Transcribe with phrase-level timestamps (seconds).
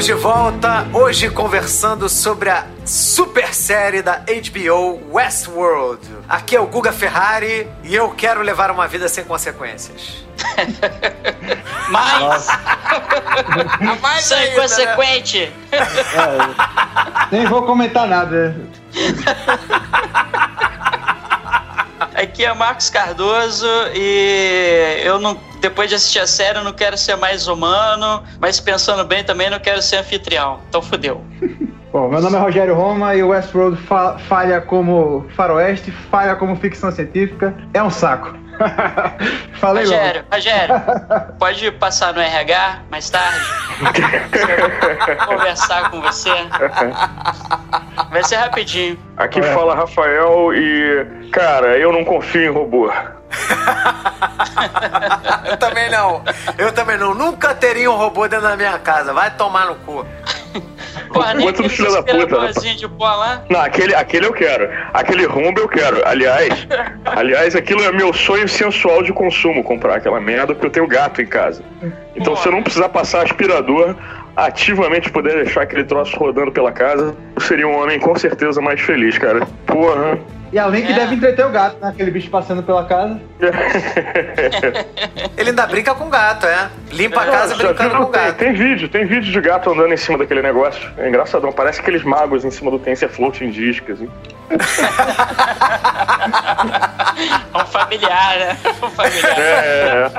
[0.00, 6.00] Estamos de volta, hoje conversando sobre a super série da HBO Westworld.
[6.26, 10.24] Aqui é o Guga Ferrari e eu quero levar uma vida sem consequências.
[11.90, 12.46] Mais!
[14.00, 15.52] Mais Sou ainda, inconsequente!
[15.70, 18.56] É, nem vou comentar nada.
[22.14, 25.49] Aqui é Marcos Cardoso e eu não.
[25.60, 29.50] Depois de assistir a série, eu não quero ser mais humano, mas pensando bem também,
[29.50, 30.60] não quero ser anfitrião.
[30.68, 31.22] Então fudeu.
[31.92, 36.54] Bom, meu nome é Rogério Roma e o Westworld fa falha como faroeste, falha como
[36.54, 37.52] ficção científica.
[37.74, 38.32] É um saco.
[39.54, 39.96] Falei logo.
[39.96, 40.74] Rogério, Rogério,
[41.38, 43.40] pode passar no RH mais tarde?
[44.32, 46.30] Quero conversar com você.
[48.10, 48.98] Vai ser rapidinho.
[49.16, 49.54] Aqui É.
[49.54, 52.92] fala Rafael e, cara, eu não confio em robô.
[55.48, 56.22] Eu também não.
[56.58, 57.14] Eu também não.
[57.14, 59.12] Nunca teria um robô dentro da minha casa.
[59.12, 60.06] Vai tomar no cu.
[61.12, 62.36] Porra, nem aquele filho da puta,
[62.98, 63.42] lá.
[63.48, 64.68] Não, aquele, aquele eu quero.
[64.92, 66.06] Aquele rumbo eu quero.
[66.06, 66.66] Aliás,
[67.04, 71.20] aliás, aquilo é meu sonho sensual de consumo, comprar aquela merda, porque eu tenho gato
[71.20, 71.62] em casa.
[72.14, 73.96] Então, se eu não precisar passar aspirador,
[74.46, 78.80] ativamente puder deixar aquele troço rodando pela casa, eu seria um homem com certeza mais
[78.80, 79.46] feliz, cara.
[79.66, 80.18] Porra.
[80.52, 80.94] E além que É.
[80.96, 81.88] deve entreter o gato, né?
[81.90, 83.20] Aquele bicho passando pela casa.
[85.36, 86.68] Ele ainda brinca com gato, é.
[86.90, 88.06] Limpa a casa Já brincando viu?
[88.06, 88.36] com tem, gato.
[88.36, 90.90] tem vídeo, tem vídeo de gato andando em cima daquele negócio.
[90.98, 94.08] É engraçadão, parece aqueles magos em cima do Tensor Floating Disc, assim.
[97.54, 98.58] Um familiar, né?
[98.82, 99.38] Um familiar.
[99.38, 100.10] É,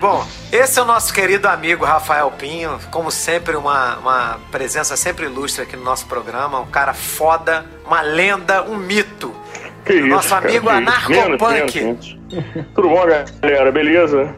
[0.00, 2.78] Bom, esse é o nosso querido amigo Rafael Pinho.
[2.90, 6.60] Como sempre, uma, uma presença sempre ilustre aqui no nosso programa.
[6.60, 9.34] Um cara foda, uma lenda, um mito.
[9.84, 10.78] que isso, Nosso cara, amigo que isso.
[10.78, 11.80] anarcopunk.
[11.82, 12.66] Menos, menos.
[12.74, 13.02] Tudo bom,
[13.42, 13.72] galera?
[13.72, 14.34] Beleza?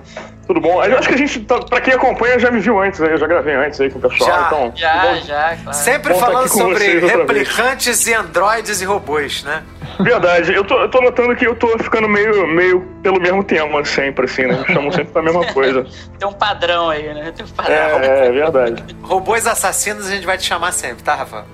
[0.51, 0.83] Tudo bom?
[0.83, 3.19] Eu acho que a gente, tá- pra quem acompanha, já me viu antes aí, eu
[3.19, 4.73] já gravei antes aí com o pessoal, Já, então...
[4.75, 5.79] Já, bom, já, claro.
[5.79, 9.63] Sempre falando sobre replicantes e androides e robôs, né?
[10.01, 13.85] Verdade, eu tô, eu tô notando que eu tô ficando meio, meio pelo mesmo tema
[13.85, 14.59] sempre, assim, né?
[14.67, 15.87] Me chamam sempre pra mesma coisa.
[16.19, 17.31] Tem um padrão aí, né?
[17.31, 17.75] Tem um padrão.
[17.77, 18.85] É, é verdade.
[19.03, 21.45] Robôs assassinos a gente vai te chamar sempre, tá, Rafa?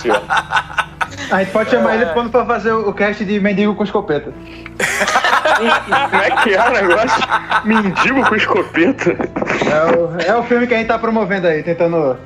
[0.00, 0.22] Certo.
[1.30, 4.32] A gente pode chamar ele quando for fazer o cast de mendigo com escopeta.
[6.10, 7.22] Como é que é o negócio?
[7.64, 9.10] Mendigo com escopeta?
[9.10, 12.18] É o, é o filme que a gente tá promovendo aí, tentando.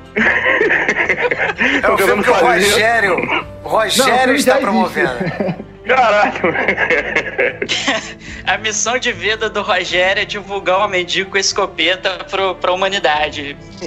[1.83, 2.33] É o filme que o.
[2.33, 5.11] Rogério, o Não, o Rogério filme está promovendo.
[5.21, 5.55] existe.
[5.87, 6.31] Caralho.
[8.45, 13.57] A missão de vida do Rogério é divulgar o mendigo com escopeta pro, pra humanidade.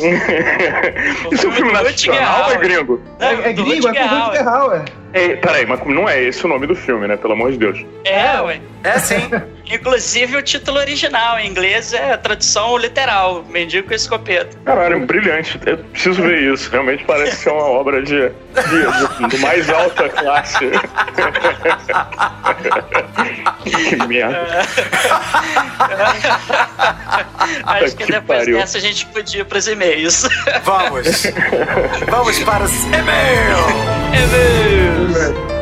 [1.33, 3.01] Isso é um filme nacional é gringo?
[3.19, 4.83] Não, É, é gringo, é com o Rutger Hauer.
[5.13, 7.17] É, peraí, mas não é esse o nome do filme, né?
[7.17, 7.85] Pelo amor de Deus.
[8.05, 8.61] É, ué.
[8.85, 9.29] É sim.
[9.71, 14.57] Inclusive o título original em inglês é a tradução literal, mendigo com escopeta.
[14.65, 15.61] Caralho, brilhante.
[15.65, 16.69] Eu preciso ver isso.
[16.73, 20.59] Realmente parece ser uma obra de, de, de- do mais alta classe.
[23.65, 24.63] que merda.
[27.67, 28.57] Acho que, que depois pariu.
[28.59, 30.29] dessa a gente podia ir pros e-mails.
[30.65, 31.27] Vamos.
[32.09, 34.00] Vamos para os e-mails.
[34.13, 34.91] E-mails!
[35.01, 35.60] Lembrando,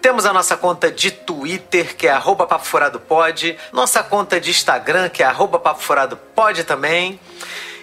[0.00, 3.58] Temos a nossa conta de Twitter, que é arroba papofuradopod.
[3.74, 7.20] Nossa conta de Instagram, que é arroba papofuradopod também.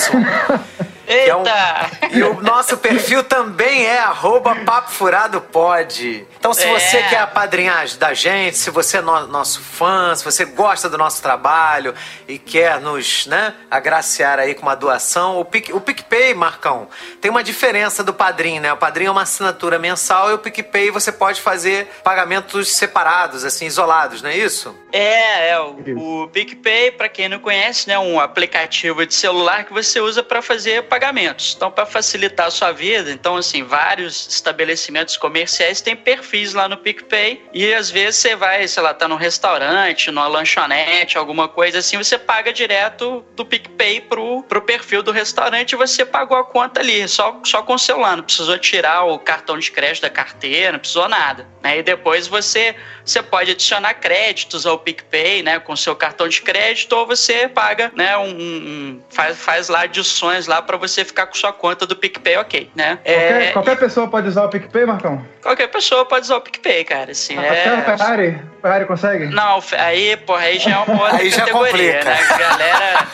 [1.11, 1.91] Que é um- Eita!
[2.13, 6.25] E o nosso perfil também é arroba Papo Furado Pod.
[6.39, 6.73] Então, se É.
[6.73, 10.97] você quer apadrinhar da gente, se você é no- nosso fã, se você gosta do
[10.97, 11.97] nosso trabalho
[12.29, 16.87] e quer nos né, agraciar aí com uma doação, o, Pic, o PicPay, Marcão,
[17.21, 18.73] tem uma diferença do Padrim, né?
[18.73, 23.67] O Padrim é uma assinatura mensal e o PicPay você pode fazer pagamentos separados, assim,
[23.67, 24.79] isolados, não é isso?
[24.93, 25.75] É, é o,
[26.23, 30.43] o PicPay, pra quem não conhece, né, um aplicativo de celular que você usa pra
[30.43, 31.55] fazer pagamentos.
[31.57, 36.77] Então, para facilitar a sua vida, então, assim, vários estabelecimentos comerciais têm perfis lá no
[36.77, 41.79] PicPay e às vezes você vai, sei lá, tá num restaurante, numa lanchonete, alguma coisa
[41.79, 46.45] assim, você paga direto do PicPay pro, pro perfil do restaurante e você pagou a
[46.45, 50.11] conta ali, só, só com o celular, não precisou tirar o cartão de crédito da
[50.11, 51.47] carteira, não precisou nada.
[51.63, 51.79] Né?
[51.79, 52.75] E depois você,
[53.05, 57.93] você pode adicionar créditos ao PicPay, né, com seu cartão de crédito, ou você paga,
[57.95, 61.97] né, um, um faz, faz lá adições lá para você ficar com sua conta do
[61.97, 62.97] PicPay, ok, né?
[62.97, 65.25] Qualquer, é, qualquer pessoa pode usar o PicPay, Marcão?
[65.43, 67.13] Qualquer pessoa pode usar o PicPay, cara.
[67.13, 67.69] Assim, Ah, é...
[67.69, 68.43] Até o Ferrari?
[68.61, 69.27] Ferrari consegue?
[69.27, 72.19] Não, aí, porra, aí já é uma outra Aí categoria, né?
[72.39, 73.07] Galera,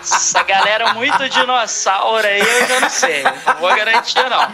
[0.00, 3.22] essa galera muito dinossauro aí, eu já não sei.
[3.22, 4.48] Não vou garantir, não.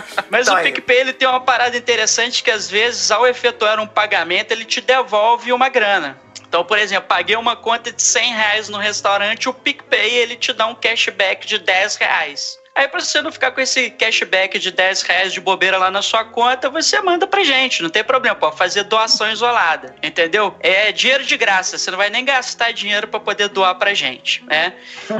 [0.30, 0.62] Mas Tá o.
[0.62, 4.80] PicPay ele tem uma parada interessante que às vezes, ao efetuar um pagamento, ele te
[4.80, 6.18] devolve uma grana.
[6.48, 10.52] Então, por exemplo, paguei uma conta de 100 reais no restaurante, o PicPay ele te
[10.52, 12.58] dá um cashback de 10 reais.
[12.76, 16.02] Aí, pra você não ficar com esse cashback de 10 reais de bobeira lá na
[16.02, 20.54] sua conta, você manda pra gente, não tem problema, pode fazer doação isolada, entendeu?
[20.60, 24.44] É dinheiro de graça, você não vai nem gastar dinheiro pra poder doar pra gente,
[24.44, 24.74] né?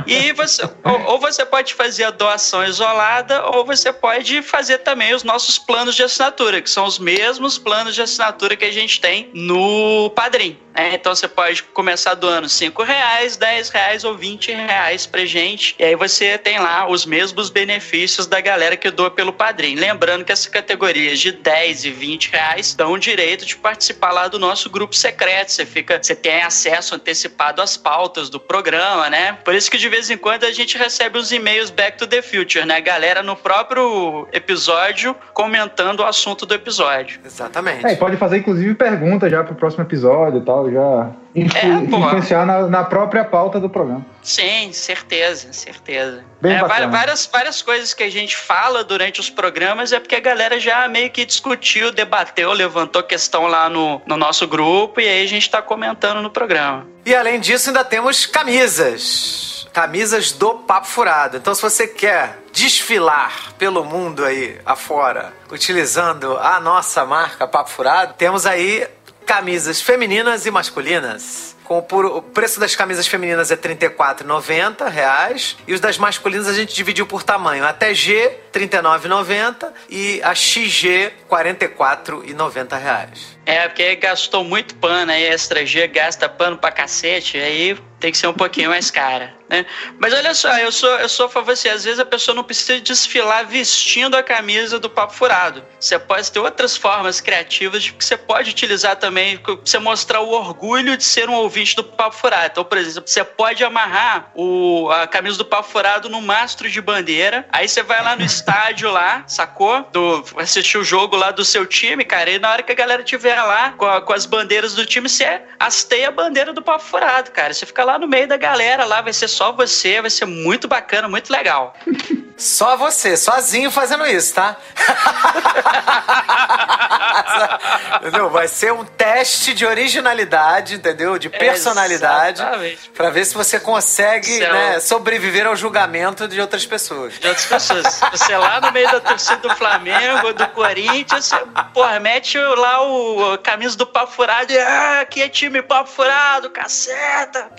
[0.07, 5.15] E você, ou, ou você pode fazer a doação isolada, ou você pode fazer também
[5.15, 9.01] os nossos planos de assinatura, que são os mesmos planos de assinatura que a gente
[9.01, 10.59] tem no Padrim.
[10.77, 10.95] Né?
[10.95, 15.75] Então você pode começar doando 5 reais, 10 reais ou 20 reais pra gente.
[15.79, 19.75] E aí você tem lá os mesmos benefícios da galera que doa pelo Padrim.
[19.75, 24.29] Lembrando que essas categorias de 10 e 20 reais dão o direito de participar lá
[24.29, 25.51] do nosso grupo secreto.
[25.51, 29.39] Você fica, você tem acesso antecipado às pautas do programa, né?
[29.45, 32.21] Por isso que de vez em quando a gente recebe os e-mails Back to the
[32.21, 32.81] Future, né?
[32.81, 37.21] Galera no próprio episódio comentando o assunto do episódio.
[37.25, 37.87] Exatamente.
[37.87, 41.67] É, e pode fazer inclusive perguntas já pro próximo episódio e tal, já influ- É,
[41.75, 44.05] influenciar na, na própria pauta do programa.
[44.23, 46.25] Sim, certeza, certeza.
[46.41, 50.21] Bem É, várias, várias coisas que a gente fala durante os programas é porque a
[50.21, 55.25] galera já meio que discutiu, debateu, levantou questão lá no, no nosso grupo e aí
[55.25, 56.87] a gente tá comentando no programa.
[57.05, 59.69] E além disso, ainda temos camisas.
[59.73, 61.37] Camisas do Papo Furado.
[61.37, 68.15] Então, se você quer desfilar pelo mundo aí afora, utilizando a nossa marca Papo Furado,
[68.15, 68.87] temos aí
[69.27, 71.55] camisas femininas e masculinas.
[71.65, 76.47] Com o, puro- o preço das camisas femininas é 34,90 reais e os das masculinas
[76.47, 77.65] a gente dividiu por tamanho.
[77.67, 83.37] Até G, 39,90 e a XG, 44,90 reais.
[83.45, 88.13] É, porque gastou muito pano aí, a Extra G gasta pano pra cacete, aí tem
[88.13, 89.65] que ser um pouquinho mais cara, né?
[89.99, 92.45] Mas olha só, eu sou, eu sou a favor assim, às vezes a pessoa não
[92.45, 95.65] precisa desfilar vestindo a camisa do Papo Furado.
[95.81, 100.31] Você pode ter outras formas criativas de que você pode utilizar também, você mostrar o
[100.31, 102.49] orgulho de ser um ouvinte do Papo Furado.
[102.53, 106.81] Então, por exemplo, você pode amarrar o, a camisa do Papo Furado no mastro de
[106.81, 109.83] bandeira, aí você vai lá no estádio lá, sacou?
[109.93, 113.03] Do, assistir o jogo lá do seu time, cara, e na hora que a galera
[113.03, 116.85] tiver lá com, a- com as bandeiras do time, você hasteia a bandeira do Papo
[116.85, 117.53] Furado, cara.
[117.53, 120.69] Você fica lá no meio da galera, lá vai ser só você, vai ser muito
[120.69, 121.75] bacana, muito legal.
[122.39, 124.59] Só você, sozinho fazendo isso, tá?
[128.03, 128.29] entendeu?
[128.29, 131.17] Vai ser um teste de originalidade, entendeu?
[131.19, 132.43] De personalidade.
[132.43, 132.91] Exatamente.
[132.91, 134.53] Pra ver se você consegue Céu.
[134.53, 137.15] né, sobreviver ao julgamento de outras pessoas.
[137.19, 138.01] de outras pessoas.
[138.13, 141.31] Você lá no meio da torcida do Flamengo, do Corinthians,
[141.73, 145.91] porra, mete lá o a camisa do papo furado e ah, aqui é time papo
[145.91, 147.51] furado, caceta.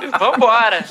[0.00, 0.84] E vambora.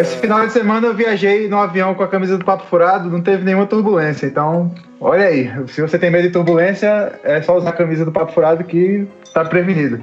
[0.00, 3.22] Esse final de semana eu viajei no avião com a camisa do Papo Furado, não
[3.22, 4.26] teve nenhuma turbulência.
[4.26, 8.12] Então, olha aí, se você tem medo de turbulência, é só usar a camisa do
[8.12, 10.02] Papo Furado que tá prevenido.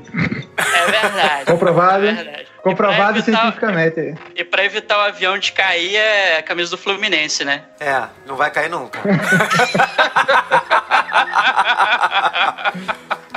[0.57, 1.45] É verdade.
[1.45, 2.48] Comprovado, É verdade.
[2.61, 4.15] Comprovado E evitar- cientificamente.
[4.35, 7.63] E pra evitar o avião de cair é a camisa do Fluminense, né?
[7.79, 8.99] É, não vai cair nunca.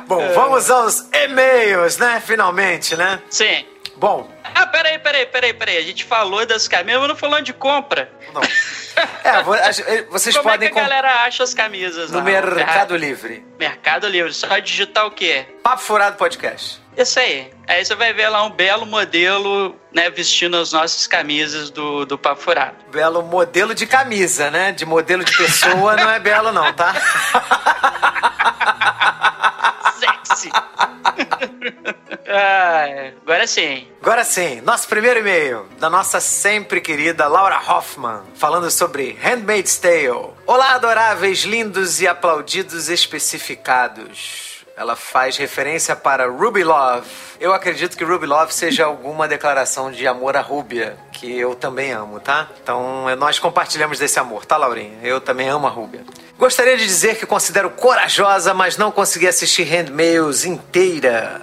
[0.06, 2.20] Bom, vamos aos e-mails, né?
[2.24, 3.20] Finalmente, né?
[3.30, 3.64] Sim.
[4.02, 5.76] Bom, Ah, peraí, peraí, peraí, peraí.
[5.78, 8.10] A gente falou das camisas, mas não falou de compra.
[8.34, 8.42] não.
[9.22, 9.42] É, a-
[10.10, 12.24] vocês Como é podem que a galera acha as camisas no lá?
[12.24, 13.46] Mercado Livre.
[13.60, 14.34] Mercado Livre.
[14.34, 15.46] Só digitar o quê?
[15.62, 16.80] Papo Furado Podcast.
[16.96, 17.52] Isso aí.
[17.68, 22.18] Aí você vai ver lá um belo modelo, né, vestindo as nossas camisas do, do
[22.18, 22.74] Papo Furado.
[22.90, 24.72] Belo modelo de camisa, né?
[24.72, 26.92] De modelo de pessoa não é belo, não, tá?
[30.00, 30.50] Sexy!
[32.28, 33.86] Ah, agora sim.
[34.00, 40.30] Agora sim, nosso primeiro e-mail da nossa sempre querida Laura Hoffman, falando sobre Handmaid's Tale.
[40.46, 44.50] Olá, adoráveis, lindos e aplaudidos especificados.
[44.76, 47.06] ela faz referência para Ruby Love.
[47.38, 51.92] Eu acredito que Ruby Love seja alguma declaração de amor a Rúbia, que eu também
[51.92, 52.48] amo, tá?
[52.62, 54.98] Então nós compartilhamos desse amor, tá, Laurinha?
[55.02, 56.04] Eu também amo a Rúbia.
[56.42, 61.40] Gostaria de dizer que considero corajosa, mas não consegui assistir Handmails inteira.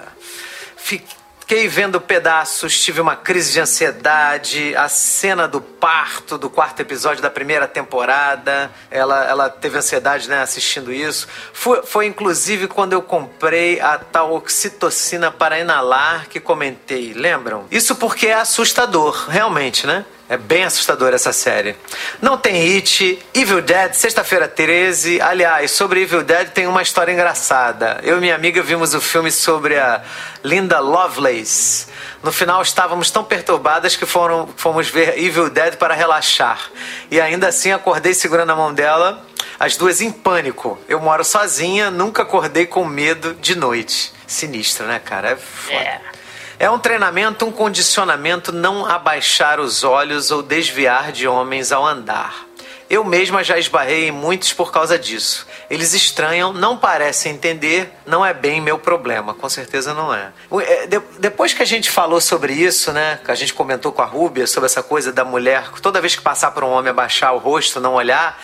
[0.75, 7.24] Fiquei vendo pedaços, tive uma crise de ansiedade, a cena do parto do quarto episódio
[7.24, 11.29] da primeira temporada, ela, ela teve ansiedade né, assistindo isso.
[11.53, 17.65] Foi, foi inclusive quando eu comprei a tal oxitocina para inalar que comentei, lembram?
[17.72, 20.03] Isso porque é assustador, realmente, né?
[20.30, 21.76] É bem assustadora essa série.
[22.22, 25.20] Não tem It, Evil Dead, sexta-feira 13.
[25.20, 28.00] Aliás, sobre Evil Dead tem uma história engraçada.
[28.04, 30.04] Eu e minha amiga vimos o filme sobre a
[30.44, 31.88] Linda Lovelace.
[32.22, 36.70] No final estávamos tão perturbadas que foram, fomos ver Evil Dead para relaxar.
[37.10, 39.26] E ainda assim acordei segurando a mão dela,
[39.60, 40.80] as duas em pânico.
[40.88, 44.14] Eu moro sozinha, nunca acordei com medo de noite.
[44.28, 45.32] Sinistro, né, cara?
[45.32, 45.74] É foda.
[45.74, 46.19] É.
[46.60, 52.50] É um treinamento, um condicionamento não abaixar os olhos ou desviar de homens ao andar.
[52.89, 55.48] Eu mesma já esbarrei em muitos por causa disso.
[55.70, 60.34] Eles estranham, não parecem entender, não é bem meu problema, com certeza não é.
[60.62, 60.88] é
[61.18, 64.46] depois que a gente falou sobre isso, né, que a gente comentou com a Rúbia
[64.46, 67.80] sobre essa coisa da mulher, toda vez que passar por um homem abaixar o rosto,
[67.80, 68.38] não olhar,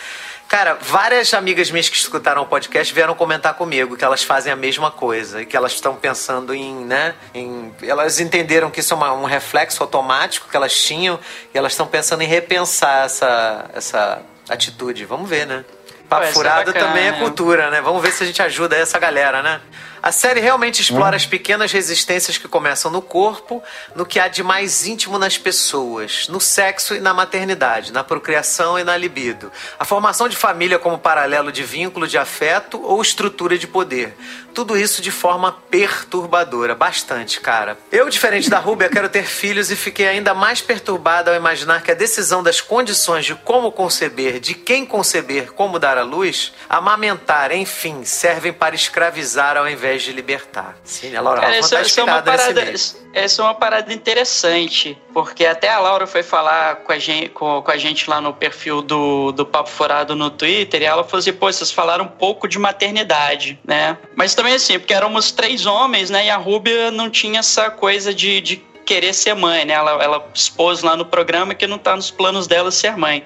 [0.48, 4.56] Cara, várias amigas minhas que escutaram o podcast vieram comentar comigo que elas fazem a
[4.56, 7.74] mesma coisa e que elas estão pensando em, né, em...
[7.82, 11.18] Elas entenderam que isso é uma, um reflexo automático que elas tinham
[11.52, 15.04] e elas estão pensando em repensar essa, essa atitude.
[15.04, 15.64] Vamos ver, né?
[16.08, 17.80] Papo é furado também é cultura, né?
[17.80, 19.60] Vamos ver se a gente ajuda essa galera, né?
[20.02, 21.16] A série realmente explora hum.
[21.16, 23.60] as pequenas resistências que começam no corpo,
[23.94, 28.78] no que há de mais íntimo nas pessoas, no sexo e na maternidade, na procriação
[28.78, 29.50] e na libido.
[29.78, 34.16] A formação de família como paralelo de vínculo de afeto ou estrutura de poder.
[34.56, 37.76] Tudo isso de forma perturbadora, bastante, cara.
[37.92, 41.90] Eu, diferente da Rúbia, quero ter filhos e fiquei ainda mais perturbada ao imaginar que
[41.90, 47.52] a decisão das condições de como conceber, de quem conceber, como dar à luz, amamentar,
[47.52, 50.74] enfim, servem para escravizar ao invés de libertar.
[50.82, 52.72] Sim, a Laura Cara, tá isso, é uma parada,
[53.16, 57.62] essa é uma parada interessante, porque até a Laura foi falar com a gente, com,
[57.62, 61.20] com a gente lá no perfil do, do Papo Furado no Twitter, e ela falou
[61.20, 63.96] assim, pô, vocês falaram um pouco de maternidade, né?
[64.14, 66.26] Mas também assim, porque éramos três homens, né?
[66.26, 69.72] E a Rúbia não tinha essa coisa de, de querer ser mãe, né?
[69.72, 73.24] Ela, ela expôs lá no programa que não está nos planos dela ser mãe.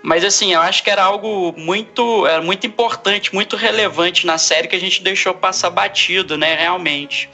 [0.00, 4.68] Mas assim, eu acho que era algo muito, era muito importante, muito relevante na série
[4.68, 7.28] que a gente deixou passar batido, né, realmente.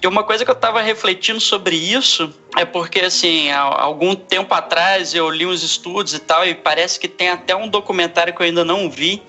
[0.00, 4.54] E uma coisa que eu estava refletindo sobre isso é porque, assim, há algum tempo
[4.54, 8.40] atrás eu li uns estudos e tal, e parece que tem até um documentário que
[8.40, 9.20] eu ainda não vi,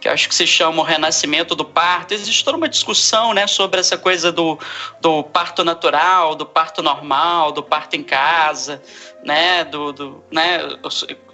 [0.00, 2.14] que acho que se chama O Renascimento do Parto.
[2.14, 4.58] Existe toda uma discussão né, sobre essa coisa do,
[5.00, 8.82] do parto natural, do parto normal, do parto em casa,
[9.24, 10.60] né, do, do, né,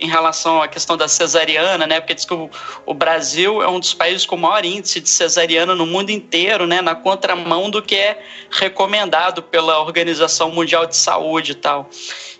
[0.00, 2.50] em relação à questão da cesariana, né, porque diz que o,
[2.86, 6.80] o Brasil é um dos países com maior índice de cesariana no mundo inteiro, né,
[6.80, 11.90] na contramão do que é recomendado pela Organização Mundial de Saúde e tal.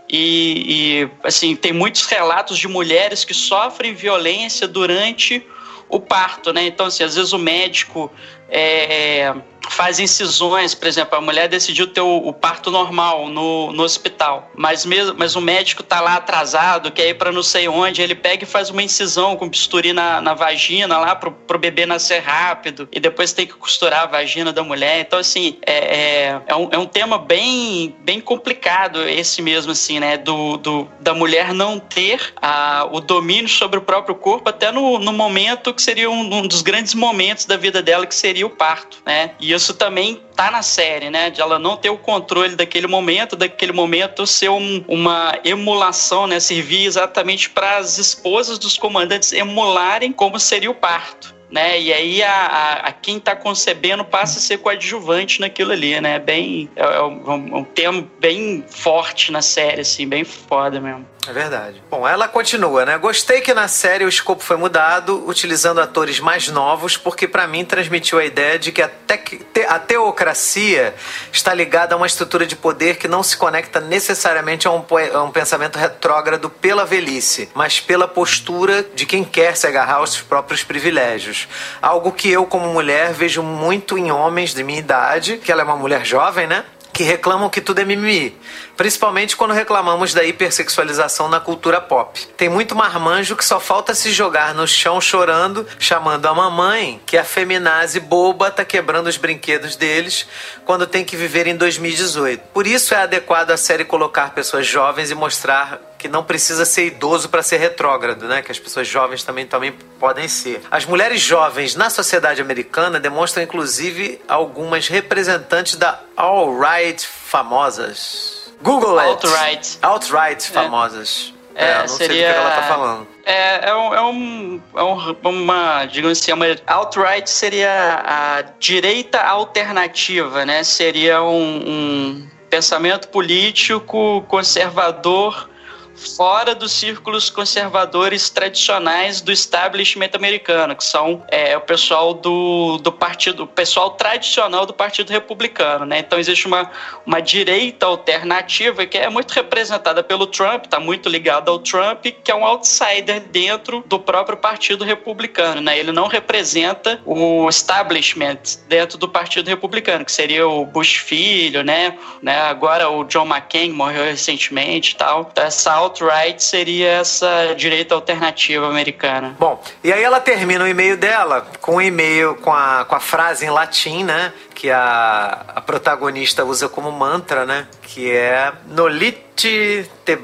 [0.08, 5.46] E, e assim, tem muitos relatos de mulheres que sofrem violência durante
[5.94, 6.66] o parto, né?
[6.66, 8.10] Então, assim, às vezes o médico
[8.48, 9.32] é,
[9.70, 14.50] faz incisões, por exemplo, a mulher decidiu ter o, o parto normal no, no hospital,
[14.54, 18.14] mas mesmo, mas o médico tá lá atrasado, quer ir para não sei onde, ele
[18.14, 22.20] pega e faz uma incisão com bisturi na, na vagina lá pro, pro bebê nascer
[22.20, 25.00] rápido e depois tem que costurar a vagina da mulher.
[25.00, 29.98] Então, assim, é, é, é, um, é um tema bem, bem complicado esse mesmo, assim,
[29.98, 30.16] né?
[30.16, 34.98] Do, do, da mulher não ter a, o domínio sobre o próprio corpo até no,
[34.98, 38.50] no momento que seria um, um dos grandes momentos da vida dela, que seria o
[38.50, 39.32] parto, né?
[39.40, 41.30] E isso também tá na série, né?
[41.30, 46.40] De ela não ter o controle daquele momento, daquele momento ser um, uma emulação, né?
[46.40, 51.34] Servir exatamente para as esposas dos comandantes emularem como seria o parto.
[51.50, 51.80] Né?
[51.80, 56.18] E aí a, a, a quem está concebendo passa a ser coadjuvante naquilo ali, né?
[56.18, 61.06] Bem, é, é um, um tema bem forte na série, assim, bem foda mesmo.
[61.28, 61.82] É verdade.
[61.90, 62.98] Bom, ela continua, né?
[62.98, 67.64] Gostei que na série o escopo foi mudado, utilizando atores mais novos, porque para mim
[67.64, 70.94] transmitiu a ideia de que a, te a teocracia
[71.32, 75.22] está ligada a uma estrutura de poder que não se conecta necessariamente a um, a
[75.22, 80.62] um pensamento retrógrado pela velhice, mas pela postura de quem quer se agarrar aos próprios
[80.62, 81.48] privilégios.
[81.80, 85.64] Algo que eu, como mulher, vejo muito em homens de minha idade, que ela é
[85.64, 86.64] uma mulher jovem, né?
[86.94, 88.38] Que reclamam que tudo é mimimi,
[88.76, 92.24] principalmente quando reclamamos da hipersexualização na cultura pop.
[92.36, 97.18] Tem muito marmanjo que só falta se jogar no chão chorando, chamando a mamãe, que
[97.18, 100.26] a feminazi boba tá quebrando os brinquedos deles
[100.64, 102.40] quando tem que viver em 2018.
[102.54, 106.84] Por isso é adequado a série colocar pessoas jovens e mostrar que não precisa ser
[106.88, 108.42] idoso para ser retrógrado, né?
[108.42, 110.60] Que as pessoas jovens também, também podem ser.
[110.70, 118.52] As mulheres jovens na sociedade americana demonstram, inclusive, algumas representantes da alt-right famosas.
[118.60, 119.08] Google it.
[119.26, 119.78] Alt-right.
[119.80, 121.32] Alt-right famosas.
[121.54, 122.16] É, É, não seria...
[122.16, 123.08] sei do que ela tá falando.
[123.24, 129.22] É, é, um, é, um, é um- uma, digamos assim, uma alt-right seria a direita
[129.22, 130.62] alternativa, né?
[130.64, 135.48] Seria um, um pensamento político conservador
[135.96, 142.92] fora dos círculos conservadores tradicionais do establishment americano, que são é, o pessoal do, do
[142.92, 146.00] partido, o pessoal tradicional do Partido Republicano, né?
[146.00, 146.70] Então existe uma,
[147.06, 152.30] uma direita alternativa que é muito representada pelo Trump, está muito ligada ao Trump, que
[152.30, 155.78] é um outsider dentro do próprio Partido Republicano, né?
[155.78, 161.96] Ele não representa o establishment dentro do Partido Republicano, que seria o Bush filho, né?
[162.22, 162.40] né?
[162.40, 165.28] Agora o John McCain morreu recentemente tal.
[165.30, 169.36] Então, essa alt-right seria essa direita alternativa americana.
[169.38, 173.00] Bom, e aí ela termina o e-mail dela com um e-mail com a, com a
[173.00, 174.32] frase em latim, né?
[174.54, 177.66] Que a, a protagonista usa como mantra, né?
[177.82, 180.18] Que é Nolite te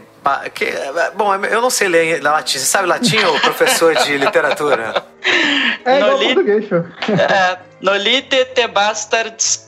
[0.54, 0.66] que,
[1.14, 2.58] bom, eu não sei ler latim.
[2.58, 5.02] Você sabe latim, ô professor de literatura?
[5.84, 6.64] É igual Noli- português.
[7.08, 9.66] É, Nolite te bastards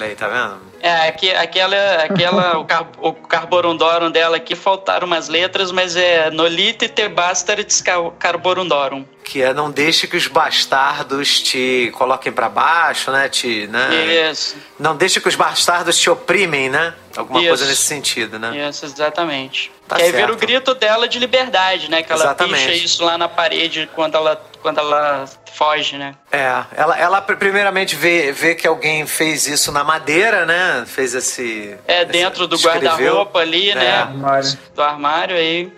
[0.00, 0.58] Lei, tá vendo?
[0.80, 6.30] É, aqui, aquela, aquela o, car, o carborundorum dela aqui faltaram umas letras, mas é
[6.30, 9.04] Nolite te bastards ca- carborundorum.
[9.22, 13.28] Que é não deixe que os bastardos te coloquem pra baixo, né?
[13.28, 14.30] Te, né?
[14.30, 16.94] Isso, Não deixe que os bastardos te oprimem, né?
[17.14, 17.66] Alguma coisa Isso.
[17.72, 18.66] nesse sentido, né?
[18.68, 19.70] isso, exatamente.
[19.86, 22.02] Tá que aí vira o grito dela de liberdade, né?
[22.02, 22.66] Que ela Exatamente.
[22.66, 25.24] picha isso lá na parede quando ela, quando ela
[25.54, 26.14] foge, né?
[26.30, 30.84] É, ela, ela pr- primeiramente vê, vê que alguém fez isso na madeira, né?
[30.86, 31.76] Fez esse.
[31.86, 33.74] É, esse- dentro do guarda-roupa ali, É.
[33.74, 33.92] né?
[34.02, 34.58] Armário.
[34.74, 35.72] do armário aí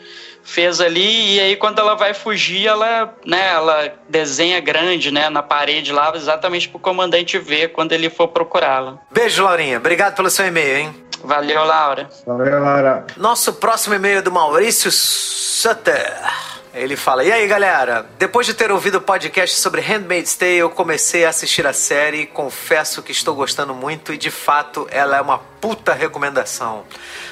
[0.45, 5.41] fez ali e aí quando ela vai fugir ela né ela desenha grande né na
[5.41, 9.79] parede lá exatamente pro comandante ver quando ele for procurá-la Beijo, Laurinha.
[9.79, 11.05] Obrigado pelo seu e-mail, hein?
[11.23, 13.07] valeu Laura Valeu, Laura.
[13.17, 16.13] Nosso próximo e-mail é do Maurício Sutter.
[16.75, 18.07] Ele fala: E aí, galera?
[18.19, 22.23] Depois de ter ouvido o podcast sobre Handmaid's Tale, eu comecei a assistir a série
[22.23, 26.85] e confesso que estou gostando muito e de fato ela é uma puta recomendação.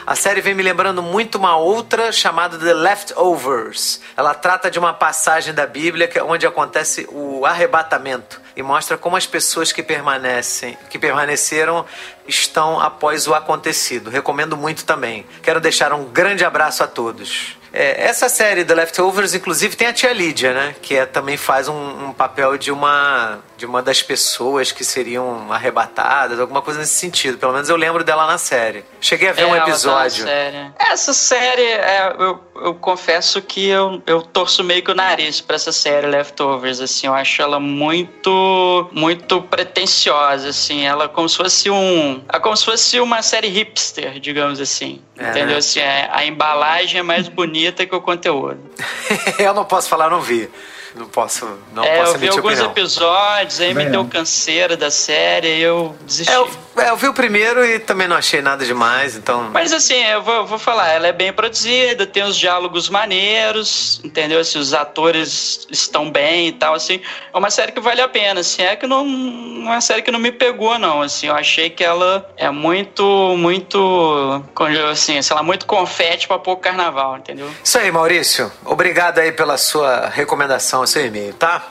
[0.07, 4.03] A série vem me lembrando muito uma outra chamada The Leftovers.
[4.15, 9.17] Ela trata de uma passagem da Bíblia que- onde acontece o arrebatamento e mostra como
[9.17, 11.87] as pessoas que permanecem, que permaneceram
[12.29, 14.11] estão após o acontecido.
[14.11, 15.27] Recomendo muito também.
[15.43, 17.59] Quero deixar um grande abraço a todos.
[17.73, 20.75] É, essa série The Leftovers, inclusive, tem a tia Lídia, né?
[20.83, 25.53] Que é, também faz um, um papel de uma, de uma das pessoas que seriam
[25.53, 27.39] arrebatadas, alguma coisa nesse sentido.
[27.39, 28.85] Pelo menos eu lembro dela na série.
[29.01, 30.25] Cheguei a ver um É, ela tá episódio.
[30.25, 30.71] série.
[30.79, 35.57] essa série é, eu, eu confesso que eu, eu torço meio que o nariz pra
[35.57, 41.71] essa série Leftovers assim eu acho ela muito muito pretensiosa assim ela como se fosse
[41.71, 45.57] um é como se fosse uma série hipster digamos assim É, entendeu né?
[45.57, 48.61] assim é- a embalagem é mais bonita que o conteúdo
[49.39, 50.49] eu não posso falar, não vi.
[50.95, 52.71] Não posso, não é, posso eu vi alguns opinião.
[52.71, 56.33] episódios, aí me Também deu canseira da série e eu desisti.
[56.33, 59.51] É, eu, é, eu vi o primeiro e também não achei nada demais, então.
[59.53, 64.41] Mas assim, eu vou, vou falar, ela é bem produzida, tem os diálogos maneiros, entendeu?
[64.41, 67.01] Assim, os atores estão bem e tal, assim.
[67.33, 68.63] É uma série que vale a pena, assim.
[68.63, 71.29] É que não, não é uma série que não me pegou, não, assim.
[71.29, 73.03] Eu achei que ela é muito,
[73.37, 74.43] muito,
[74.91, 77.49] assim, sei lá, muito confete pra pouco carnaval, entendeu?
[77.63, 78.51] Isso aí, Maurício.
[78.65, 81.67] Obrigado aí pela sua recomendação, seu e-mail, tá?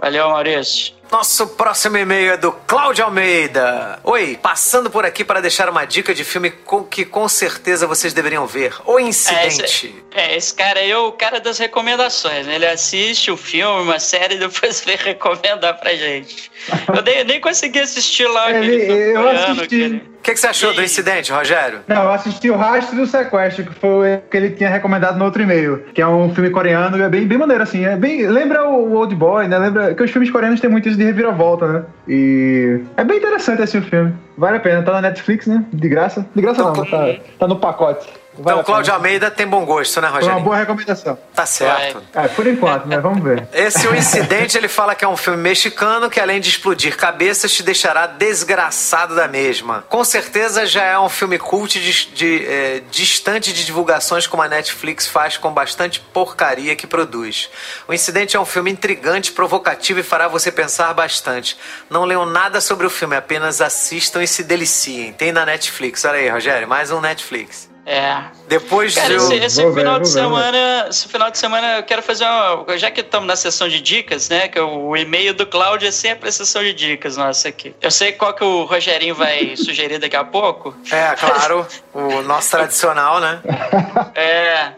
[0.00, 0.94] Valeu, Maurício.
[1.10, 3.98] Nosso próximo e-mail é do Cláudio Almeida.
[4.02, 8.12] Oi, passando por aqui para deixar uma dica de filme com- que com certeza vocês
[8.12, 8.74] deveriam ver.
[8.84, 9.62] O É, Incidente.
[9.64, 12.56] esse, é, esse cara aí é o cara das recomendações, né?
[12.56, 16.50] Ele assiste um filme, uma série e depois vem recomendar pra gente.
[16.94, 19.62] Eu nem, nem consegui assistir lá Ele- aquele eu assisti.
[19.62, 21.80] aquele- O que, que você achou do Incidente, Rogério?
[21.86, 25.24] Não, eu assisti o Rastro do Sequestro, que foi o que ele tinha recomendado no
[25.24, 27.84] outro e-mail, que é um filme coreano, é bem, bem maneiro, assim.
[27.84, 29.56] É bem, lembra o Old Boy, né?
[29.56, 31.84] Lembra que os filmes coreanos têm muito isso de reviravolta, né?
[32.08, 34.12] E é bem interessante esse filme.
[34.36, 35.64] Vale a pena, tá na Netflix, né?
[35.72, 36.26] De graça.
[36.34, 38.08] De graça não, tá, tá no pacote.
[38.38, 38.92] Vale Então, Cláudio.
[38.92, 40.44] Almeida tem bom gosto, né, Foi uma Rogério?
[40.44, 41.18] boa recomendação.
[41.34, 42.02] Tá certo.
[42.14, 42.98] É, por enquanto, né?
[42.98, 43.48] Vamos ver.
[43.52, 47.52] Esse O Incidente, ele fala que é um filme mexicano que, além de explodir cabeças,
[47.52, 49.84] te deixará desgraçado da mesma.
[49.88, 54.48] Com certeza já é um filme cult de, de, é, distante de divulgações como a
[54.48, 57.48] Netflix faz com bastante porcaria que produz.
[57.88, 61.56] O Incidente é um filme intrigante, provocativo e fará você pensar bastante.
[61.90, 65.12] Não leiam nada sobre o filme, apenas assistam e se deliciem.
[65.12, 66.04] Tem na Netflix.
[66.04, 67.75] Olha aí, Rogério, mais um Netflix.
[67.86, 68.20] É.
[68.48, 69.18] Depois Cara, eu...
[69.18, 70.42] esse, esse ver, final vou de ver, vou ver.
[70.42, 72.76] semana, esse final de semana eu quero fazer uma.
[72.76, 74.48] Já que estamos na sessão de dicas, né?
[74.48, 77.76] Que o e-mail do Cláudio é sempre a sessão de dicas nossa aqui.
[77.80, 80.74] Eu sei qual que o Rogerinho vai sugerir daqui a pouco.
[80.90, 83.40] É, claro, o nosso tradicional, né?
[84.16, 84.72] É.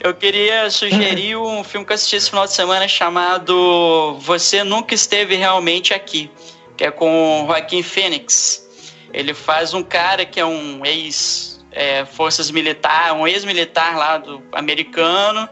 [0.00, 4.94] Eu queria sugerir um filme que eu assisti esse final de semana chamado Você Nunca
[4.94, 6.30] Esteve Realmente Aqui,
[6.76, 8.66] que é com o Joaquim Phoenix.
[9.12, 11.47] Ele faz um cara que é um ex
[11.78, 15.48] é, forças militar, um ex-militar lá do americano,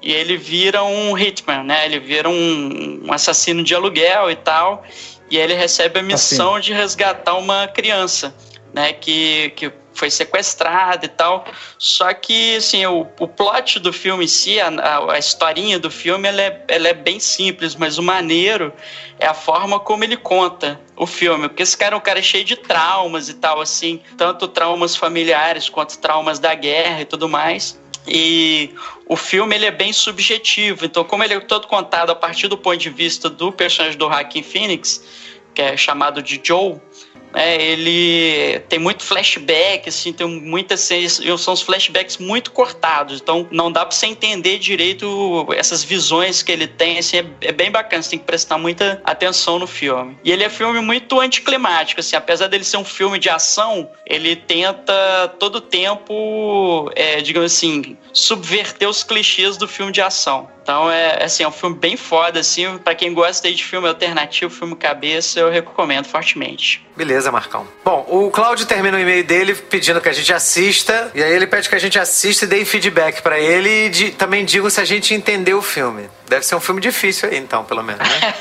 [0.00, 1.84] e ele vira um hitman, né?
[1.84, 4.82] Ele vira um, um assassino de aluguel e tal,
[5.30, 8.34] e ele recebe a missão de resgatar uma criança,
[8.76, 8.92] né?
[8.92, 11.46] Que, que foi sequestrada e tal.
[11.78, 16.28] Só que, assim, o, o plot do filme em si, a, a, historinha do filme,
[16.28, 18.70] ela é, ela é bem simples, mas o maneiro
[19.18, 21.48] é a forma como ele conta o filme.
[21.48, 25.70] Porque esse cara é um cara cheio de traumas e tal, assim, tanto traumas familiares
[25.70, 27.80] quanto traumas da guerra e tudo mais.
[28.06, 28.74] E
[29.08, 32.56] o filme ele é bem subjetivo, então como ele é todo contado a partir do
[32.56, 35.02] ponto de vista do personagem do Joaquin Phoenix,
[35.52, 36.76] que é chamado de Joe,
[37.36, 40.88] né, ele tem muito flashback, assim, tem muitas
[41.36, 46.50] são os flashbacks muito cortados, então não dá para você entender direito essas visões que
[46.50, 50.16] ele tem, assim, é, é, bem bacana, você tem que prestar muita atenção no filme.
[50.24, 54.34] E ele é filme muito anticlimático, assim, apesar dele ser um filme de ação, ele
[54.34, 60.55] tenta todo tempo, é, digamos assim, subverter os clichês do filme de ação.
[60.66, 64.52] Então é assim, é um filme bem foda, assim, para quem gosta de filme alternativo,
[64.52, 66.84] filme cabeça, eu recomendo fortemente.
[66.96, 67.68] Beleza, Marcão.
[67.84, 71.46] Bom, o Cláudio termina o e-mail dele pedindo que a gente assista, e aí ele
[71.46, 74.80] pede que a gente assista e dê feedback para ele e de, também diga se
[74.80, 76.10] a gente entendeu o filme.
[76.28, 78.34] Deve ser um filme difícil aí, então, pelo menos, né?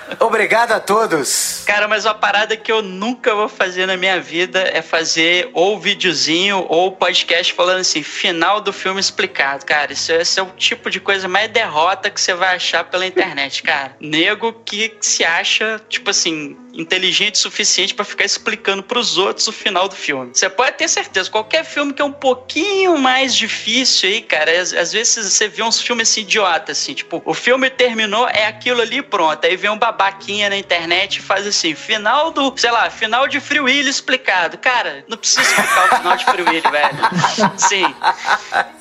[0.20, 1.62] Obrigado a todos.
[1.66, 5.78] Cara, mas uma parada que eu nunca vou fazer na minha vida é fazer ou
[5.78, 9.64] videozinho ou podcast falando assim, final do filme explicado.
[9.64, 13.06] Cara, isso, esse é o tipo de coisa mais derrota que você vai achar pela
[13.06, 13.96] internet, cara.
[14.00, 19.52] Nego que se acha, tipo assim, inteligente o suficiente para ficar explicando pros outros o
[19.52, 20.30] final do filme.
[20.32, 24.72] Você pode ter certeza, qualquer filme que é um pouquinho mais difícil aí, cara, às,
[24.72, 28.80] às vezes você vê uns filmes assim idiotas, assim, tipo, o filme terminou, é aquilo
[28.80, 29.44] ali, pronto.
[29.44, 33.40] Aí vem um babaquinha na internet e faz assim, final do, sei lá, final de
[33.40, 34.58] Free Willy explicado.
[34.58, 37.58] Cara, não precisa explicar o final de Free Willy, velho.
[37.58, 37.94] Sim.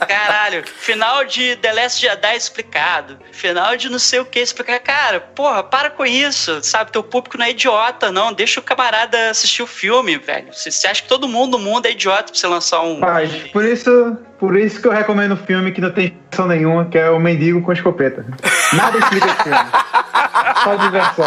[0.08, 3.20] Caralho, final de The Last Jedi explicado.
[3.32, 4.82] Final de não sei o que explicado.
[4.82, 6.92] Cara, porra, para com isso, sabe?
[6.92, 7.77] Teu público não é idiota,
[8.12, 8.34] não.
[8.34, 10.48] Deixa o camarada assistir o filme, velho.
[10.54, 13.00] Você acha que todo mundo no mundo é idiota pra você lançar um.
[13.00, 16.86] Mas, por isso, por isso que eu recomendo um filme que não tem ação nenhuma,
[16.86, 18.26] que é o Mendigo com Escopeta.
[18.74, 19.58] Nada explica esse filme.
[20.64, 21.26] Só diversão.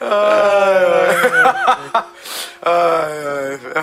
[0.00, 0.84] Ai,
[1.94, 2.04] ai.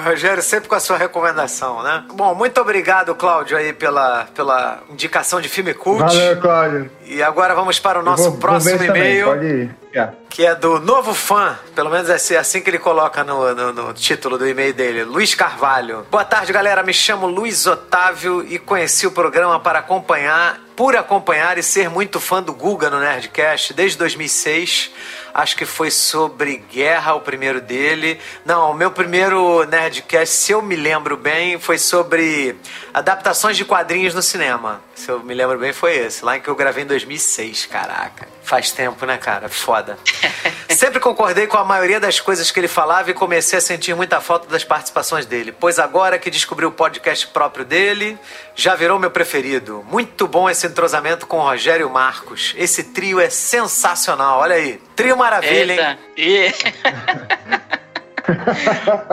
[0.05, 2.03] Rogério, sempre com a sua recomendação, né?
[2.13, 5.99] Bom, muito obrigado, Cláudio, aí pela, pela indicação de filme cult.
[6.01, 6.91] Valeu, Cláudio.
[7.05, 9.71] E agora vamos para o nosso vou- próximo e-mail.
[9.93, 10.13] Yeah.
[10.29, 13.73] que é do novo fã, pelo menos é assim- assim que ele coloca no, no-
[13.73, 16.05] no título do e-mail dele, Luiz Carvalho.
[16.09, 16.81] Boa tarde, galera.
[16.81, 22.21] Me chamo Luiz Otávio e conheci o programa para acompanhar, por acompanhar e ser muito
[22.21, 24.91] fã do Guga no Nerdcast desde 2006.
[25.33, 28.19] Acho que foi sobre guerra o primeiro dele.
[28.45, 32.55] Não, o meu primeiro Nerdcast, se eu me lembro bem, foi sobre
[32.93, 34.81] adaptações de quadrinhos no cinema.
[34.95, 36.23] Se eu me lembro bem, foi esse.
[36.23, 38.27] Lá em que eu gravei em 2006, caraca.
[38.43, 39.49] Faz tempo, né, cara?
[39.49, 39.97] Foda.
[40.69, 44.19] Sempre concordei com a maioria das coisas que ele falava e comecei a sentir muita
[44.21, 45.51] falta das participações dele.
[45.51, 48.17] Pois agora que descobri o podcast próprio dele,
[48.55, 49.85] já virou meu preferido.
[49.89, 52.53] Muito bom esse entrosamento com o Rogério Marcos.
[52.57, 54.39] Esse trio é sensacional.
[54.39, 54.79] Olha aí.
[55.01, 55.79] Trio maravilha, hein?
[55.79, 55.97] Eita.
[56.15, 56.53] E...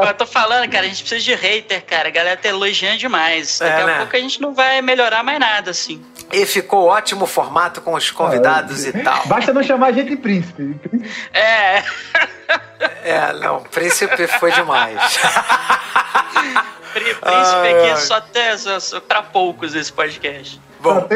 [0.07, 2.09] eu tô falando, cara, a gente precisa de hater, cara.
[2.09, 3.59] A galera tá elogiando demais.
[3.59, 3.99] Daqui É, a né?
[3.99, 6.05] pouco a gente não vai melhorar mais nada, assim.
[6.31, 9.27] E ficou ótimo o formato com os convidados e tal.
[9.27, 10.77] Basta não chamar a gente de príncipe.
[11.33, 11.83] É.
[13.03, 14.99] É, não, príncipe foi demais.
[16.93, 20.61] Príncipe aqui só até só, só pra poucos esse podcast.
[20.81, 21.07] Bom,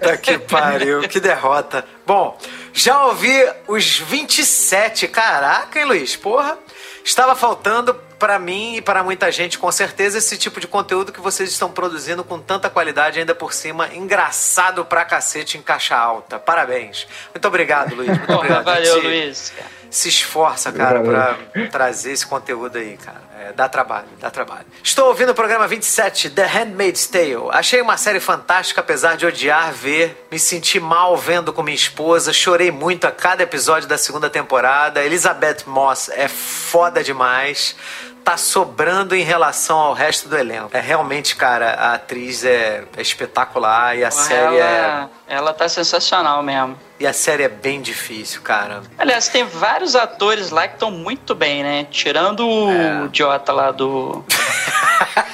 [0.00, 1.84] tá que pariu, que derrota.
[2.06, 2.36] Bom,
[2.72, 3.34] já ouvi
[3.66, 5.08] os 27.
[5.08, 6.16] Caraca, hein, Luiz?
[6.16, 6.58] Porra.
[7.04, 11.20] Estava faltando para mim e para muita gente, com certeza, esse tipo de conteúdo que
[11.20, 16.38] vocês estão produzindo com tanta qualidade, ainda por cima, engraçado pra cacete em caixa alta.
[16.38, 17.06] Parabéns.
[17.32, 18.08] Muito obrigado, Luiz.
[18.08, 18.64] Muito obrigado.
[18.64, 19.52] Valeu, Luiz.
[19.90, 21.38] Se esforça, cara, para
[21.70, 23.28] trazer esse conteúdo aí, cara.
[23.40, 24.66] É, dá trabalho, dá trabalho.
[24.82, 27.48] Estou ouvindo o programa 27, The Handmaid's Tale.
[27.52, 30.26] Achei uma série fantástica, apesar de odiar ver.
[30.30, 32.32] Me senti mal vendo com minha esposa.
[32.32, 35.04] Chorei muito a cada episódio da segunda temporada.
[35.04, 37.76] Elizabeth Moss é foda demais
[38.28, 40.68] tá sobrando em relação ao resto do elenco.
[40.74, 45.36] É realmente, cara, a atriz é, é espetacular e a série ela, é.
[45.36, 46.78] Ela tá sensacional mesmo.
[47.00, 48.82] E a série é bem difícil, cara.
[48.98, 51.86] Aliás, tem vários atores lá que estão muito bem, né?
[51.90, 53.00] Tirando é.
[53.00, 54.22] o idiota lá do.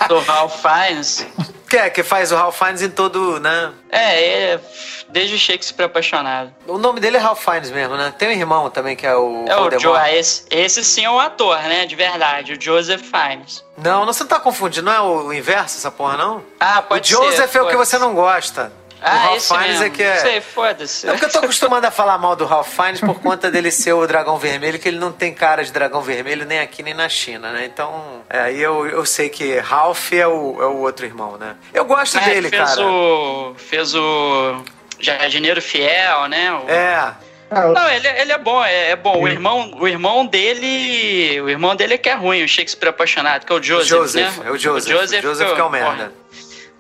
[0.07, 1.26] do Ralph Fiennes.
[1.75, 3.73] Que é, que faz o Ralph Fiennes em todo, né?
[3.91, 4.61] É, é
[5.09, 6.55] desde Shakespeare apaixonado.
[6.69, 8.15] O nome dele é Ralph Fiennes mesmo, né?
[8.17, 9.45] Tem um irmão também que é o.
[9.49, 9.99] É o Joe.
[10.17, 11.85] Esse, esse sim é o ator, né?
[11.85, 13.65] De verdade, o Joseph Fiennes.
[13.77, 16.45] Não, você não tá confundindo, não é o inverso essa porra, não?
[16.61, 17.17] Ah, pode ser.
[17.17, 18.73] O Joseph ser, é o que você não gosta.
[19.07, 20.17] Ah, o Ralph Fiennes é que é.
[20.17, 21.07] Sei, foda-se.
[21.07, 23.93] É porque eu tô acostumado a falar mal do Ralph Fiennes por conta dele ser
[23.93, 27.07] o dragão vermelho, que ele não tem cara de dragão vermelho nem aqui nem na
[27.07, 27.67] China, né?
[27.67, 31.37] Então, é, aí é, eu, eu sei que Ralph é o, é o outro irmão,
[31.37, 31.55] né?
[31.75, 32.87] Eu gosto é, dele, fez cara.
[32.87, 34.64] O, fez o
[34.99, 36.53] Jardineiro Fiel, né?
[36.55, 36.71] O...
[36.71, 37.14] É.
[37.51, 39.21] Não, ele, ele é bom, é, é, bom.
[39.21, 41.40] O irmão, o irmão dele.
[41.43, 43.88] O irmão dele é que é ruim, o Shakespeare apaixonado, que é o Joseph.
[43.88, 44.47] Joseph né?
[44.49, 44.95] É o Joseph.
[44.95, 46.12] O Joseph, o Joseph que é o merda.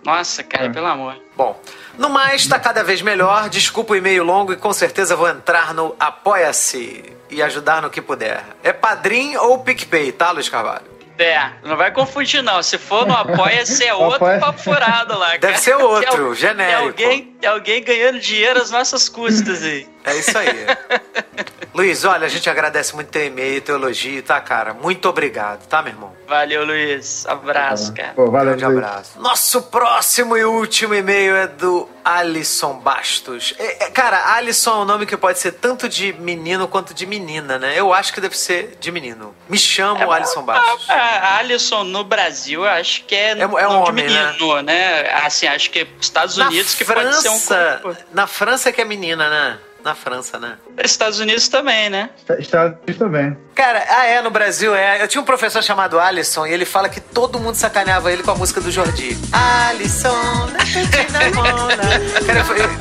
[0.04, 0.68] Nossa, cara, é.
[0.70, 1.16] pelo amor.
[1.36, 1.58] Bom,
[1.98, 3.48] no mais, tá cada vez melhor.
[3.48, 8.00] Desculpa o e-mail longo e com certeza vou entrar no Apoia-se e ajudar no que
[8.00, 8.44] puder.
[8.62, 10.94] É padrinho ou PicPay, tá, Luiz Carvalho?
[11.18, 12.62] É, não vai confundir não.
[12.62, 14.38] Se for no Apoia-se é outro Apoia...
[14.38, 15.26] papo furado lá.
[15.26, 15.38] Cara.
[15.38, 16.92] Deve ser outro, tem, genérico.
[16.94, 19.93] Tem alguém, tem alguém ganhando dinheiro às nossas custas aí.
[20.04, 20.48] É isso aí.
[21.74, 24.72] Luiz, olha, a gente agradece muito teu e-mail, teu elogio, tá, cara?
[24.72, 26.12] Muito obrigado, tá, meu irmão?
[26.28, 27.26] Valeu, Luiz.
[27.26, 28.12] Abraço, cara.
[28.14, 29.18] Pô, valeu, Grande abraço.
[29.20, 33.54] Nosso próximo e último e-mail é do Alisson Bastos.
[33.58, 37.06] É, é, cara, Alisson é um nome que pode ser tanto de menino quanto de
[37.06, 37.74] menina, né?
[37.76, 39.34] Eu acho que deve ser de menino.
[39.48, 40.88] Me chamo é, Alisson Bastos.
[40.88, 45.02] A, a, Alisson no Brasil, acho que é, é, é um homem, de menino, né?
[45.02, 45.10] né?
[45.24, 48.14] Assim, acho que Estados Unidos na que França, pode ser um...
[48.14, 49.58] Na França que é menina, né?
[49.84, 50.56] Na França, né?
[50.82, 52.08] Estados Unidos também, né?
[52.38, 53.36] Estados Unidos também.
[53.54, 55.02] Cara, ah, é, no Brasil é.
[55.02, 58.30] Eu tinha um professor chamado Alisson e ele fala que todo mundo sacaneava ele com
[58.30, 59.14] a música do Jordi.
[59.30, 60.48] Alisson,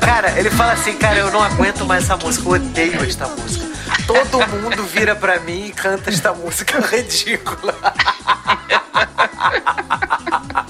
[0.00, 3.66] cara, ele fala assim, cara, eu não aguento mais essa música, eu odeio esta música.
[4.06, 7.74] Todo mundo vira pra mim e canta esta música ridícula.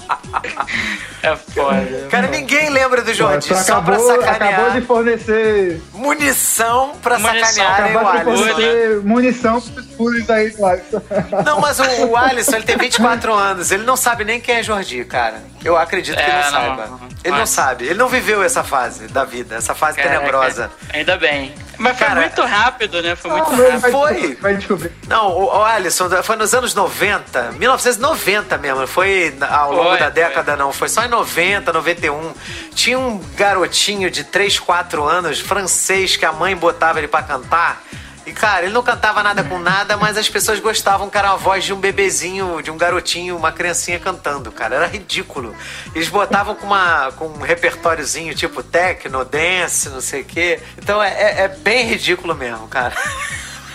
[1.25, 2.07] É foda.
[2.09, 4.53] Cara, ninguém lembra do Jordi, só, só pra sacanear.
[4.53, 9.01] Acabou de fornecer munição pra munição, sacanear o Alisson.
[9.03, 9.61] Munição
[9.97, 11.01] pros aí do Alisson.
[11.43, 14.63] Não, mas o, o, Alisson, ele tem 24 anos, ele não sabe nem quem é
[14.63, 15.43] Jordi, cara.
[15.63, 16.85] Eu acredito que é, ele não, não saiba.
[16.85, 17.39] Não, ele mas...
[17.39, 20.71] não sabe, ele não viveu essa fase da vida, essa fase Caraca, tenebrosa.
[20.93, 21.53] Ainda bem.
[21.77, 23.15] Mas foi Cara, muito rápido, né?
[23.15, 23.79] Foi muito rápido.
[23.79, 24.35] Vai, foi.
[24.35, 24.91] Vai descobrir.
[25.07, 28.87] Não, o, o, Alisson, foi nos anos 90, 1990 mesmo.
[28.87, 30.63] Foi ao longo foi, da década, foi.
[30.63, 30.71] não.
[30.71, 32.33] Foi só em 90, 91.
[32.73, 37.83] Tinha um garotinho de 3, 4 anos, francês, que a mãe botava ele para cantar.
[38.25, 41.63] E, cara, ele não cantava nada com nada, mas as pessoas gostavam era a voz
[41.63, 44.75] de um bebezinho, de um garotinho, uma criancinha cantando, cara.
[44.75, 45.55] Era ridículo.
[45.93, 50.59] Eles botavam com, uma, com um repertóriozinho tipo techno, dance, não sei o quê.
[50.77, 52.95] Então é, é, é bem ridículo mesmo, cara.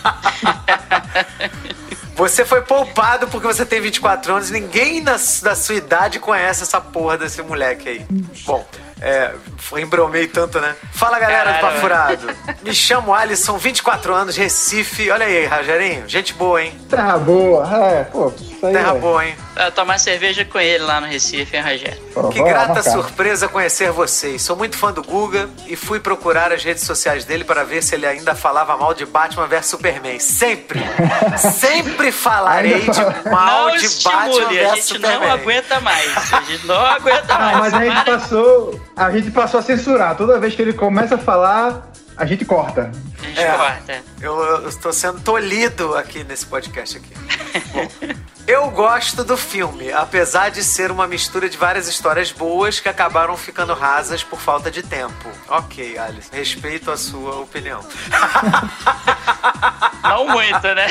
[2.14, 4.51] Você foi poupado porque você tem 24 anos.
[4.51, 8.07] Ninguém na, da sua idade conhece essa porra desse moleque aí.
[8.44, 8.66] Bom,
[9.01, 9.33] é,
[9.79, 10.75] embromei tanto, né?
[10.92, 11.66] Fala galera Caralho.
[11.66, 12.37] do Pafurado.
[12.62, 15.11] Me chamo Alisson, 24 anos, Recife.
[15.11, 16.09] Olha aí, Rogerinho.
[16.09, 16.73] Gente boa, hein?
[16.88, 17.68] Terra boa.
[17.75, 18.73] É, pô, isso aí.
[18.73, 18.99] Terra é.
[18.99, 19.35] boa, hein?
[19.57, 22.01] Eu tomar cerveja com ele lá no Recife, hein, Rogério?
[22.14, 24.42] Pô, que grata surpresa conhecer vocês.
[24.42, 27.94] Sou muito fã do Guga e fui procurar as redes sociais dele para ver se
[27.94, 30.18] ele ainda falava mal de Batman vs Superman.
[30.18, 30.81] Sempre!
[31.38, 34.70] sempre falarei de mal não de Batman vs Superman.
[34.70, 36.33] A gente não aguenta mais.
[36.33, 37.59] A gente não aguenta mais.
[37.59, 40.17] mas a gente passou a gente passou a censurar.
[40.17, 42.91] Toda vez que ele começa a falar, a gente corta.
[43.19, 44.03] A gente é, corta.
[44.21, 47.15] Eu, eu estou sendo tolhido aqui nesse podcast aqui.
[47.73, 48.15] Bom,
[48.47, 53.37] eu gosto do filme, apesar de ser uma mistura de várias histórias boas que acabaram
[53.37, 55.31] ficando rasas por falta de tempo.
[55.49, 57.81] Ok, Alice, respeito a sua opinião.
[60.03, 60.89] Não muito, né?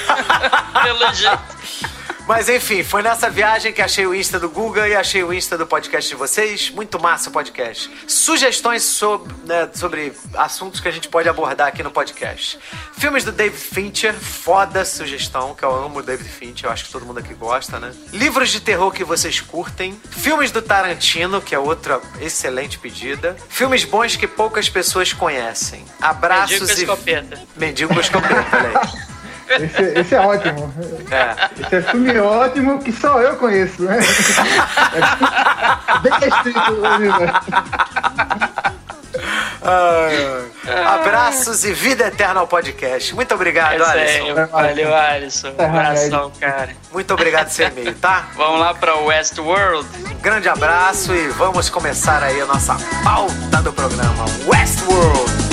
[0.82, 1.89] Pelo jeito.
[2.26, 5.58] Mas enfim, foi nessa viagem que achei o Insta do Guga e achei o Insta
[5.58, 6.70] do podcast de vocês.
[6.70, 7.90] Muito massa o podcast.
[8.06, 12.58] Sugestões sobre, né, sobre assuntos que a gente pode abordar aqui no podcast.
[12.98, 16.92] Filmes do David Fincher, foda sugestão, que eu amo o David Fincher, eu acho que
[16.92, 17.92] todo mundo aqui gosta, né?
[18.12, 20.00] Livros de terror que vocês curtem.
[20.10, 23.36] Filmes do Tarantino, que é outra excelente pedida.
[23.48, 25.84] Filmes bons que poucas pessoas conhecem.
[26.00, 26.82] Abraços Mendigo com e.
[26.82, 27.42] escopeta.
[27.56, 29.10] Mendigo com escopeta, olha aí.
[29.50, 30.72] Esse, esse é ótimo.
[31.10, 31.64] É.
[31.66, 33.98] Esse é filme ótimo que só eu conheço, né?
[34.94, 37.40] É bem restrito o universo.
[39.62, 40.50] Ai.
[40.86, 43.14] Abraços e vida eterna ao podcast.
[43.14, 44.24] Muito obrigado, Essa Alisson.
[44.24, 45.52] aí, valeu, Alisson.
[45.58, 46.70] Um abração, cara.
[46.92, 48.28] Muito obrigado por seu e-mail, tá?
[48.36, 49.86] Vamos lá pra Westworld.
[50.22, 55.50] Grande abraço e vamos começar aí a nossa pauta do programa Westworld.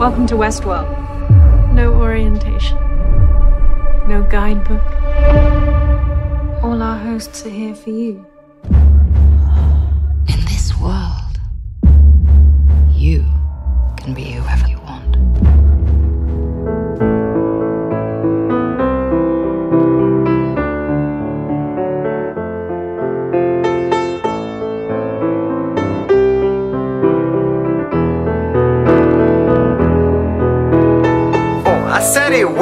[0.00, 0.88] Welcome to Westworld.
[1.74, 2.78] No orientation.
[4.08, 4.80] No guidebook.
[6.64, 8.24] All our hosts are here for you.
[10.26, 11.38] In this world,
[12.94, 13.26] you
[13.98, 14.59] can be whoever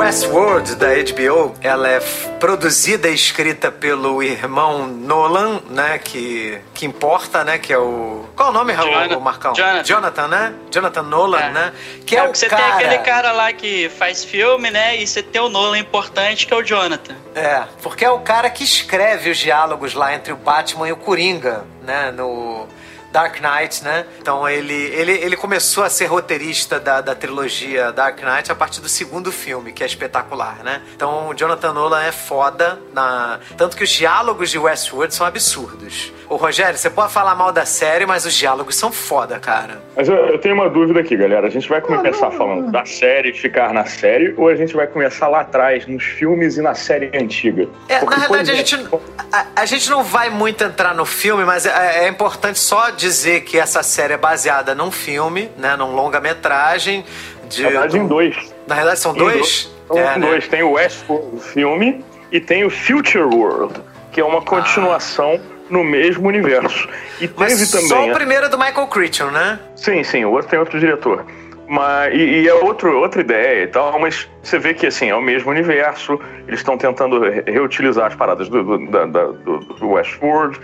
[0.09, 2.01] Westworld da HBO, ela é
[2.41, 8.49] produzida e escrita pelo irmão Nolan, né, que que importa, né, que é o Qual
[8.49, 9.21] é o nome, Raul, Jonathan.
[9.21, 9.53] Marcão?
[9.85, 10.29] Jonathan.
[10.29, 10.55] né?
[10.71, 11.51] Jonathan Nolan, É.
[11.51, 11.73] né?
[12.07, 12.63] Que é, é, o você cara...
[12.63, 14.97] tem aquele cara lá que faz filme, né?
[14.97, 17.15] E você tem o Nolan importante, que é o Jonathan.
[17.35, 20.97] É, porque é o cara que escreve os diálogos lá entre o Batman e o
[20.97, 22.67] Coringa, né, no
[23.13, 24.05] Dark Knight, né?
[24.21, 28.81] Então ele, ele, ele começou a ser roteirista da, da trilogia Dark Knight a partir
[28.81, 30.83] do segundo filme, que é espetacular, né?
[30.95, 33.41] Então o Jonathan Nolan é foda, na...
[33.57, 36.13] tanto que os diálogos de Westworld são absurdos.
[36.29, 39.81] Ô Rogério, você pode falar mal da série, mas os diálogos são foda, cara.
[39.97, 41.47] Mas eu, eu tenho uma dúvida aqui, galera.
[41.47, 45.29] A gente vai começar falando da série, ficar na série, ou a gente vai começar
[45.29, 47.67] lá atrás, nos filmes e na série antiga?
[47.89, 48.89] É, Porque, na verdade, a gente,
[49.33, 53.08] a, a gente não vai muito entrar no filme, mas é, é importante só dizer
[53.45, 55.77] que essa série é baseada num filme, né?
[55.77, 57.05] Num longa-metragem.
[57.49, 58.37] De, Na verdade, em dois.
[58.67, 59.71] Na verdade, são Em dois?
[59.87, 60.27] São É, né?
[60.27, 60.47] dois.
[60.49, 63.81] Tem o Westworld filme e tem o Future World,
[64.13, 65.41] que é uma continuação
[65.71, 66.89] no mesmo universo.
[67.21, 68.11] E Mas teve só também.
[68.11, 69.59] o primeiro é do Michael Crichton, né?
[69.77, 71.25] Sim, sim, o outro tem outro diretor.
[71.71, 75.15] Mas, e, e é outro, outra ideia e tal, mas você vê que assim, é
[75.15, 79.59] o mesmo universo, eles estão tentando re- reutilizar as paradas do, do, da- da- do,
[79.59, 80.59] do Westworld.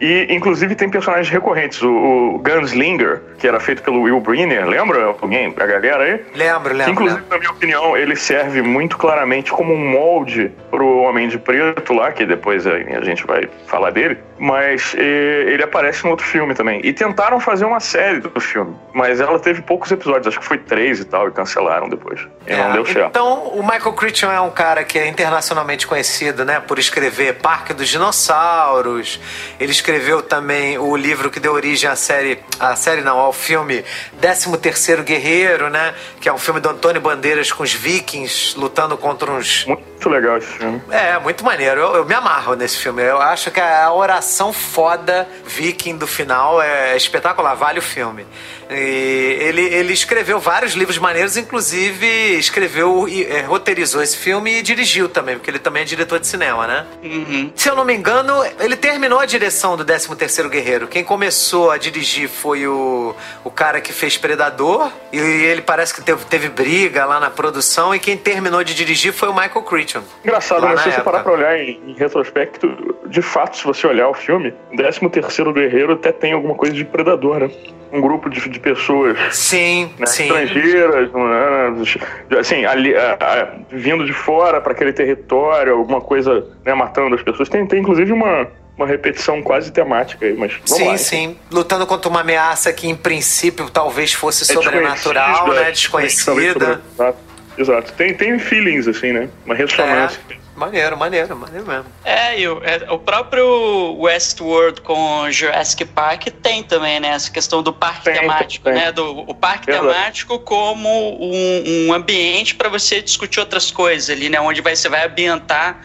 [0.00, 1.80] E, inclusive, tem personagens recorrentes.
[1.82, 1.88] O,
[2.34, 5.54] o Gunslinger, que era feito pelo Will Brynner, lembra alguém?
[5.58, 6.24] A galera aí?
[6.34, 6.92] Lembro, Que, lembro.
[6.92, 7.30] inclusive, lembro.
[7.34, 12.12] na minha opinião, ele serve muito claramente como um molde pro Homem de Preto lá,
[12.12, 14.18] que depois a, gente vai falar dele.
[14.38, 16.80] Mas ele aparece no outro filme também.
[16.84, 20.58] E tentaram fazer uma série do filme, mas ela teve poucos episódios, acho que foi
[20.58, 22.20] três e tal, e cancelaram depois.
[22.46, 23.08] E não É, deu certo.
[23.08, 27.72] Então, o Michael Crichton é um cara que é internacionalmente conhecido, né, por escrever Parque
[27.72, 29.18] dos Dinossauros.
[29.58, 33.84] Ele escreveu também o livro que deu origem à série, à série não, ao filme
[34.20, 39.30] 13º Guerreiro, né, que é um filme do Antônio Bandeiras com os vikings lutando contra
[39.30, 40.82] uns Muito legal esse filme.
[40.90, 41.80] é, muito maneiro.
[41.80, 43.00] Eu, eu me amarro nesse filme.
[43.00, 48.26] Eu acho que a oração foda viking do final é espetacular, vale o filme.
[48.68, 54.62] E ele, ele escreveu vários livros maneiros, inclusive escreveu e é, roteirizou esse filme e
[54.62, 56.86] dirigiu também, porque ele também é diretor de cinema, né?
[57.02, 57.52] Uhum.
[57.54, 60.86] Se eu não me engano, ele terminou a direção do 13º Guerreiro.
[60.88, 66.02] Quem começou a dirigir foi o, o cara que fez Predador, e ele parece que
[66.02, 70.02] teve, teve briga lá na produção, e quem terminou de dirigir foi o Michael Crichton.
[70.24, 70.78] Engraçado, Lá né?
[70.78, 74.52] Se você parar pra olhar em, em retrospecto, de fato, se você olhar o filme,
[74.72, 77.50] o 13 terceiro Guerreiro até tem alguma coisa de predador, né?
[77.92, 80.24] Um grupo de, de pessoas Sim, né, sim.
[80.24, 86.74] estrangeiras, né, assim, ali, a- a- vindo de fora para aquele território, alguma coisa, né,
[86.74, 87.48] matando as pessoas.
[87.48, 90.98] Tem, tem inclusive uma, uma repetição quase temática aí, mas vamos Sim, lá.
[90.98, 91.38] sim.
[91.50, 95.70] Lutando contra uma ameaça que, em princípio, talvez fosse É sobrenatural, né?
[95.70, 96.82] desconhecida, Desconhecida.
[96.94, 97.18] Exato.
[97.58, 97.92] Exato.
[97.94, 99.30] Tem, tem feelings, assim, né?
[99.46, 100.20] Uma ressonância.
[100.30, 101.86] É, maneiro, maneiro, maneiro mesmo.
[102.04, 107.08] É, e o, é, o próprio Westworld com Jurassic Park tem também, né?
[107.08, 108.74] Essa questão do parque Tem, temático, tem.
[108.74, 108.92] né?
[108.92, 109.88] Do, o parque Verdade.
[109.90, 114.38] temático como um, um ambiente para você discutir outras coisas ali, né?
[114.38, 115.80] Onde vai, você vai ambientar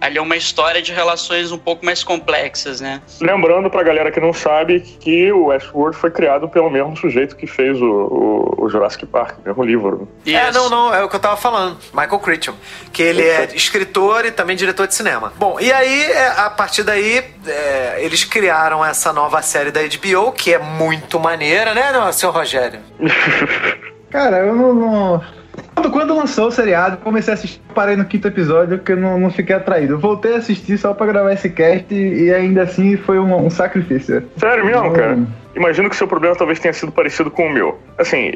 [0.00, 3.00] ali uma história de relações um pouco mais complexas, né?
[3.20, 7.46] Lembrando pra galera que não sabe que o Westworld foi criado pelo mesmo sujeito que
[7.46, 10.08] fez o, o, o Jurassic Park, o mesmo livro.
[10.26, 11.78] É, não, não, é o que eu tava falando.
[11.92, 12.54] Michael Crichton.
[12.92, 15.32] Que ele é escritor e também diretor de cinema.
[15.36, 20.32] Bom, e aí, é, a partir daí, é, eles criaram essa nova série da HBO,
[20.32, 22.80] que é muito maneira, né, não, senhor Rogério?
[24.10, 24.74] Cara, eu não.
[24.74, 25.38] não...
[25.78, 29.16] Quando, quando lançou o seriado, comecei a assistir, parei no quinto episódio que eu não,
[29.20, 29.96] não fiquei atraído.
[29.96, 33.48] Voltei a assistir só pra gravar esse cast e, e ainda assim foi um, um
[33.48, 34.24] sacrifício.
[34.36, 35.18] Sério mesmo, Não- cara?
[35.54, 37.78] Imagino que seu problema talvez tenha sido parecido com o meu.
[37.96, 38.30] Assim,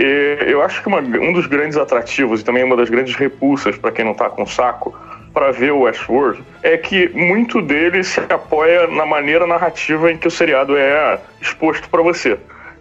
[0.47, 3.91] eu acho que uma- um dos grandes atrativos e também uma das grandes repulsas pra
[3.91, 4.95] quem não tá com saco
[5.35, 10.29] pra ver o Westworld é que muito dele se apoia na maneira narrativa em que
[10.29, 12.39] o seriado é exposto pra você.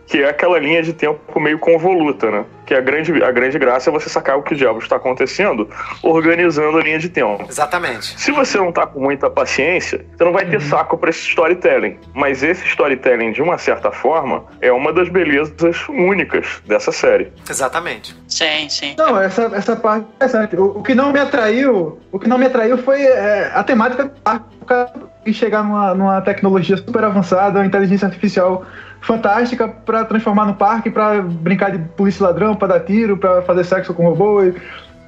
[0.07, 2.45] Que é aquela linha de tempo meio convoluta, né?
[2.65, 5.69] Que a grande, a grande graça é você sacar o que diabos está acontecendo
[6.03, 7.45] organizando a linha de tempo.
[7.47, 8.19] Exatamente.
[8.19, 11.97] Se você não tá com muita paciência, você não vai ter saco pra esse storytelling.
[12.13, 17.31] Mas esse storytelling, de uma certa forma, é uma das belezas únicas dessa série.
[17.49, 18.15] Exatamente.
[18.27, 18.95] Sim, sim.
[18.97, 20.55] Não, essa, essa parte é interessante.
[20.55, 24.11] O, o que não me atraiu, o que não me atraiu foi é, a temática
[25.25, 28.65] e chegar numa, numa tecnologia super avançada, uma inteligência artificial
[29.01, 33.63] fantástica pra transformar no parque, pra brincar de polícia ladrão, pra dar tiro, pra fazer
[33.63, 34.43] sexo com robô.
[34.43, 34.53] E...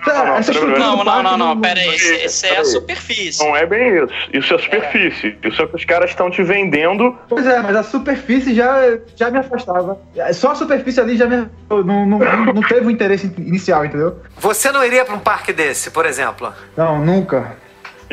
[0.05, 1.85] Não, essa Não, do não, parque não, não, pera aí.
[1.87, 3.41] não- Esse, esse é a superfície.
[3.41, 4.13] Não é bem isso.
[4.33, 5.37] Isso é superfície.
[5.41, 7.17] Isso é o que os caras estão te vendendo.
[7.29, 9.97] Pois é, mas a superfície já, já me afastava.
[10.33, 12.19] Só a superfície ali já me não, não, não,
[12.53, 14.19] não teve o interesse inicial, entendeu?
[14.39, 16.51] Você não iria pra um parque desse, por exemplo?
[16.75, 17.55] Não, nunca.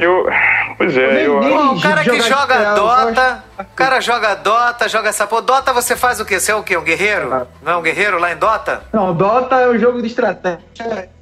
[0.00, 0.26] Eu.
[0.78, 1.38] Pois é, eu.
[1.38, 5.42] Pô, o cara que joga Dota, o cara joga Dota, joga essa porra.
[5.42, 6.40] Dota você faz o quê?
[6.40, 6.76] Você é o quê?
[6.76, 7.46] Um guerreiro?
[7.62, 8.82] Não é um guerreiro lá em Dota?
[8.92, 10.58] Não, Dota é o jogo de estratégia.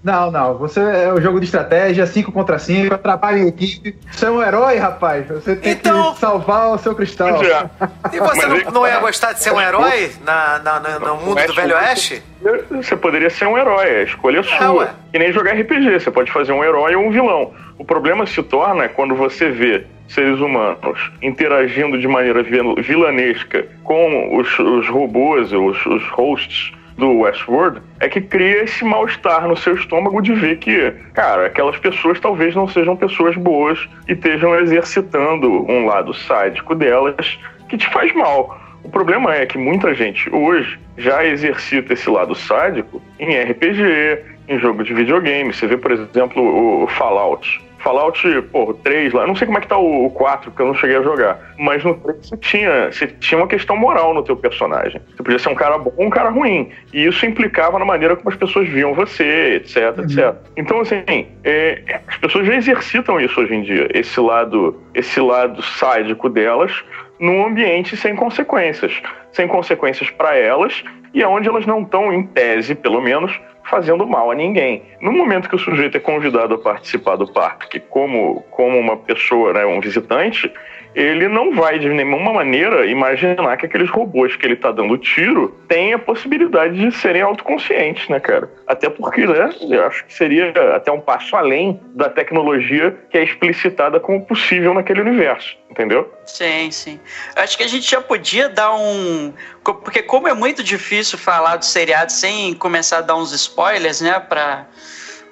[0.02, 0.56] Não, não.
[0.58, 3.96] Você é o jogo de estratégia, 5 contra 5, trabalho em equipe.
[4.10, 5.26] Você é um herói, rapaz.
[5.28, 7.42] Você tem Então- que salvar o seu cristal.
[7.42, 7.68] É.
[8.14, 11.44] E você não, não ia gostar de ser um herói na, na- na- no mundo
[11.46, 12.22] do Velho Oeste?
[12.70, 14.72] Você poderia ser um herói, a escolha é sua.
[14.72, 14.88] ué.
[15.12, 17.52] que nem jogar RPG, você pode fazer um herói ou um vilão.
[17.76, 24.36] O problema se torna quando você vê seres humanos interagindo de maneira vil- vilanesca com
[24.38, 29.74] os, os robôs, os, os hosts do Westworld, é que cria esse mal-estar no seu
[29.74, 35.48] estômago de ver que, cara, aquelas pessoas talvez não sejam pessoas boas e estejam exercitando
[35.70, 37.38] um lado sádico delas
[37.68, 38.60] que te faz mal.
[38.82, 44.58] O problema é que muita gente hoje já exercita esse lado sádico em RPG, em
[44.58, 45.52] jogo de videogame.
[45.52, 47.68] Você vê, por exemplo, o Fallout.
[47.78, 48.20] Fallout,
[48.50, 50.62] pô, o 3 lá, eu não sei como é que tá o o 4, porque
[50.62, 51.38] eu não cheguei a jogar.
[51.58, 55.00] Mas no 3 você tinha, você tinha uma questão moral no teu personagem.
[55.14, 56.70] Você podia ser um cara bom ou um cara ruim.
[56.92, 60.34] E isso implicava na maneira como as pessoas viam você, etc, etc.
[60.56, 63.88] Então, assim, é, as pessoas já exercitam isso hoje em dia.
[63.94, 66.84] Esse lado, esse lado sádico delas
[67.20, 68.92] num ambiente sem consequências.
[69.32, 70.82] Sem consequências para elas
[71.14, 73.32] e onde elas não estão, em tese, pelo menos,
[73.68, 74.82] fazendo mal a ninguém.
[75.00, 79.52] No momento que o sujeito é convidado a participar do parque como, como uma pessoa,
[79.52, 80.52] né, um visitante,
[80.98, 85.56] ele não vai de nenhuma maneira imaginar que aqueles robôs que ele tá dando tiro
[85.68, 88.50] têm a possibilidade de serem autoconscientes, né, cara?
[88.66, 93.22] Até porque, né, eu acho que seria até um passo além da tecnologia que é
[93.22, 96.12] explicitada como possível naquele universo, entendeu?
[96.26, 96.98] Sim, sim.
[97.36, 99.32] Acho que a gente já podia dar um.
[99.62, 104.18] Porque, como é muito difícil falar do seriado sem começar a dar uns spoilers, né,
[104.18, 104.66] pra,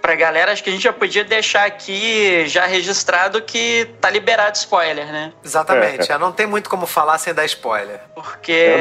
[0.07, 4.57] pra galera, acho que a gente já podia deixar aqui já registrado que tá liberado
[4.57, 5.32] spoiler, né?
[5.44, 6.12] Exatamente.
[6.12, 7.98] É, Não tem muito como falar sem dar spoiler.
[8.14, 8.76] Porque.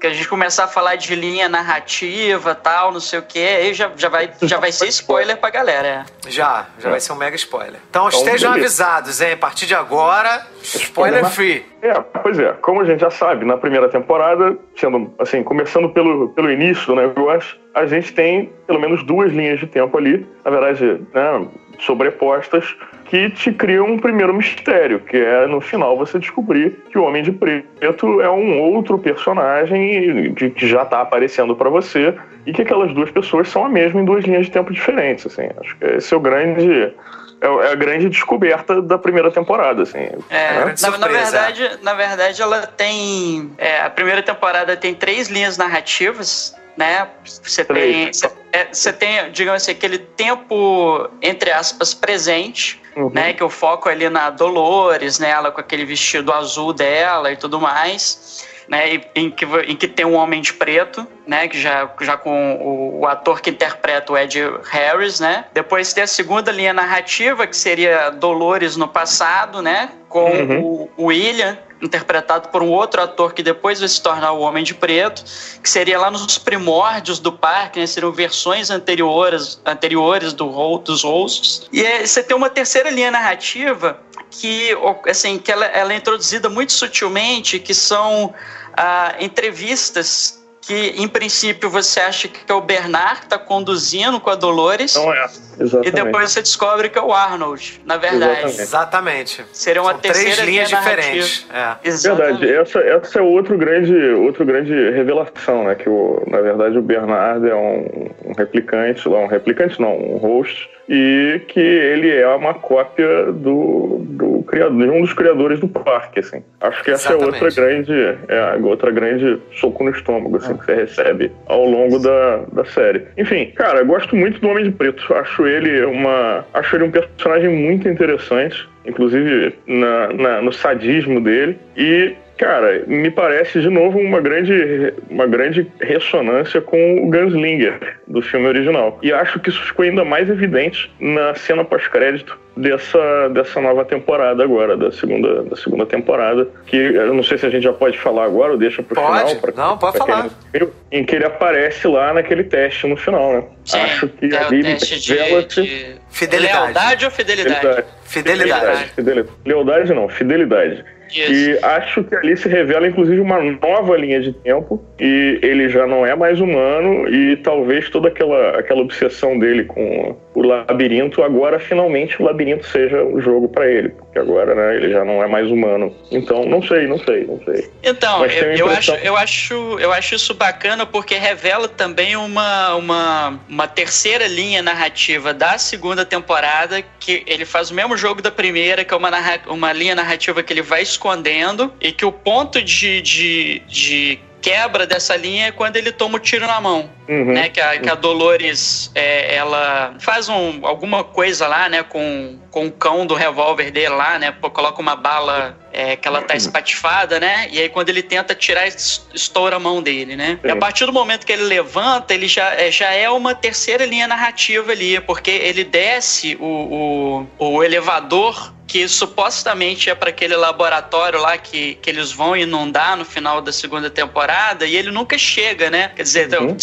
[0.00, 3.74] Que a gente começar a falar de linha narrativa tal, não sei o que, aí
[3.74, 5.86] já, já, vai, já vai ser spoiler pra galera.
[6.26, 6.30] é.
[6.30, 6.90] Já, já É.
[6.92, 7.78] vai ser um mega spoiler.
[7.90, 8.84] Então, Então, estejam beleza.
[8.84, 9.32] avisados, hein?
[9.32, 11.66] A partir de agora, spoiler free.
[11.82, 11.92] É,
[12.22, 16.50] pois é, como a gente já sabe, na primeira temporada, sendo assim, começando pelo, pelo
[16.50, 20.82] início do negócio, a gente tem pelo menos duas linhas de tempo ali, na verdade,
[21.12, 21.46] né,
[21.84, 27.02] sobrepostas, que te criam um primeiro mistério, que é no final você descobrir que o
[27.02, 32.14] Homem de Preto é um outro personagem que, que já tá aparecendo para você
[32.46, 35.48] e que aquelas duas pessoas são a mesma em duas linhas de tempo diferentes, assim.
[35.60, 36.94] Acho que esse é o grande
[37.40, 40.08] é é a grande descoberta da primeira temporada, assim.
[40.28, 40.74] É, né?
[40.80, 43.50] na, na verdade, na verdade, ela tem.
[43.56, 47.08] é, a primeira temporada tem três linhas narrativas, né?
[47.24, 48.10] Você tem.
[48.10, 48.22] Três.
[48.52, 53.10] Você é, você tem, digamos assim, aquele tempo, entre aspas, presente, Uhum.
[53.12, 53.32] né?
[53.32, 55.30] Que eu foco ali na Dolores, né?
[55.30, 58.48] Ela com aquele vestido azul dela e tudo mais.
[58.68, 59.00] né?
[59.16, 61.48] Em que, em que tem um homem de preto, né?
[61.48, 64.38] Que já, já com o, o, ator que interpreta o Ed
[64.70, 65.44] Harris, né?
[65.52, 69.90] Depois tem a segunda linha narrativa, que seria Dolores no passado, né?
[70.08, 70.88] Com uhum.
[70.96, 74.74] o William, interpretado por um outro ator que depois vai se tornar o Homem de
[74.74, 75.24] Preto,
[75.62, 77.86] que seria lá nos primórdios do parque, né?
[77.86, 81.68] seriam versões anteriores, anteriores do, dos hosts.
[81.72, 83.98] E você tem uma terceira linha narrativa
[84.30, 84.76] que,
[85.08, 88.32] assim, que ela, ela é introduzida muito sutilmente, que são
[88.76, 94.30] ah, entrevistas que em princípio você acha que é o Bernard que está conduzindo com
[94.30, 94.94] a Dolores.
[94.94, 95.26] Não é.
[95.58, 95.88] Exatamente.
[95.88, 98.44] E depois você descobre que é o Arnold, na verdade.
[98.44, 98.60] Exatamente.
[98.60, 99.44] Exatamente.
[99.52, 101.46] Seria uma São terceira três linhas diferentes.
[101.52, 101.90] É.
[101.90, 102.52] Verdade.
[102.52, 105.74] Essa, essa é outro grande, outro grande revelação, né?
[105.74, 110.68] Que o, na verdade o Bernard é um, um replicante, um replicante não, um host
[110.88, 116.20] e que ele é uma cópia do, do criador, de um dos criadores do parque,
[116.20, 116.42] assim.
[116.60, 117.40] Acho que essa Exatamente.
[117.40, 121.98] é outra grande, é outra grande soco no estômago, assim, que você recebe ao longo
[121.98, 123.04] da, da série.
[123.16, 125.14] Enfim, cara, gosto muito do Homem de Preto.
[125.14, 131.58] Acho ele uma, acho ele um personagem muito interessante, inclusive na, na no sadismo dele
[131.76, 138.22] e Cara, me parece de novo uma grande, uma grande ressonância com o Gunslinger do
[138.22, 138.98] filme original.
[139.02, 144.42] E acho que isso ficou ainda mais evidente na cena pós-crédito dessa, dessa nova temporada
[144.42, 147.98] agora, da segunda, da segunda temporada, que eu não sei se a gente já pode
[147.98, 149.18] falar agora ou deixa pro pode.
[149.18, 149.36] final.
[149.42, 150.30] Pra, não, pode falar.
[150.50, 153.44] Viu, em que ele aparece lá naquele teste no final, né?
[153.66, 155.96] Sim, Acho que é ali teste de, de...
[156.08, 156.58] Fidelidade.
[156.58, 157.54] Lealdade ou fidelidade?
[157.54, 157.86] Fidelidade.
[158.04, 158.60] Fidelidade.
[158.62, 158.92] Fidelidade.
[158.94, 159.28] fidelidade.
[159.44, 160.84] Lealdade não, fidelidade.
[161.12, 161.32] Isso.
[161.32, 164.82] E acho que ali se revela, inclusive, uma nova linha de tempo.
[164.98, 167.08] E ele já não é mais humano.
[167.08, 173.02] E talvez toda aquela, aquela obsessão dele com o labirinto, agora finalmente o labirinto seja
[173.02, 173.88] o jogo para ele.
[173.90, 175.94] Porque agora né, ele já não é mais humano.
[176.10, 177.68] Então, não sei, não sei, não sei.
[177.82, 183.40] Então, eu, eu, acho, eu, acho, eu acho isso bacana porque revela também uma, uma,
[183.48, 186.82] uma terceira linha narrativa da segunda temporada.
[187.00, 190.42] Que ele faz o mesmo jogo da primeira, que é uma, narra, uma linha narrativa
[190.42, 195.52] que ele vai escondendo e que o ponto de, de, de quebra dessa linha é
[195.52, 197.32] quando ele toma o tiro na mão, uhum.
[197.32, 197.48] né?
[197.48, 201.82] Que a, que a Dolores, é, ela faz um, alguma coisa lá, né?
[201.82, 204.32] Com, com o cão do revólver dele lá, né?
[204.52, 207.48] Coloca uma bala é, que ela tá espatifada, né?
[207.50, 210.38] E aí quando ele tenta tirar, estoura a mão dele, né?
[210.42, 210.48] Sim.
[210.48, 213.84] E a partir do momento que ele levanta, ele já, é, já é uma terceira
[213.84, 220.36] linha narrativa ali, porque ele desce o, o, o elevador que supostamente é para aquele
[220.36, 225.18] laboratório lá que, que eles vão inundar no final da segunda temporada e ele nunca
[225.18, 225.88] chega, né?
[225.88, 226.50] Quer dizer, uhum.
[226.50, 226.56] então,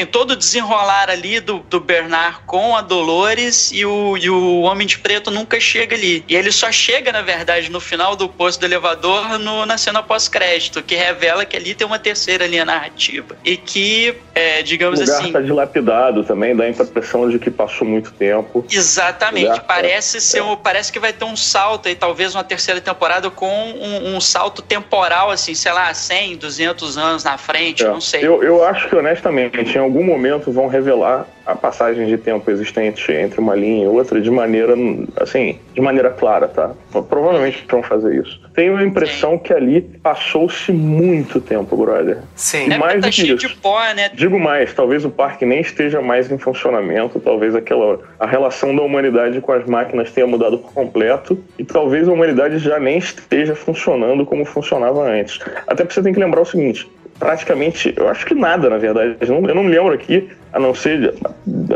[0.00, 4.62] tem todo o desenrolar ali do, do Bernard com a Dolores e o, e o
[4.62, 6.24] Homem de Preto nunca chega ali.
[6.26, 10.02] E ele só chega, na verdade, no final do posto do elevador no, na cena
[10.02, 13.36] pós-crédito, que revela que ali tem uma terceira linha narrativa.
[13.44, 15.32] E que, é, digamos o lugar assim.
[15.32, 18.64] Tá dilapidado também, dá a impressão de que passou muito tempo.
[18.70, 19.48] Exatamente.
[19.48, 20.20] Tá parece tá...
[20.20, 24.16] ser um, parece que vai ter um salto aí, talvez uma terceira temporada com um,
[24.16, 27.88] um salto temporal, assim, sei lá, 100, 200 anos na frente, é.
[27.88, 28.26] não sei.
[28.26, 33.10] Eu, eu acho que, honestamente, em algum momento vão revelar a passagem de tempo existente
[33.10, 34.74] entre uma linha e outra de maneira,
[35.16, 36.70] assim, de maneira clara, tá?
[37.08, 38.40] Provavelmente vão fazer isso.
[38.54, 39.38] Tenho a impressão Sim.
[39.38, 42.18] que ali passou-se muito tempo, brother.
[42.36, 42.70] Sim.
[42.70, 43.48] E mais tá do que isso.
[43.48, 44.10] De pó, né?
[44.14, 48.82] Digo mais, talvez o parque nem esteja mais em funcionamento, talvez aquela a relação da
[48.82, 53.54] humanidade com as máquinas tenha mudado por completo e talvez a humanidade já nem esteja
[53.54, 55.40] funcionando como funcionava antes.
[55.66, 56.88] Até porque você tem que lembrar o seguinte,
[57.20, 59.16] praticamente, eu acho que nada, na verdade.
[59.20, 61.14] Eu não, eu não me lembro aqui, a não ser.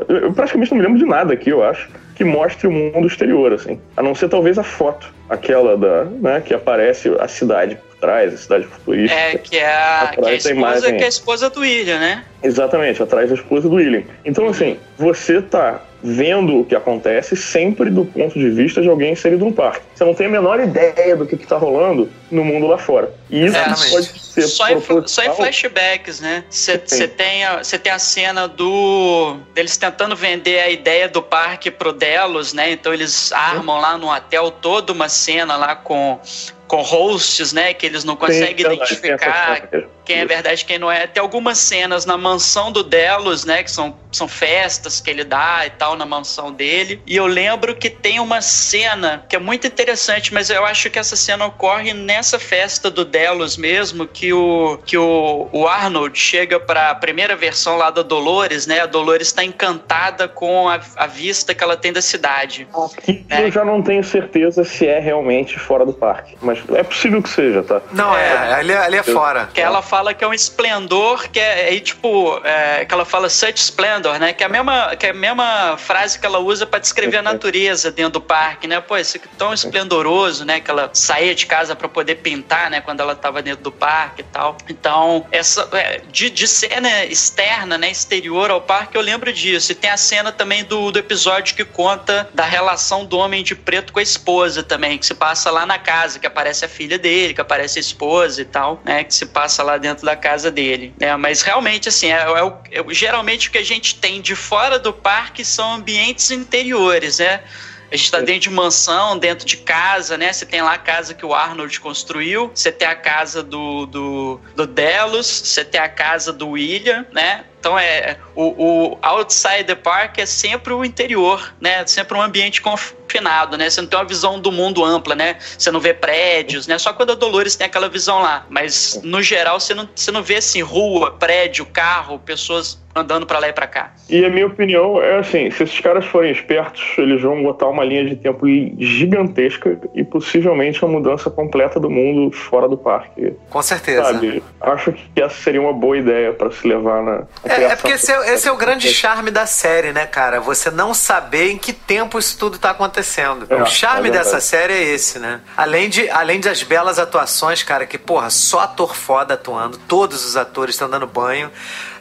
[0.09, 3.53] Eu praticamente não me lembro de nada aqui, eu acho, que mostre o mundo exterior,
[3.53, 3.79] assim.
[3.97, 6.05] A não ser talvez a foto, aquela da.
[6.05, 9.21] Né, que aparece a cidade por trás, a cidade futurística.
[9.21, 12.25] É, que é a, que é a, esposa, que é a esposa do William, né?
[12.43, 14.03] Exatamente, atrás da esposa do William.
[14.25, 19.13] Então, assim, você tá vendo o que acontece sempre do ponto de vista de alguém
[19.13, 19.81] inserido no parque.
[19.95, 23.11] Você não tem a menor ideia do que está rolando no mundo lá fora.
[23.31, 23.91] E isso Exatamente.
[23.91, 26.45] pode ser só em, só em flashbacks, né?
[26.51, 26.77] Você
[27.09, 32.53] tem, a, tem a cena do deles tentando vender a ideia do parque pro Delos,
[32.53, 32.73] né?
[32.73, 36.21] Então eles armam lá no hotel toda uma cena lá com
[36.67, 39.69] com hosts, né, que eles não conseguem Sim, identificar
[40.05, 41.07] quem é verdade e quem não é.
[41.07, 45.67] Tem algumas cenas na mansão do Delos, né, que são, são festas que ele dá
[45.67, 47.03] e tal na mansão dele.
[47.07, 50.99] E eu lembro que tem uma cena que é muito interessante, mas eu acho que
[50.99, 56.59] essa cena ocorre nessa festa do Delos mesmo, que o, que o, o Arnold chega
[56.59, 58.81] para a primeira versão lá da Dolores, né?
[58.81, 62.67] A Dolores está encantada com a, a, vista que ela tem da cidade.
[63.07, 63.47] Né?
[63.47, 67.29] eu já não tenho certeza se é realmente fora do parque, mas é possível que
[67.29, 67.81] seja, tá?
[67.93, 69.49] Não, é, ali, ali é fora.
[69.53, 73.29] Que ela fala que é um esplendor, que é, aí, tipo, é, que ela fala
[73.29, 74.33] such splendor, né?
[74.33, 77.23] Que é a mesma, que é a mesma frase que ela usa para descrever a
[77.23, 78.81] natureza dentro do parque, né?
[78.81, 80.61] Pô, isso aqui é tão esplendoroso, né?
[80.61, 82.81] Que ela saía de casa para poder pintar, né?
[82.81, 84.57] Quando ela tava dentro do parque e tal.
[84.69, 87.91] Então, essa é, de, de cena externa, né?
[87.91, 89.73] Exterior ao parque, eu lembro disso.
[89.73, 93.55] E tem a cena também do, do episódio que conta da relação do homem de
[93.55, 96.99] preto com a esposa também, que se passa lá na casa, que aparece a filha
[96.99, 99.05] dele, que aparece a esposa e tal, né?
[99.05, 100.95] Que se passa lá dentro da casa dele.
[101.01, 104.79] É, mas realmente, assim, é, é, é, geralmente o que a gente tem de fora
[104.79, 107.43] do parque são ambientes interiores, né?
[107.91, 110.33] A gente tá dentro de mansão, dentro de casa, né?
[110.33, 114.41] Você tem lá a casa que o Arnold construiu, você tem a casa do, do,
[114.57, 117.45] do Delos, você tem a casa do William, né?
[117.65, 121.87] Então é o, o outside the park é sempre o interior, né?
[121.87, 123.71] Sempre um ambiente confinado, né?
[123.71, 125.37] Você não tem uma visão do mundo ampla, né?
[125.41, 126.77] Você não vê prédios, né?
[126.77, 128.45] Só quando a Dolores tem aquela visão lá.
[128.51, 133.39] Mas no geral você não, você não vê assim rua, prédio, carro, pessoas andando para
[133.39, 133.93] lá e para cá.
[134.09, 137.85] E a minha opinião é assim, se esses caras forem espertos, eles vão botar uma
[137.85, 138.47] linha de tempo
[138.79, 143.33] gigantesca e possivelmente a mudança completa do mundo fora do parque.
[143.51, 144.05] Com certeza.
[144.05, 144.43] Sabe?
[144.61, 148.13] Acho que essa seria uma boa ideia para se levar na é, é, porque esse
[148.13, 150.41] é, esse é, o grande charme da série, né, cara?
[150.41, 153.47] Você não saber em que tempo isso tudo tá acontecendo.
[153.49, 155.41] É, o charme é dessa série é esse, né?
[155.57, 160.37] Além, de, além das belas atuações, cara, que, porra, só ator foda atuando, todos os
[160.37, 161.51] atores estão dando banho.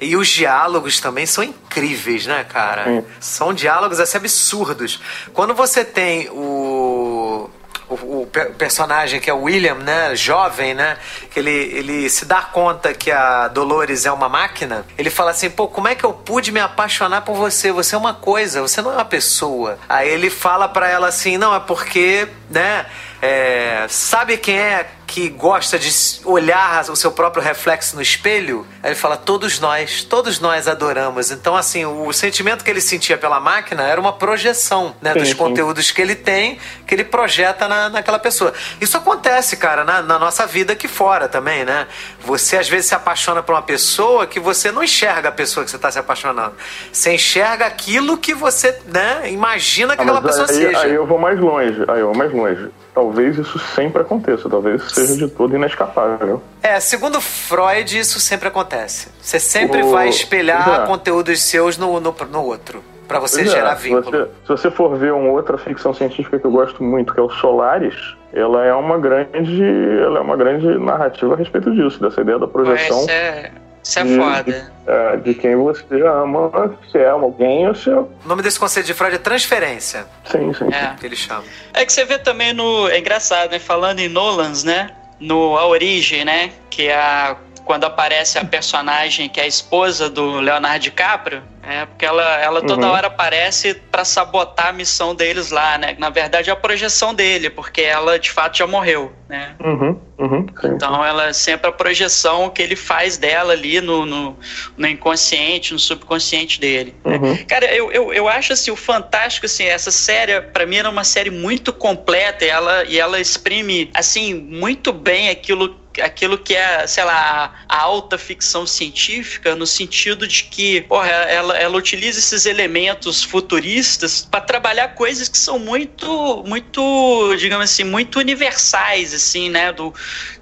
[0.01, 3.06] E os diálogos também são incríveis, né, cara?
[3.20, 4.99] São diálogos assim absurdos.
[5.34, 7.49] Quando você tem o
[7.94, 8.28] o, o,
[8.58, 10.98] personagem que é o William, né, jovem, né,
[11.32, 15.50] que ele, ele se dá conta que a Dolores é uma máquina, ele fala assim,
[15.50, 17.72] pô, como é que eu pude me apaixonar por você?
[17.72, 19.78] Você é uma coisa, você não é uma pessoa.
[19.88, 22.86] Aí ele fala para ela assim, não, é porque, né,
[23.26, 25.89] é, sabe quem é que gosta de
[26.26, 31.32] olhar o seu próprio reflexo no espelho, aí ele fala: todos nós, todos nós adoramos.
[31.32, 35.30] Então, assim, o sentimento que ele sentia pela máquina era uma projeção né, sim, dos
[35.30, 35.36] sim.
[35.36, 38.51] conteúdos que ele tem, que ele projeta na, naquela pessoa.
[38.82, 41.88] Isso acontece, cara, na, na, nossa vida aqui fora também, né?
[42.26, 45.69] Você às vezes se apaixona por uma pessoa que você não enxerga a pessoa que
[45.69, 46.55] você está se apaixonando.
[46.91, 50.80] Você enxerga aquilo que você né, imagina que ah, aquela pessoa aí, seja.
[50.80, 54.84] Aí eu vou mais longe, aí eu vou mais longe talvez isso sempre aconteça, talvez
[54.91, 56.41] seja de todo inescapável.
[56.62, 59.10] É, segundo Freud, isso sempre acontece.
[59.22, 59.91] Você sempre o...
[59.91, 60.86] vai espelhar é.
[60.86, 62.84] conteúdos seus no, no, no outro.
[63.08, 63.76] para você pois gerar é.
[63.76, 64.04] vínculo.
[64.04, 67.20] Se você, se você for ver uma outra ficção científica que eu gosto muito, que
[67.20, 67.96] é o Solaris,
[68.32, 69.64] ela é uma grande,
[70.02, 73.00] ela é uma grande narrativa a respeito disso, dessa ideia da projeção.
[73.02, 73.52] Esse é,
[73.84, 74.44] isso é de, foda.
[74.44, 77.90] De, é, de, quem você ama, se é alguém ou se.
[77.90, 80.06] O nome desse conceito de Freud é transferência.
[80.26, 80.74] Sim, sim.
[80.74, 80.96] É.
[80.98, 81.44] Que ele chama.
[81.74, 82.88] É que você vê também no.
[82.88, 83.60] É engraçado, né?
[83.60, 84.90] Falando em Nolans, né?
[85.20, 86.52] No A Origem, né?
[86.70, 91.86] Que é a quando aparece a personagem que é a esposa do Leonardo DiCaprio, é
[91.86, 92.91] porque ela, ela toda uhum.
[92.91, 95.95] hora aparece para sabotar a missão deles lá, né?
[95.97, 99.55] Na verdade é a projeção dele, porque ela de fato já morreu, né?
[99.64, 99.99] Uhum.
[100.20, 100.45] Uhum.
[100.66, 104.38] Então ela é sempre a projeção que ele faz dela ali no, no,
[104.78, 106.95] no inconsciente, no subconsciente dele.
[107.03, 107.43] Né?
[107.47, 111.03] Cara, eu, eu, eu acho assim, o fantástico, assim, essa série, para mim, era uma
[111.03, 116.88] série muito completa e ela, e ela exprime, assim, muito bem aquilo aquilo que é,
[116.88, 122.45] sei lá, a alta ficção científica, no sentido de que, porra, ela, ela utiliza esses
[122.45, 129.72] elementos futuristas para trabalhar coisas que são muito, muito, digamos assim, muito universais, assim, né?
[129.72, 129.93] Do,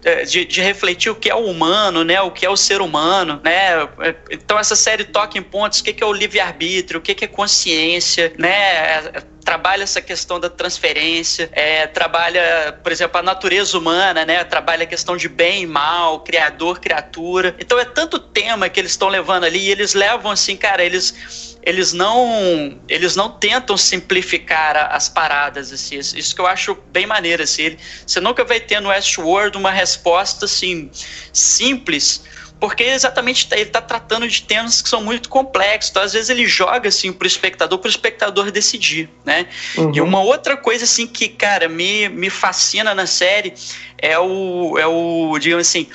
[0.04, 2.22] é, de, de refletir o que é o humano, né?
[2.22, 3.88] O que é o ser humano, né?
[4.30, 8.34] Então essa série toca em pontos, o que é o livre-arbítrio, o que é consciência,
[8.38, 9.12] né?
[9.44, 14.44] Trabalha essa questão da transferência, é, trabalha, por exemplo, a natureza humana, né?
[14.44, 17.56] Trabalha a questão de bem e mal, criador, criatura.
[17.60, 21.52] Então é tanto tema que eles estão levando ali e eles levam assim, cara, eles
[21.64, 27.44] eles não eles não tentam simplificar as paradas assim isso que eu acho bem maneiro
[27.44, 30.90] assim você nunca vai ter no Westworld uma resposta assim
[31.32, 32.24] simples
[32.62, 35.90] porque exatamente ele está tratando de temas que são muito complexos.
[35.90, 39.48] Então, às vezes, ele joga assim para o espectador, para o espectador decidir, né?
[39.76, 39.92] Uhum.
[39.96, 43.56] E uma outra coisa assim que, cara, me, me fascina na série
[43.98, 45.88] é o, é o digamos assim,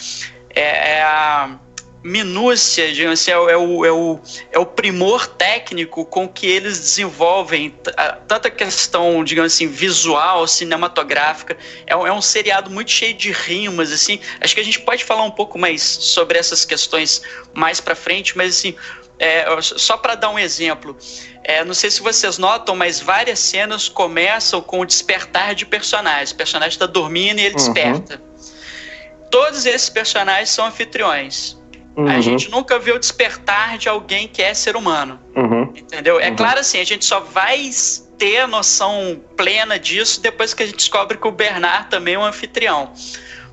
[0.50, 1.56] é, é a
[2.06, 4.20] minúcia, digamos assim, é, é, o, é, o,
[4.52, 7.74] é o primor técnico com que eles desenvolvem
[8.28, 11.56] tanta questão, digamos assim, visual, cinematográfica.
[11.84, 14.20] É, é um seriado muito cheio de rimas, assim.
[14.40, 18.36] Acho que a gente pode falar um pouco mais sobre essas questões mais para frente,
[18.36, 18.76] mas assim,
[19.18, 20.96] é, só para dar um exemplo,
[21.42, 26.30] é, não sei se vocês notam, mas várias cenas começam com o despertar de personagens.
[26.30, 27.56] O personagem está dormindo e ele uhum.
[27.56, 28.22] desperta.
[29.28, 31.56] Todos esses personagens são anfitriões.
[31.96, 32.08] Uhum.
[32.08, 35.18] A gente nunca viu o despertar de alguém que é ser humano.
[35.34, 35.62] Uhum.
[35.74, 36.20] Entendeu?
[36.20, 36.36] É uhum.
[36.36, 37.70] claro assim, a gente só vai
[38.18, 42.18] ter a noção plena disso depois que a gente descobre que o Bernard também é
[42.18, 42.92] um anfitrião.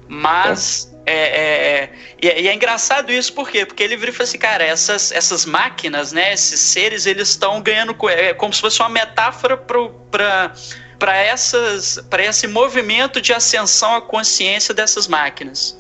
[0.08, 0.90] Mas.
[0.90, 0.94] É.
[1.06, 3.66] É, é, é, e, é engraçado isso, por quê?
[3.66, 7.62] Porque ele vira e fala assim, cara, essas, essas máquinas, né, esses seres, eles estão
[7.62, 7.94] ganhando.
[8.10, 10.54] É como se fosse uma metáfora para
[10.98, 15.76] para essas para esse movimento de ascensão à consciência dessas máquinas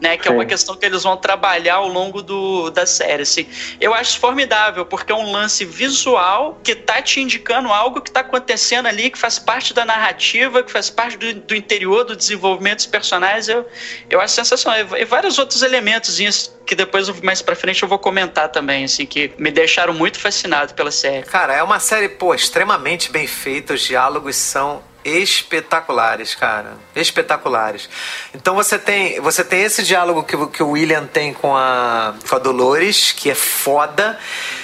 [0.00, 0.16] né?
[0.16, 0.30] Que Sim.
[0.30, 3.22] é uma questão que eles vão trabalhar ao longo do, da série.
[3.22, 3.46] Assim.
[3.80, 8.20] Eu acho formidável, porque é um lance visual que tá te indicando algo que tá
[8.20, 12.76] acontecendo ali, que faz parte da narrativa, que faz parte do, do interior do desenvolvimento
[12.76, 13.48] dos personagens.
[13.48, 13.66] Eu,
[14.08, 14.96] eu acho sensacional.
[14.96, 16.18] E vários outros elementos
[16.66, 20.72] que depois, mais pra frente, eu vou comentar também, assim, que me deixaram muito fascinado
[20.74, 21.24] pela série.
[21.24, 26.76] Cara, é uma série, pô, extremamente bem feita, os diálogos são espetaculares, cara.
[26.94, 27.88] Espetaculares.
[28.34, 32.36] Então você tem, você tem esse diálogo que, que o William tem com a, com
[32.36, 34.18] a Dolores, que é foda.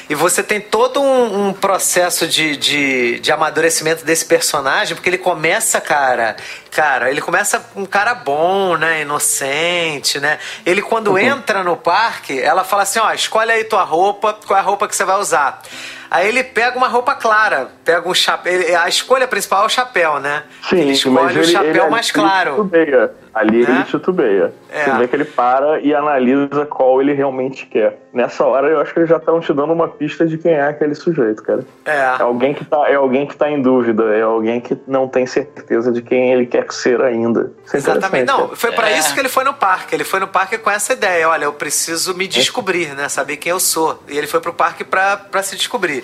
[0.09, 5.19] E você tem todo um, um processo de, de, de, amadurecimento desse personagem, porque ele
[5.19, 6.37] começa, cara.
[6.71, 9.03] Cara, ele começa um cara bom, né?
[9.03, 10.39] Inocente, né?
[10.65, 11.19] Ele, quando uhum.
[11.19, 14.87] entra no parque, ela fala assim: ó, escolhe aí tua roupa, qual é a roupa
[14.87, 15.63] que você vai usar.
[16.11, 18.81] Aí ele pega uma roupa clara, pega um chapéu.
[18.81, 20.45] A escolha principal é o chapéu, né?
[20.69, 22.53] Sim, ele escolhe o chapéu ele, mais claro.
[22.53, 23.11] Titubeia.
[23.37, 23.71] Ali né?
[23.71, 24.51] ele titubeia.
[24.71, 24.85] É.
[24.85, 27.99] Você vê que ele para e analisa qual ele realmente quer.
[28.11, 30.63] Nessa hora eu acho que eles já estão te dando uma pista de quem é
[30.63, 31.63] aquele sujeito, cara.
[31.85, 31.99] É.
[31.99, 35.27] É alguém que tá, é alguém que tá em dúvida, é alguém que não tem
[35.27, 37.53] certeza de quem ele quer ser ainda.
[37.63, 38.27] Isso é Exatamente.
[38.27, 38.99] Não, foi para é.
[38.99, 39.95] isso que ele foi no parque.
[39.95, 43.07] Ele foi no parque com essa ideia, olha, eu preciso me descobrir, né?
[43.11, 44.03] Saber quem eu sou.
[44.09, 46.03] E ele foi pro parque para se descobrir.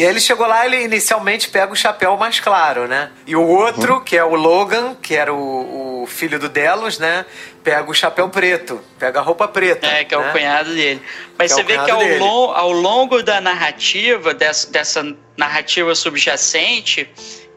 [0.00, 3.10] E aí ele chegou lá, ele inicialmente pega o chapéu mais claro, né?
[3.24, 4.00] E o outro, uhum.
[4.00, 7.24] que é o Logan, que era o, o filho do Delos, né?
[7.62, 9.86] Pega o chapéu preto, pega a roupa preta.
[9.86, 10.28] É, que é né?
[10.28, 11.02] o cunhado dele.
[11.38, 15.16] Mas que é você é vê que ao, long, ao longo da narrativa, dessa, dessa
[15.36, 17.08] narrativa subjacente,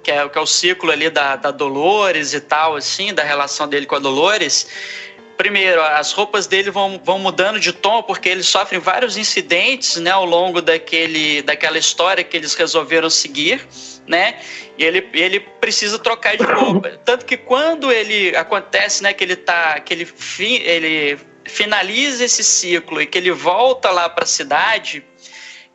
[0.03, 3.67] que é, que é o ciclo ali da, da Dolores e tal, assim, da relação
[3.67, 4.67] dele com a Dolores,
[5.37, 10.11] primeiro, as roupas dele vão, vão mudando de tom porque eles sofrem vários incidentes, né,
[10.11, 13.65] ao longo daquele, daquela história que eles resolveram seguir,
[14.07, 14.39] né?
[14.77, 16.89] E ele, ele precisa trocar de roupa.
[17.05, 22.43] Tanto que quando ele acontece, né, que ele tá, que ele, fi, ele finaliza esse
[22.43, 25.03] ciclo e que ele volta lá para a cidade,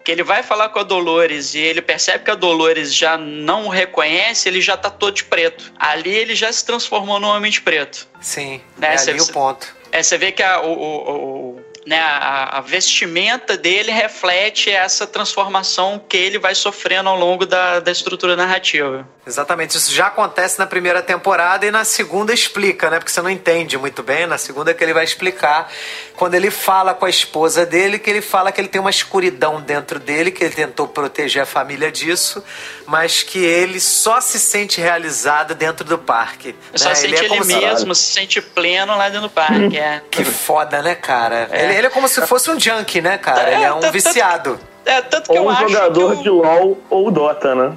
[0.04, 3.66] que ele vai falar com a Dolores e ele percebe que a Dolores já não
[3.66, 5.72] o reconhece, ele já tá todo de preto.
[5.78, 8.08] Ali ele já se transformou num homem de preto.
[8.20, 8.94] Sim, né?
[8.94, 9.76] é ali você, o ponto.
[9.92, 15.06] É, você vê que a, o, o, o né, a, a, vestimenta dele reflete essa
[15.06, 19.08] transformação que ele vai sofrendo ao longo da, da estrutura narrativa.
[19.26, 22.98] Exatamente, isso já acontece na primeira temporada e na segunda explica, né?
[22.98, 24.26] Porque você não entende muito bem.
[24.26, 25.70] Na segunda é que ele vai explicar
[26.16, 29.60] quando ele fala com a esposa dele, que ele fala que ele tem uma escuridão
[29.60, 32.42] dentro dele, que ele tentou proteger a família disso,
[32.86, 36.54] mas que ele só se sente realizado dentro do parque.
[36.74, 36.94] Só né?
[36.94, 38.02] sente ele, é ele mesmo, se...
[38.02, 39.78] se sente pleno lá dentro do parque.
[39.80, 40.02] É.
[40.10, 41.48] Que foda, né, cara?
[41.50, 41.69] É.
[41.70, 43.50] Ele, ele, é como se fosse um junkie, né, cara?
[43.50, 44.60] É, ele é um tá, viciado.
[44.90, 47.76] É, tanto que ou eu um jogador que de LOL ou Dota, né?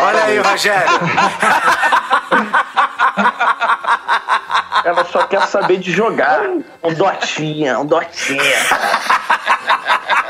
[0.00, 0.88] Olha aí, Rogério.
[4.82, 6.40] Ela só quer saber de jogar.
[6.82, 8.40] Um Dotinha, um Dotinha.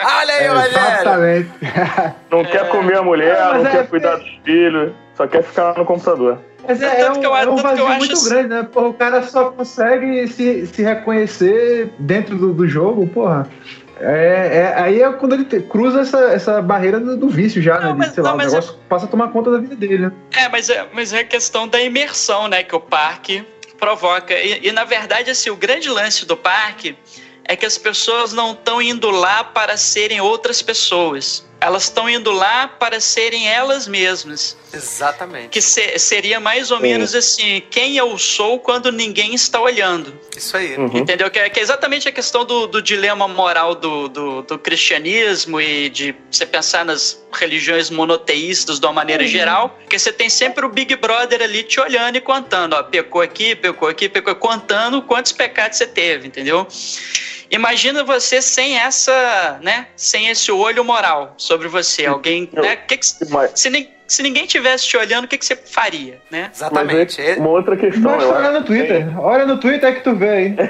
[0.05, 1.01] Olha aí, Rogério.
[1.01, 1.51] Exatamente.
[2.33, 5.79] Não quer comer a mulher, não, não quer é cuidar dos filhos, só quer ficar
[5.79, 6.41] no computador.
[6.67, 8.29] Mas é, é, um, eu, é um vazio muito acho...
[8.29, 8.65] grande, né?
[8.65, 13.49] Porra, o cara só consegue se, se reconhecer dentro do, do jogo, porra.
[14.01, 17.79] É, é, aí é quando ele te, cruza essa, essa barreira do, do vício já,
[17.79, 17.95] não, né?
[17.99, 18.89] Mas, sei não, lá, o negócio é...
[18.89, 20.13] passa a tomar conta da vida dele, né?
[20.33, 22.63] É, mas é, mas é a questão da imersão, né?
[22.63, 23.47] Que o parque
[23.79, 24.35] provoca.
[24.35, 26.97] E, e na verdade, assim, o grande lance do parque
[27.45, 31.47] é que as pessoas não estão indo lá para serem outras pessoas.
[31.65, 34.55] Elas estão indo lá para serem elas mesmas.
[34.71, 35.49] Exatamente.
[35.49, 40.15] Que se, seria mais ou menos assim: quem eu sou quando ninguém está olhando.
[40.37, 40.77] Isso aí.
[40.77, 40.91] Uhum.
[40.95, 41.31] Entendeu?
[41.31, 45.59] Que é, que é, exatamente a questão do, do dilema moral do, do, do, cristianismo
[45.59, 49.29] e de você pensar nas religiões monoteístas de uma maneira uhum.
[49.31, 49.79] geral.
[49.81, 53.57] Porque você tem sempre o Big Brother ali te olhando e contando: ó, pecou aqui,
[53.57, 56.69] pecou aqui, pecou, contando quantos pecados você teve, entendeu?
[57.55, 59.87] Imagina você sem essa, né?
[59.97, 62.05] Sem esse olho moral sobre você.
[62.07, 62.77] Alguém, né?
[62.77, 66.51] Que que, se, se ninguém tivesse te olhando, o que, que você faria, né?
[66.53, 67.21] Exatamente.
[67.21, 68.17] É uma outra questão.
[68.17, 69.21] Mas olha no Twitter.
[69.21, 70.57] Olha no Twitter que tu vê aí.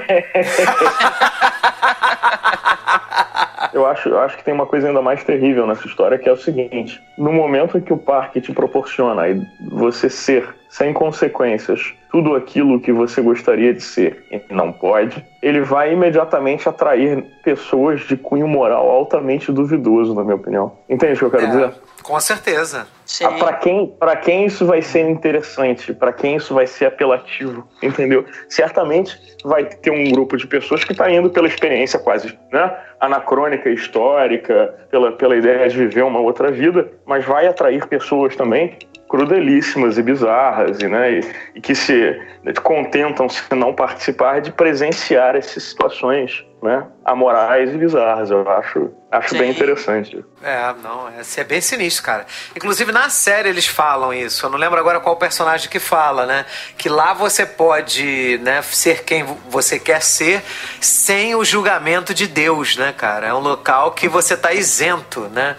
[3.75, 6.33] eu acho, eu acho que tem uma coisa ainda mais terrível nessa história, que é
[6.33, 9.23] o seguinte: no momento em que o parque te proporciona
[9.71, 15.61] você ser sem consequências tudo aquilo que você gostaria de ser e não pode, ele
[15.61, 20.73] vai imediatamente atrair pessoas de cunho moral altamente duvidoso, na minha opinião.
[20.89, 21.47] Entende o que eu quero é.
[21.47, 21.75] dizer?
[22.05, 22.87] Com certeza.
[23.23, 27.67] Ah, para quem, para quem isso vai ser interessante, para quem isso vai ser apelativo,
[27.83, 28.27] entendeu?
[28.47, 32.77] Certamente vai ter um grupo de pessoas que está indo pela experiência quase, né?
[33.01, 38.77] Anacrônica, histórica, pela, pela ideia de viver uma outra vida, mas vai atrair pessoas também
[39.09, 41.21] crudelíssimas e bizarras e, né, e,
[41.55, 42.21] e que se
[42.63, 48.31] contentam se não participar de presenciar essas situações né, amorais e bizarras.
[48.31, 50.25] Eu acho, acho bem interessante.
[50.43, 52.25] É, não, é, é bem sinistro, cara.
[52.57, 54.47] Inclusive na série eles falam isso.
[54.47, 56.47] Eu não lembro agora qual personagem que fala, né?
[56.79, 60.43] Que lá você pode, né, ser quem você quer ser
[60.81, 63.27] sem o julgamento de Deus, né, cara?
[63.27, 65.57] É um local que você tá isento, né?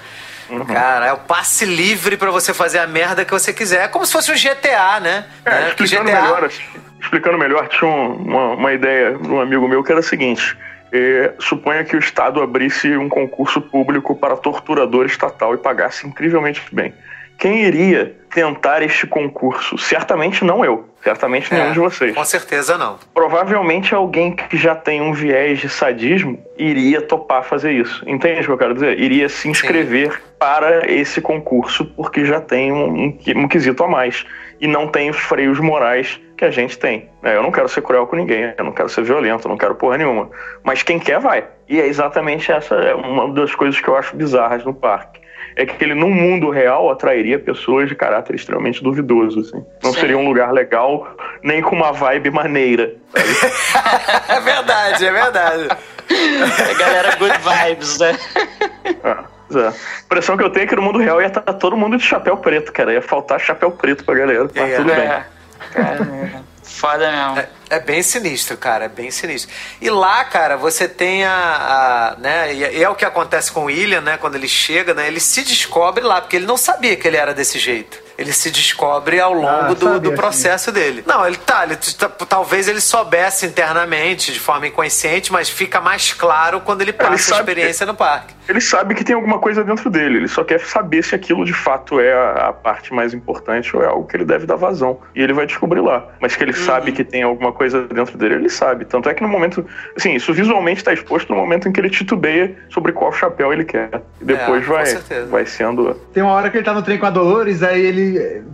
[0.50, 0.66] Uhum.
[0.66, 3.84] Cara, é o passe livre para você fazer a merda que você quiser.
[3.84, 5.26] É como se fosse um GTA, né?
[5.46, 5.68] É, né?
[5.70, 6.22] Explicando, GTA...
[6.22, 6.50] melhor,
[7.00, 10.58] explicando melhor, tinha uma, uma ideia de um amigo meu que era a seguinte.
[10.98, 16.62] É, suponha que o Estado abrisse um concurso público para torturador estatal e pagasse incrivelmente
[16.72, 16.94] bem.
[17.38, 19.78] Quem iria tentar este concurso?
[19.78, 20.88] Certamente não eu.
[21.04, 22.16] Certamente nenhum é, de vocês.
[22.16, 22.98] Com certeza não.
[23.14, 28.02] Provavelmente alguém que já tem um viés de sadismo iria topar fazer isso.
[28.08, 28.98] Entende o que eu quero dizer?
[28.98, 30.18] Iria se inscrever Sim.
[30.40, 34.26] para esse concurso porque já tem um, um, um quesito a mais.
[34.62, 37.10] E não tem os freios morais que a gente tem.
[37.24, 39.58] É, eu não quero ser cruel com ninguém, eu não quero ser violento, eu não
[39.58, 40.30] quero porra nenhuma.
[40.64, 41.46] Mas quem quer, vai.
[41.68, 45.22] E é exatamente essa é uma das coisas que eu acho bizarras no parque.
[45.58, 49.40] É que ele, no mundo real, atrairia pessoas de caráter extremamente duvidoso.
[49.40, 49.66] Assim.
[49.82, 50.00] Não Sim.
[50.02, 51.08] seria um lugar legal,
[51.42, 52.94] nem com uma vibe maneira.
[54.28, 55.68] é verdade, é verdade.
[55.70, 58.18] A galera good vibes, né?
[59.04, 59.24] Ah.
[59.54, 59.68] É.
[59.68, 59.74] A
[60.06, 62.36] impressão que eu tenho é que no mundo real ia estar todo mundo de chapéu
[62.38, 62.94] preto, cara.
[62.94, 64.50] Ia faltar chapéu preto pra galera.
[64.54, 64.96] Mas é, tudo é.
[64.96, 65.35] bem.
[65.72, 67.40] Cara, foda mesmo.
[67.40, 69.54] É, é, bem sinistro, cara, é bem sinistro.
[69.82, 71.34] E lá, cara, você tem a.
[71.34, 74.18] a né, e, é o que acontece com o William, né?
[74.18, 75.08] Quando ele chega, né?
[75.08, 78.50] Ele se descobre lá, porque ele não sabia que ele era desse jeito ele se
[78.50, 81.04] descobre ao longo ah, do, do, processo dele.
[81.06, 81.78] Não, ele tá, ele,
[82.28, 87.36] talvez ele soubesse internamente, de forma inconsciente, mas fica mais claro quando ele passa ele
[87.36, 88.34] a experiência no parque.
[88.48, 91.54] Ele sabe que tem alguma coisa dentro dele, ele só quer saber se aquilo de
[91.54, 95.00] fato é a, a parte mais importante ou é algo que ele deve dar vazão.
[95.16, 96.08] E ele vai descobrir lá.
[96.20, 96.66] Mas que ele uhum.
[96.66, 98.86] sabe que tem alguma coisa dentro dele, ele sabe.
[98.86, 99.66] Tanto é que no momento.
[99.96, 103.66] Assim, isso visualmente está exposto no momento em que ele titubeia sobre qual chapéu ele
[103.66, 104.02] quer.
[104.22, 105.94] E depois é, vai, vai sendo.
[106.14, 108.05] Tem uma hora que ele tá no trem com a Dolores, aí ele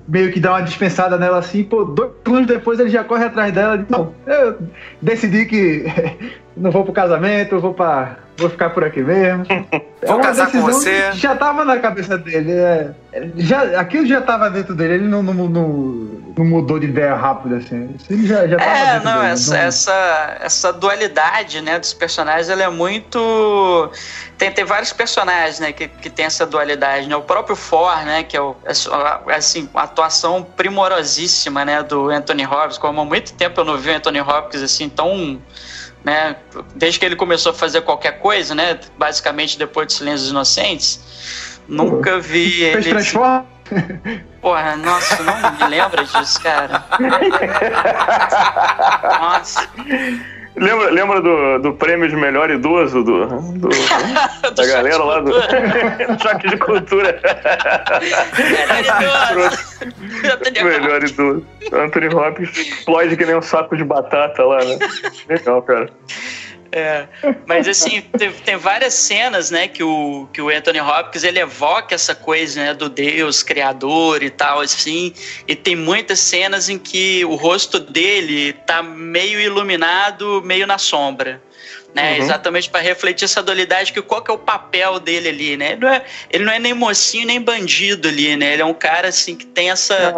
[0.07, 3.53] meio que dá uma dispensada nela assim, pô, dois segundos depois ele já corre atrás
[3.53, 3.85] dela.
[3.89, 4.57] Não, eu
[5.01, 5.85] decidi que
[6.61, 9.45] não vou pro casamento, vou para vou ficar por aqui mesmo.
[10.05, 11.11] vou é casar com você.
[11.13, 12.51] Já tava na cabeça dele.
[12.53, 12.91] É,
[13.37, 15.49] já, aquilo já tava dentro dele, ele não, não, não,
[16.37, 17.95] não mudou de ideia rápido, assim.
[18.09, 19.61] Ele já, já tava é, não, dele, essa, não...
[19.61, 23.91] essa, essa dualidade, né, dos personagens, ela é muito...
[24.37, 28.23] Tem, tem vários personagens, né, que, que tem essa dualidade, né, o próprio For, né,
[28.23, 33.33] que é o, é assim, a atuação primorosíssima, né, do Anthony Hopkins, como há muito
[33.33, 35.39] tempo eu não vi o Anthony Hopkins, assim, tão
[36.03, 36.35] né?
[36.75, 38.79] Desde que ele começou a fazer qualquer coisa, né?
[38.97, 42.89] Basicamente depois de Silêncios Inocentes, nunca vi Fez ele.
[42.89, 43.45] Transforma?
[44.41, 46.83] Porra, nossa, não me lembra disso, cara.
[49.19, 49.69] Nossa.
[50.55, 55.31] Lembra, lembra do, do prêmio de melhor idoso do, do, do da galera lá do
[56.21, 57.19] choque de cultura?
[60.63, 61.45] melhor idoso.
[61.71, 64.77] Anthony Hopkins explode que nem um saco de batata lá, né?
[65.29, 65.89] Legal, cara.
[66.73, 67.05] É,
[67.45, 71.93] mas assim, tem, tem, várias cenas, né, que o, que o Anthony Hopkins ele evoca
[71.93, 75.13] essa coisa, né, do Deus criador e tal, assim,
[75.45, 81.41] e tem muitas cenas em que o rosto dele tá meio iluminado, meio na sombra.
[81.93, 82.23] Né, uhum.
[82.23, 85.73] Exatamente para refletir essa dualidade que qual que é o papel dele ali, né?
[85.73, 88.53] Ele não, é, ele não é nem mocinho nem bandido ali, né?
[88.53, 90.13] Ele é um cara assim que tem essa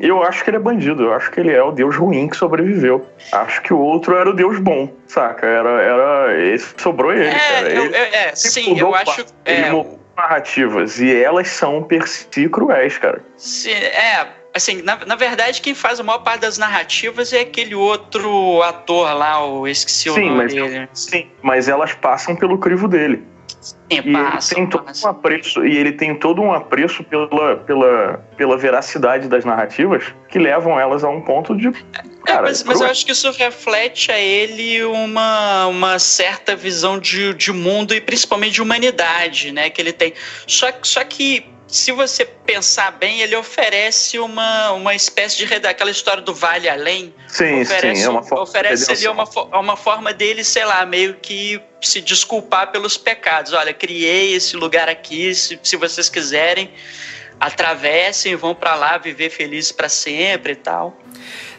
[0.00, 2.36] eu acho que ele é bandido, eu acho que ele é o deus ruim que
[2.36, 3.06] sobreviveu.
[3.32, 5.46] Acho que o outro era o deus bom, saca?
[5.46, 7.68] Era, era esse sobrou ele, é, cara.
[7.70, 9.24] Eu, ele, é, sim, eu acho.
[9.44, 9.86] Ele é,
[10.16, 13.22] narrativas e elas são per si cruéis, cara.
[13.36, 17.74] Sim, é, assim, na, na verdade, quem faz a maior parte das narrativas é aquele
[17.74, 20.88] outro ator lá, eu esqueci o Sim, nome mas, dele.
[20.92, 23.24] sim, mas elas passam pelo crivo dele.
[23.62, 25.06] Sim, E passa, ele tem todo passa.
[25.06, 30.38] um apreço, e ele tem todo um apreço pela, pela, pela veracidade das narrativas que
[30.38, 31.68] levam elas a um ponto de.
[31.68, 31.72] É,
[32.26, 37.32] Cara, mas, mas eu acho que isso reflete a ele uma, uma certa visão de,
[37.34, 39.70] de mundo e principalmente de humanidade, né?
[39.70, 40.12] Que ele tem.
[40.46, 46.22] Só, só que se você pensar bem, ele oferece uma, uma espécie de aquela história
[46.22, 47.14] do Vale Além.
[47.26, 50.84] Sim, oferece sim, é uma forma oferece ali uma, fo- uma forma dele, sei lá,
[50.84, 53.54] meio que se desculpar pelos pecados.
[53.54, 56.70] Olha, criei esse lugar aqui, se, se vocês quiserem,
[57.40, 60.96] atravessem, vão pra lá viver felizes pra sempre e tal.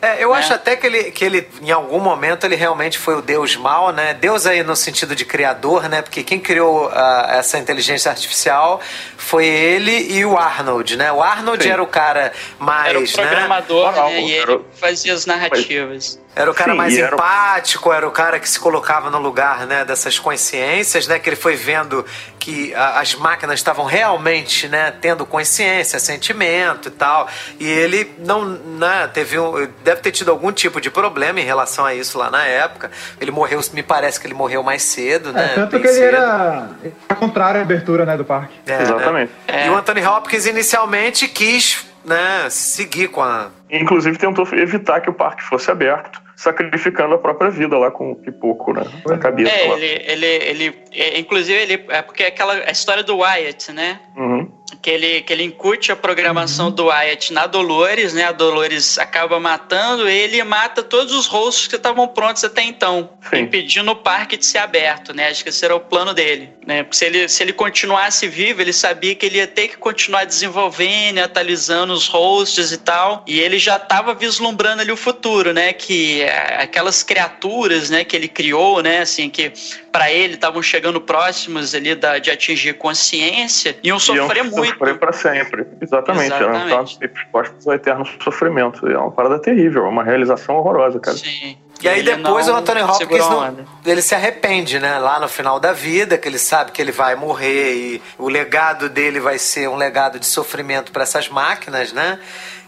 [0.03, 0.39] É, eu né?
[0.39, 3.93] acho até que ele, que ele, em algum momento, ele realmente foi o Deus mal,
[3.93, 4.13] né?
[4.13, 6.01] Deus aí no sentido de criador, né?
[6.01, 8.81] Porque quem criou ah, essa inteligência artificial
[9.15, 11.09] foi ele e o Arnold, né?
[11.09, 11.69] O Arnold Sim.
[11.69, 13.07] era o cara mais, Era o né?
[13.13, 14.21] programador, Moral, né?
[14.23, 16.19] E ele fazia as narrativas.
[16.35, 19.19] Era o cara Sim, mais era o- empático, era o cara que se colocava no
[19.19, 21.19] lugar né, dessas consciências, né?
[21.19, 22.03] Que ele foi vendo
[22.39, 27.27] que a- as máquinas estavam realmente né, tendo consciência, sentimento e tal.
[27.59, 31.85] E ele não né, teve um, deve ter tido algum tipo de problema em relação
[31.85, 32.89] a isso lá na época.
[33.21, 35.51] Ele morreu, me parece que ele morreu mais cedo, né?
[35.51, 36.15] É, tanto bem que ele cedo.
[36.15, 38.53] era ele era contrário à abertura né, do parque.
[38.65, 39.31] É, Exatamente.
[39.47, 39.67] né?
[39.67, 43.49] E o Anthony Hopkins inicialmente quis né, seguir com a.
[43.69, 48.15] Inclusive tentou evitar que o parque fosse aberto, sacrificando a própria vida lá com o
[48.15, 48.83] pipoco, né?
[49.05, 49.77] Na cabeça É, lá.
[49.77, 53.99] ele, ele, ele é, inclusive ele é porque é aquela a história do Wyatt, né?
[54.15, 54.51] Uhum.
[54.81, 58.25] Que ele, que ele incute a programação do Wyatt na Dolores, né?
[58.25, 63.09] A Dolores acaba matando ele e mata todos os rostos que estavam prontos até então,
[63.29, 63.41] Sim.
[63.41, 65.29] impedindo o parque de ser aberto, né?
[65.29, 66.83] Acho que esse era o plano dele, né?
[66.83, 70.25] Porque se ele, se ele continuasse vivo, ele sabia que ele ia ter que continuar
[70.25, 75.53] desenvolvendo, e atualizando os hosts e tal, e ele já estava vislumbrando ali o futuro,
[75.53, 75.73] né?
[75.73, 78.03] Que é, aquelas criaturas, né?
[78.03, 78.99] Que ele criou, né?
[78.99, 79.51] Assim, que
[79.91, 84.62] para ele estavam chegando próximos ali da, de atingir consciência, iam sofrer muito.
[84.65, 85.65] Sofrer pra sempre.
[85.81, 86.33] Exatamente.
[86.33, 86.91] Eram Exatamente.
[86.93, 88.87] estavam expostos ao eterno sofrimento.
[88.87, 91.17] É uma parada terrível, é uma realização horrorosa, cara.
[91.17, 91.57] Sim.
[91.81, 94.99] E aí ele depois o Anthony Hopkins não- ele se arrepende, né?
[94.99, 98.87] Lá no final da vida, que ele sabe que ele vai morrer e o legado
[98.87, 102.19] dele vai ser um legado de sofrimento para essas máquinas, né?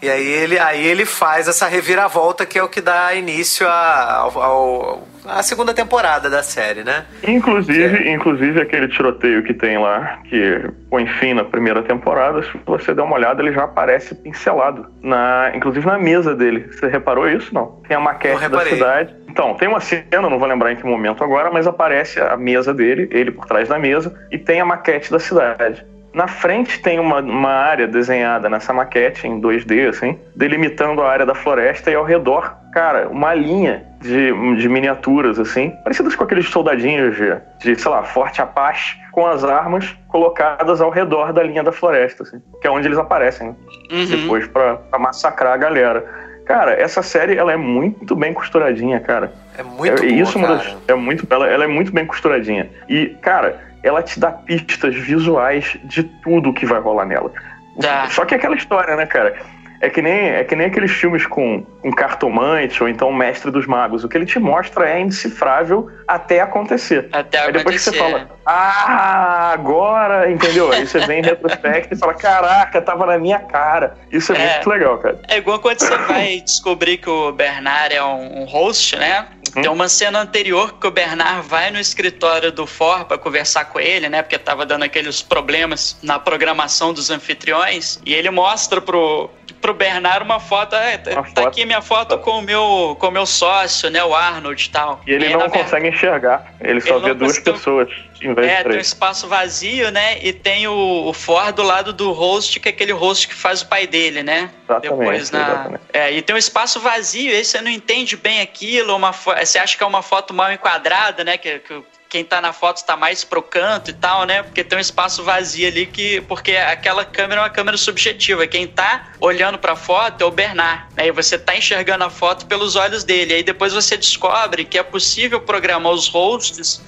[0.02, 4.12] E aí ele, aí ele faz essa reviravolta que é o que dá início a-
[4.16, 7.04] ao, ao- à segunda temporada da série, né?
[7.26, 12.94] Inclusive, inclusive aquele tiroteio que tem lá, que põe fim na primeira temporada, se você
[12.94, 14.86] der uma olhada, ele já aparece pincelado.
[15.02, 16.68] Na, inclusive na mesa dele.
[16.72, 17.54] Você reparou isso?
[17.54, 17.80] Não.
[17.86, 19.14] Tem a maquete da cidade.
[19.28, 22.72] Então, tem uma cena, não vou lembrar em que momento agora, mas aparece a mesa
[22.72, 25.84] dele, ele por trás da mesa, e tem a maquete da cidade.
[26.16, 31.26] Na frente tem uma, uma área desenhada nessa maquete em 2D, assim, delimitando a área
[31.26, 36.46] da floresta e ao redor, cara, uma linha de, de miniaturas, assim, parecidas com aqueles
[36.50, 41.62] soldadinhos de, de, sei lá, Forte Apache, com as armas colocadas ao redor da linha
[41.62, 43.54] da floresta, assim, que é onde eles aparecem, né?
[43.90, 44.04] Uhum.
[44.04, 46.04] depois pra, pra massacrar a galera.
[46.44, 49.32] Cara, essa série ela é muito bem costuradinha, cara.
[49.56, 50.78] É muito é, boa, isso uma das- cara.
[50.88, 52.68] é muito ela, ela é muito bem costuradinha.
[52.90, 57.32] E, cara, ela te dá pistas visuais de tudo que vai rolar nela.
[57.78, 58.06] Dá.
[58.10, 59.34] Só que é aquela história, né, cara?
[59.80, 63.66] É que nem, é que nem aqueles filmes com, com cartomante ou então mestre dos
[63.66, 64.04] magos.
[64.04, 67.08] O que ele te mostra é indecifrável até acontecer.
[67.12, 70.72] Até Aí depois que você fala, ah, agora, entendeu?
[70.72, 73.96] Aí você vem em retrospecto e fala, caraca, tava na minha cara.
[74.10, 74.52] Isso é, É.
[74.54, 75.18] muito legal, cara.
[75.28, 79.26] É igual quando você vai descobrir que o Bernard é um, um host, né?
[79.56, 79.62] Uhum.
[79.62, 83.80] Tem uma cena anterior que o Bernard vai no escritório do For pra conversar com
[83.80, 84.20] ele, né?
[84.22, 87.98] Porque tava dando aqueles problemas na programação dos anfitriões.
[88.04, 89.30] E ele mostra pro,
[89.60, 90.74] pro Bernard uma foto.
[90.74, 91.48] "Ah, tá, tá foto.
[91.48, 94.04] aqui minha foto com o meu, com o meu sócio, né?
[94.04, 95.00] O Arnold e tal.
[95.06, 96.54] E ele aí, não consegue enxergar.
[96.60, 97.88] Ele só Ele vê duas pessoas
[98.20, 100.18] em vez É, de tem um espaço vazio, né?
[100.22, 103.62] E tem o, o For do lado do host, que é aquele host que faz
[103.62, 104.50] o pai dele, né?
[104.64, 105.38] Exatamente, Depois na.
[105.42, 105.82] exatamente.
[105.92, 109.58] É, e tem um espaço vazio, aí você não entende bem aquilo, uma fo- você
[109.58, 111.36] acha que é uma foto mal enquadrada, né?
[111.36, 111.82] Que, que
[112.16, 114.42] quem tá na foto tá mais pro canto e tal, né?
[114.42, 116.22] Porque tem um espaço vazio ali que.
[116.22, 118.46] Porque aquela câmera é uma câmera subjetiva.
[118.46, 120.84] Quem tá olhando pra foto é o Bernard.
[120.96, 121.08] Né?
[121.08, 123.34] E você tá enxergando a foto pelos olhos dele.
[123.34, 126.80] Aí depois você descobre que é possível programar os hosts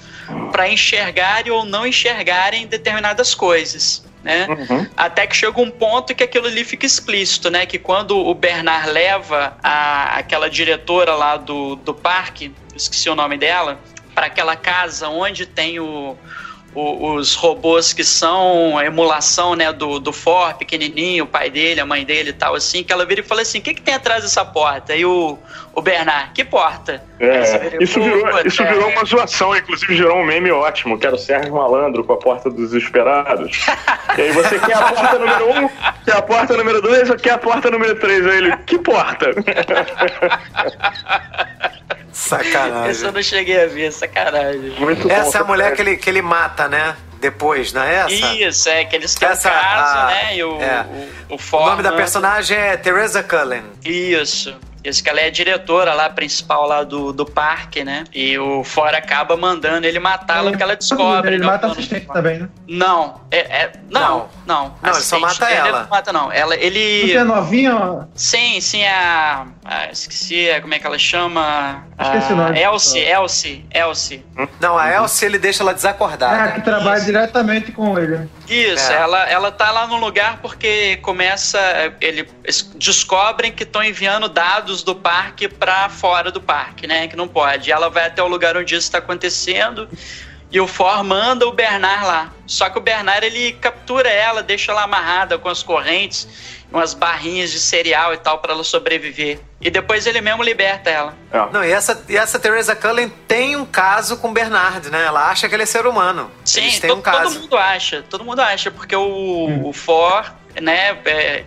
[0.51, 4.03] para enxergarem ou não enxergarem determinadas coisas.
[4.23, 4.47] Né?
[4.49, 4.87] Uhum.
[4.97, 7.67] Até que chega um ponto que aquilo ali fica explícito, né?
[7.67, 13.37] Que quando o Bernard leva a, aquela diretora lá do, do parque, esqueci o nome
[13.37, 13.79] dela,
[14.19, 16.17] para aquela casa onde tem o,
[16.75, 21.79] o, os robôs que são a emulação, né, do, do For, pequenininho, o pai dele,
[21.79, 23.81] a mãe dele e tal, assim, que ela vira e fala assim, o que que
[23.81, 24.93] tem atrás dessa porta?
[24.93, 25.39] E o,
[25.73, 27.01] o Bernard, que porta?
[27.17, 31.19] É, isso virou, isso virou uma zoação, inclusive gerou um meme ótimo, que era o
[31.19, 33.65] Sérgio Malandro com a porta dos desesperados.
[34.17, 35.69] e aí você quer a porta número um,
[36.03, 38.27] quer a porta número dois ou quer a porta número três?
[38.27, 39.29] Aí ele, que porta?
[42.13, 42.89] Sacanagem.
[42.91, 44.71] Essa eu não cheguei a ver, sacanagem.
[44.79, 46.95] Muito Essa bom, é a mulher que ele, que ele mata, né?
[47.19, 48.13] Depois, não é essa?
[48.33, 50.35] Isso, é que eles têm Essa, um caso, a- né?
[50.37, 50.85] E o, é.
[51.29, 53.63] o, o O For nome da personagem é Teresa Cullen.
[53.83, 54.55] Isso.
[54.83, 58.03] Isso que ela é a diretora lá, principal lá do, do parque, né?
[58.13, 61.35] E o Fora acaba mandando ele matá-la porque ela descobre.
[61.35, 62.49] Ele né, o mata plano assistente também, né?
[62.67, 64.73] Não, é, é- não, não.
[64.81, 65.81] Não, ele só mata ele ela.
[65.83, 66.31] Não mata, não.
[66.31, 67.13] Ela, Você ele.
[67.13, 68.07] é novinha.
[68.15, 69.47] Sim, sim, a.
[69.65, 71.83] a- esqueci, a- como é que ela chama?
[71.99, 72.59] Esqueci A o nome.
[72.59, 74.25] Elsie, Elsie, Elsie.
[74.59, 76.49] Não, a Elsie ele deixa ela desacordada.
[76.49, 77.05] É, que trabalha isso.
[77.05, 78.29] diretamente com ele.
[78.49, 78.95] Isso, É.
[78.95, 81.59] ela, ela tá lá no lugar porque começa.
[82.01, 87.07] Ele, eles descobrem que estão enviando dados do parque pra fora do parque, né?
[87.07, 87.71] Que não pode.
[87.71, 89.87] Ela vai até o lugar onde isso está acontecendo.
[90.51, 92.33] E o For manda o Bernard lá.
[92.47, 96.27] Só que o Bernard ele captura ela, deixa ela amarrada com as correntes,
[96.71, 99.39] umas barrinhas de cereal e tal pra ela sobreviver.
[99.61, 101.13] E depois ele mesmo liberta ela.
[101.31, 101.37] É.
[101.51, 105.05] Não, e essa, e essa Teresa Cullen tem um caso com o Bernard, né?
[105.05, 106.31] Ela acha que ele é ser humano.
[106.43, 108.03] Sim, Eles têm to- um todo mundo acha.
[108.09, 111.43] Todo mundo acha, porque o, o For, né, é,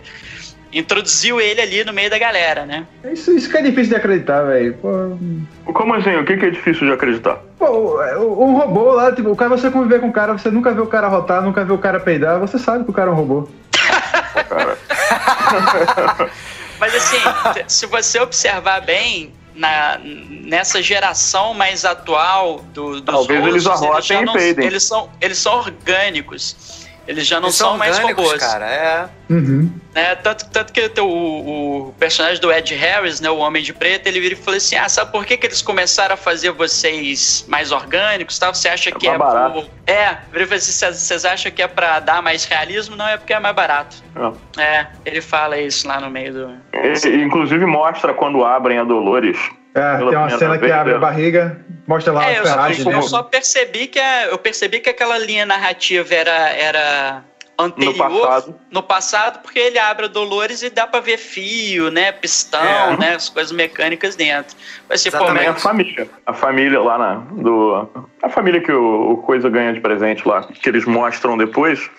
[0.73, 2.85] introduziu ele ali no meio da galera, né?
[3.11, 4.75] Isso, isso que é difícil de acreditar, velho.
[5.65, 6.15] Como assim?
[6.15, 7.37] O que que é difícil de acreditar?
[7.57, 10.81] pô, um robô lá, tipo, o cara, você conviver com o cara, você nunca vê
[10.81, 13.15] o cara rotar, nunca vê o cara peidar, você sabe que o cara é um
[13.15, 13.47] robô.
[16.79, 17.17] Mas assim,
[17.67, 24.21] se você observar bem, na, nessa geração mais atual do, dos Talvez eles arrotem já
[24.21, 24.65] e não- peidem.
[24.65, 26.82] eles são Eles são orgânicos.
[27.07, 28.41] Eles já não Eles são, mais orgânicos, robôs.
[28.41, 28.65] cara.
[28.65, 29.09] É.
[29.29, 29.69] Uhum.
[29.93, 30.15] né?
[30.15, 31.05] Tanto, tanto que o,
[31.89, 34.75] o personagem do Ed Harris, né, o Homem de Preto, ele vira e fala assim:
[34.75, 38.37] Ah, sabe por que, que eles começaram a fazer vocês mais orgânicos?
[38.39, 38.53] Tal?
[38.53, 39.53] Você acha que mais é barato.
[39.61, 39.69] por...
[39.85, 42.95] É, vira e fala assim: "Vocês- vocês acham que é pra dar mais realismo?
[42.95, 43.97] Não, é porque é mais barato.
[44.57, 44.63] é.
[44.63, 46.51] É, ele fala isso lá no meio do.
[46.73, 49.37] E- inclusive mostra quando abrem a Dolores.
[49.75, 50.95] É, tem uma cena que abre é.
[50.95, 53.01] a barriga, mostra lá É, a eu só, eu dele.
[53.03, 57.23] só percebi que a, eu percebi que aquela linha narrativa era, era
[57.59, 58.55] anterior No passado.
[58.71, 62.59] no passado, porque ele abre a Dolores e dá pra ver fio, né, pistão,
[62.93, 62.97] É.
[62.97, 64.55] né, as coisas mecânicas dentro.
[64.87, 65.45] Vai ser pô, Exatamente.
[65.45, 66.09] Também a família.
[66.25, 67.15] A família lá na.
[67.15, 67.87] Do,
[68.21, 71.89] a família que o, o Coisa ganha de presente lá, que eles mostram depois,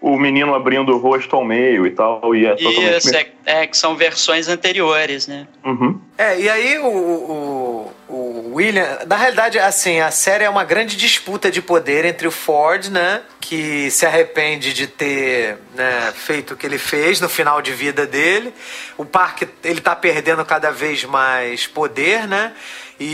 [0.00, 2.34] o menino abrindo o rosto ao meio e tal.
[2.34, 2.96] E é totalmente.
[2.98, 5.46] Isso, é, é, que são versões anteriores, né?
[5.64, 5.98] Uhum.
[6.18, 9.00] É, e aí o, o, o William.
[9.06, 13.22] Na realidade, assim, a série é uma grande disputa de poder entre o Ford, né?
[13.40, 18.06] Que se arrepende de ter né, feito o que ele fez no final de vida
[18.06, 18.54] dele.
[18.96, 22.52] O parque, ele tá perdendo cada vez mais poder, né?
[22.98, 23.04] E,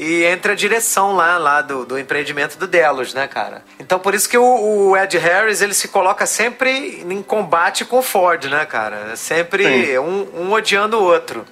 [0.00, 3.64] e- e entra a direção lá, lá do, do empreendimento do Delos, né, cara?
[3.80, 4.44] Então por isso que o,
[4.90, 9.16] o Ed Harris ele se coloca sempre em combate com o Ford, né, cara?
[9.16, 11.44] Sempre um, um odiando o outro.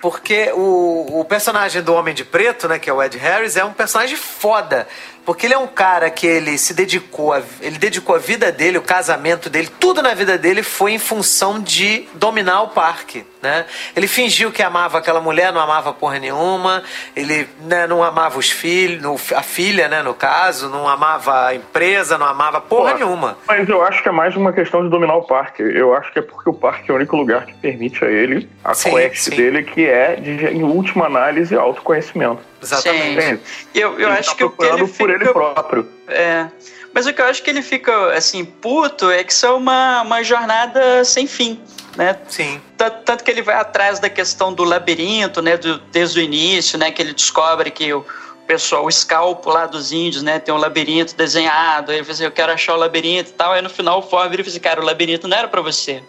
[0.00, 3.64] Porque o, o personagem do Homem de Preto, né, que é o Ed Harris, é
[3.64, 4.86] um personagem foda.
[5.24, 8.78] Porque ele é um cara que ele se dedicou, a, ele dedicou a vida dele,
[8.78, 13.66] o casamento dele, tudo na vida dele foi em função de dominar o parque, né?
[13.94, 16.82] Ele fingiu que amava aquela mulher, não amava porra nenhuma,
[17.14, 22.18] ele né, não amava os filhos, a filha, né, no caso, não amava a empresa,
[22.18, 23.38] não amava porra Pô, nenhuma.
[23.46, 25.62] Mas eu acho que é mais uma questão de dominar o parque.
[25.62, 28.48] Eu acho que é porque o parque é o único lugar que permite a ele
[28.64, 29.36] a Sim, quest sim.
[29.36, 32.40] dele, que é, de, em última análise, autoconhecimento.
[32.62, 33.12] Exatamente.
[33.12, 33.40] Entende?
[33.74, 35.12] Eu, eu Ele acho tá que o que ele por fica...
[35.12, 35.88] ele próprio.
[36.08, 36.46] É.
[36.92, 40.02] Mas o que eu acho que ele fica, assim, puto é que isso é uma,
[40.02, 41.60] uma jornada sem fim,
[41.98, 42.16] né?
[42.28, 42.60] Sim.
[42.76, 45.56] Tanto, tanto que ele vai atrás da questão do labirinto, né?
[45.56, 46.92] Do, desde o início, né?
[46.92, 48.06] Que ele descobre que o
[48.46, 50.38] pessoal, o escalpo lá dos índios, né?
[50.38, 51.90] Tem um labirinto desenhado.
[51.90, 53.50] Ele fala assim, eu quero achar o labirinto e tal.
[53.50, 55.60] Aí no final o Ford vira e fala assim, cara, o labirinto não era pra
[55.60, 56.00] você.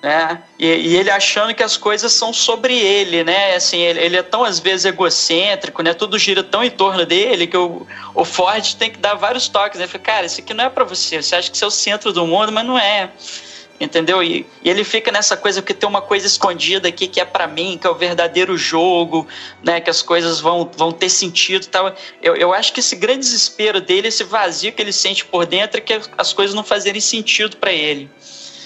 [0.00, 0.40] Né?
[0.60, 3.56] E, e ele achando que as coisas são sobre ele, né?
[3.56, 5.92] Assim, ele, ele é tão às vezes egocêntrico, né?
[5.92, 7.84] Tudo gira tão em torno dele que o,
[8.14, 9.76] o Ford tem que dar vários toques.
[9.76, 9.86] Né?
[9.86, 11.20] Ele fala, cara, isso aqui não é pra você.
[11.20, 13.10] Você acha que você é o centro do mundo, mas não é.
[13.82, 14.22] Entendeu?
[14.22, 17.48] E, e ele fica nessa coisa que tem uma coisa escondida aqui que é pra
[17.48, 19.26] mim, que é o verdadeiro jogo,
[19.60, 19.80] né?
[19.80, 21.92] Que as coisas vão, vão ter sentido tal.
[22.22, 25.78] Eu, eu acho que esse grande desespero dele, esse vazio que ele sente por dentro,
[25.78, 28.08] é que as coisas não fazerem sentido pra ele.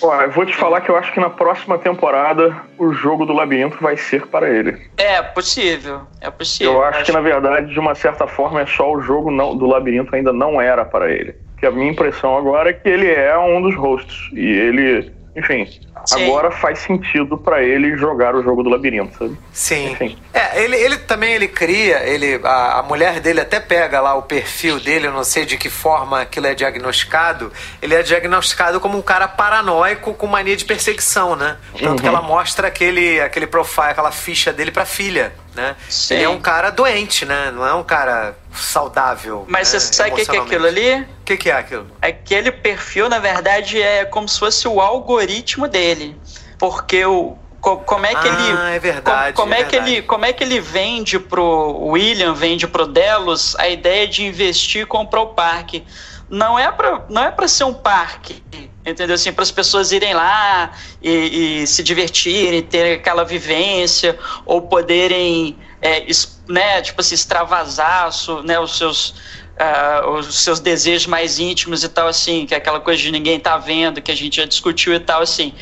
[0.03, 3.79] Eu vou te falar que eu acho que na próxima temporada o jogo do labirinto
[3.81, 4.79] vai ser para ele.
[4.99, 6.75] É possível, é possível.
[6.75, 9.65] Eu acho que, na verdade, de uma certa forma, é só o jogo não- do
[9.65, 11.35] labirinto ainda não era para ele.
[11.59, 14.31] Que a minha impressão agora é que ele é um dos hosts.
[14.33, 15.67] E ele, enfim,
[16.05, 16.25] Sim.
[16.25, 19.37] agora faz sentido pra ele jogar o jogo do labirinto, sabe?
[19.53, 19.93] Sim.
[19.93, 20.19] Enfim.
[20.33, 24.23] É, ele, ele também ele cria, ele, a, a mulher dele até pega lá o
[24.23, 27.51] perfil dele, eu não sei de que forma aquilo é diagnosticado.
[27.83, 31.57] Ele é diagnosticado como um cara paranoico com mania de perseguição, né?
[31.81, 35.75] Tanto que ela mostra aquele, aquele profile, aquela ficha dele pra filha, né?
[35.89, 36.15] Sim.
[36.15, 37.51] Ele é um cara doente, né?
[37.51, 39.45] Não é um cara saudável.
[39.49, 39.79] Mas né?
[39.81, 41.01] você sabe o que, que é aquilo ali?
[41.01, 41.87] O que, que é aquilo?
[42.01, 46.17] Aquele perfil, na verdade, é como se fosse o algoritmo dele.
[46.59, 47.37] Porque o.
[47.61, 48.77] co- Como é que Ah, ele.
[48.77, 52.33] é verdade, Como, como é é, que ele, como é que ele vende pro William,
[52.35, 55.85] vende pro Delos a ideia de investir e comprar o parque?
[56.29, 58.43] Não é pra, não é para ser um parque,
[58.87, 59.15] entendeu?
[59.17, 60.71] Assim, para as pessoas irem lá
[61.03, 68.13] e, e se divertirem, ter aquela vivência, ou poderem, é, es- né, tipo assim, extravasar
[68.13, 69.15] su- né, os seus
[69.59, 73.41] ah, os seus desejos mais íntimos e tal, assim, que é aquela coisa de ninguém
[73.41, 75.55] tá vendo, que a gente já discutiu e tal, assim.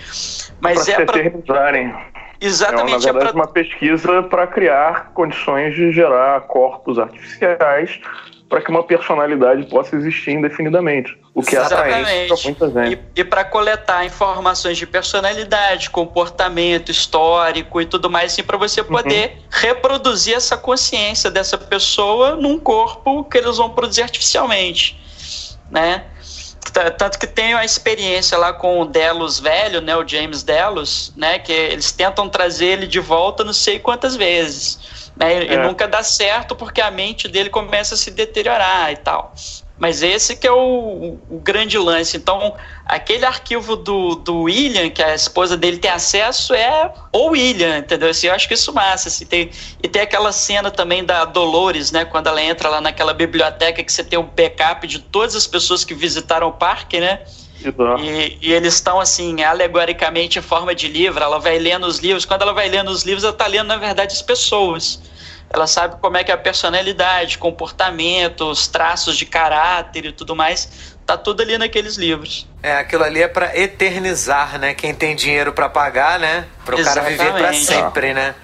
[0.61, 1.87] Mas Pra é para eternizarem.
[1.87, 2.05] É, na
[2.41, 8.01] exatamente é verdade, pra, uma pesquisa para criar condições de gerar corpos artificiais
[8.55, 11.19] para que uma personalidade possa existir indefinidamente.
[11.35, 13.03] O que é atraente para muita gente.
[13.17, 18.81] E, e para coletar informações de personalidade, comportamento histórico e tudo mais, assim, para você
[18.83, 18.87] Uhum.
[18.87, 25.01] poder reproduzir essa consciência dessa pessoa num corpo que eles vão produzir artificialmente,
[25.69, 26.05] né?
[26.97, 31.39] Tanto que tem a experiência lá com o Delos velho, né, o James Delos, né,
[31.39, 34.79] que eles tentam trazer ele de volta não sei quantas vezes,
[35.17, 35.67] né, e É.
[35.67, 39.33] nunca dá certo porque a mente dele começa a se deteriorar e tal.
[39.77, 42.17] Mas esse que é o, o grande lance.
[42.17, 42.55] Então,
[42.87, 48.09] aquele arquivo do, do William, que a esposa dele tem acesso, é o William, entendeu?
[48.09, 49.09] Assim, eu acho que isso massa.
[49.09, 49.51] Assim, tem,
[49.83, 52.05] e tem aquela cena também da Dolores, né?
[52.05, 55.85] Quando ela entra lá naquela biblioteca que você tem o backup de todas as pessoas
[55.85, 57.21] que visitaram o parque, né?
[58.01, 61.23] E, e eles estão, assim, alegoricamente em forma de livro.
[61.23, 62.25] Ela vai lendo os livros.
[62.25, 65.01] Quando ela vai lendo os livros, ela está lendo, na verdade, as pessoas.
[65.51, 70.35] Ela sabe como é que é a personalidade, comportamento, os traços de caráter e tudo
[70.35, 70.97] mais.
[71.07, 72.49] Tá tudo ali naqueles livros.
[72.63, 74.75] É, aquilo ali é pra eternizar, né?
[74.75, 76.47] Quem tem dinheiro pra pagar, né?
[76.65, 77.65] Pro cara viver pra Exatamente.
[77.65, 78.35] sempre, né?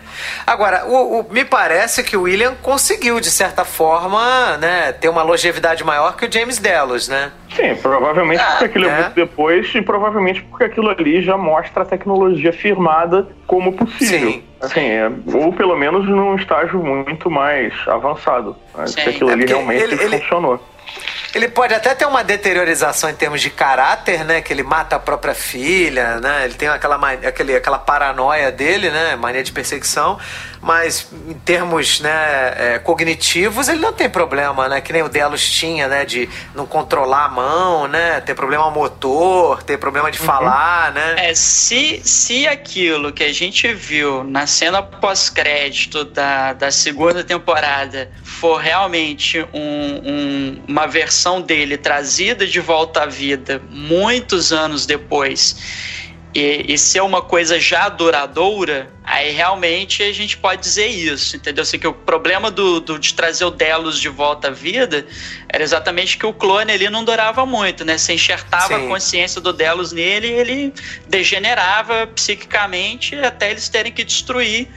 [0.47, 5.23] Agora, o, o- me parece que o William conseguiu, de certa forma, né, ter uma
[5.23, 7.33] longevidade maior que o James Delos, né?
[7.55, 8.95] Sim, provavelmente Ah, porque aquilo é é.
[9.03, 14.31] muito depois e provavelmente porque aquilo ali já mostra a tecnologia firmada como possível.
[14.33, 14.45] Sim.
[14.61, 18.55] Assim, é, ou pelo menos num estágio muito mais avançado.
[18.77, 18.95] né, Sim.
[19.03, 20.53] Que aquilo É ali realmente ele- ele- funcionou.
[20.55, 20.63] Ele
[21.55, 24.41] pode até ter uma deteriorização em termos de caráter, né?
[24.41, 26.45] Que ele mata a própria filha, né?
[26.45, 29.15] Ele tem aquela, ma- aquele, aquela paranoia dele, né?
[29.17, 30.19] Mania de perseguição.
[30.63, 34.81] Mas em termos né, é, cognitivos, ele não tem problema, né?
[34.81, 36.05] Que nem o Delos tinha, né?
[36.05, 38.21] De não controlar a mão, né?
[38.21, 41.31] Ter problema motor, ter problema de falar, né?
[41.31, 48.11] É, se, se aquilo que a gente viu na cena pós-crédito da, da segunda temporada
[48.23, 55.57] for realmente um- um- uma versão dele trazida de volta à vida muitos anos depois
[56.33, 61.63] e, e ser uma coisa já duradoura, aí realmente a gente pode dizer isso, entendeu?
[61.63, 65.05] Assim, que o problema do, do- de trazer o Delos de volta à vida
[65.49, 67.99] era exatamente que o clone ali não durava muito, né?
[67.99, 68.85] Você enxertava Sim.
[68.85, 70.75] a consciência do Delos nele e ele
[71.09, 74.69] degenerava psiquicamente até eles terem que destruir,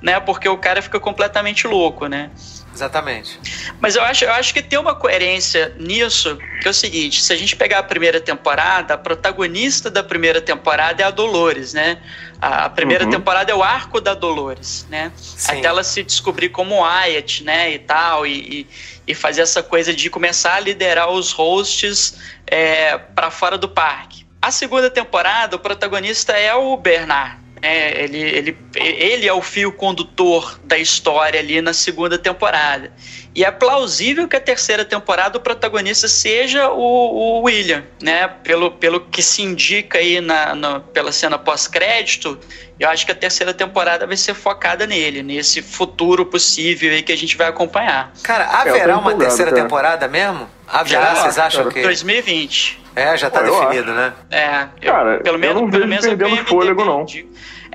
[0.00, 0.18] né?
[0.20, 2.30] Porque o cara fica completamente louco, né?
[2.74, 3.38] Exatamente.
[3.80, 7.32] Mas eu acho, eu acho que tem uma coerência nisso, que é o seguinte, se
[7.32, 11.98] a gente pegar a primeira temporada, a protagonista da primeira temporada é a Dolores, né?
[12.40, 13.10] A, a primeira Uhum.
[13.10, 15.12] temporada é o arco da Dolores, né?
[15.16, 15.58] Sim.
[15.58, 18.66] Até ela se descobrir como Wyatt, né, e tal, e, e,
[19.06, 24.26] e fazer essa coisa de começar a liderar os hosts é, para fora do parque.
[24.42, 27.36] A segunda temporada, o protagonista é o Bernard,
[27.66, 32.92] é, ele, ele, ele é o fio condutor da história ali na segunda temporada.
[33.34, 38.28] E é plausível que a terceira temporada o protagonista seja o, o William, né?
[38.28, 42.38] Pelo, pelo que se indica aí na, na- pela cena pós-crédito,
[42.78, 47.12] eu acho que a terceira temporada vai ser focada nele, nesse futuro possível aí que
[47.12, 48.12] a gente vai acompanhar.
[48.22, 49.62] Cara, É, eu haverá uma terceira cara.
[49.62, 50.48] temporada mesmo?
[50.68, 51.74] Haverá, Já, vocês acham cara.
[51.74, 51.82] que.
[51.82, 52.80] 2020.
[52.96, 54.12] É, já tá Pô, eu definido, né?
[54.30, 57.04] É, eu- Cara, pelo eu menos, não pelo vejo menos é o perdendo fôlego, não.
[57.04, 57.24] diz.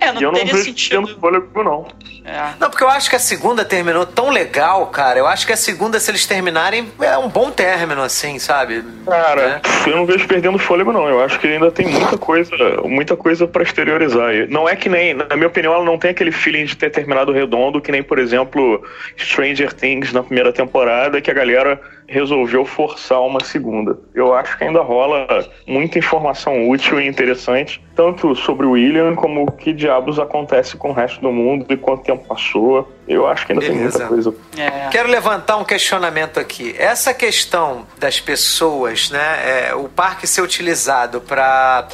[0.02, 1.08] É, não e eu teria não vejo sentido.
[1.08, 1.88] tendo fôlego, não.
[2.26, 2.54] É.
[2.60, 5.18] Não, porque eu acho que a segunda terminou tão legal, cara.
[5.20, 8.84] Eu acho que a segunda, se eles terminarem, é um bom término, assim, sabe?
[9.06, 9.90] Cara, É.
[9.90, 11.08] eu não vejo perdendo fôlego, não.
[11.08, 12.52] Eu acho que ainda tem muita coisa,
[12.84, 14.32] muita coisa pra exteriorizar.
[14.50, 17.32] Não é que nem, na minha opinião, ela não tem aquele feeling de ter terminado
[17.32, 18.84] redondo, que nem, por exemplo,
[19.18, 23.96] Stranger Things na primeira temporada, que a galera resolveu forçar uma segunda.
[24.16, 25.28] Eu acho que ainda rola
[25.68, 30.90] muita informação útil e interessante, tanto sobre o William como o que diabos acontece com
[30.90, 32.92] o resto do mundo e quanto tempo passou.
[33.08, 34.08] Eu acho que ainda tem Beleza.
[34.08, 34.36] muita coisa.
[34.58, 34.90] É.
[34.90, 36.76] Quero levantar um questionamento aqui.
[36.78, 39.70] Essa questão das pessoas, né?
[39.70, 41.88] é, o parque ser utilizado para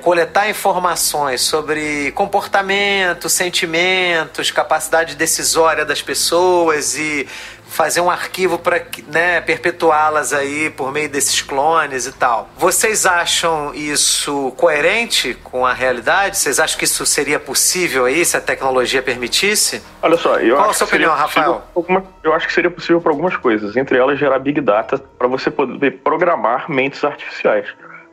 [0.00, 7.26] coletar informações sobre comportamento, sentimentos, capacidade decisória das pessoas e
[7.74, 12.48] fazer um arquivo para né, perpetuá-las aí por meio desses clones e tal.
[12.56, 16.38] Vocês acham isso coerente com a realidade?
[16.38, 19.82] Vocês acham que isso seria possível aí se a tecnologia permitisse?
[20.00, 21.62] Olha só, eu Qual a acho sua que opinião, Rafael?
[21.74, 25.26] alguma- eu acho que seria possível para algumas coisas, entre elas gerar big data para
[25.26, 27.66] você poder programar mentes artificiais.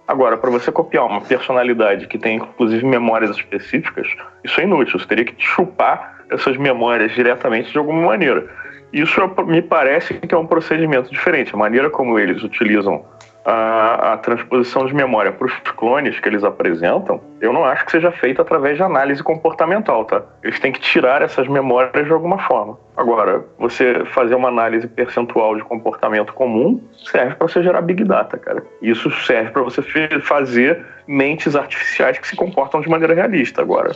[0.08, 4.08] Agora, para você copiar uma personalidade que tem inclusive memórias específicas,
[4.44, 5.00] isso é inútil.
[5.00, 8.60] Você teria que chupar essas memórias diretamente de alguma maneira.
[8.94, 11.54] Isso é- me parece que é um procedimento diferente.
[11.54, 13.06] A maneira como eles utilizam
[13.44, 17.92] a, a transposição de memória para os clones que eles apresentam, eu não acho que
[17.92, 20.22] seja feita através de análise comportamental, tá?
[20.44, 22.78] Eles têm que tirar essas memórias de alguma forma.
[22.96, 28.38] Agora, você fazer uma análise percentual de comportamento comum serve para você gerar big data,
[28.38, 28.64] cara.
[28.82, 29.82] Isso serve para você
[30.22, 33.62] fazer mentes artificiais que se comportam de maneira realista.
[33.62, 33.92] Agora,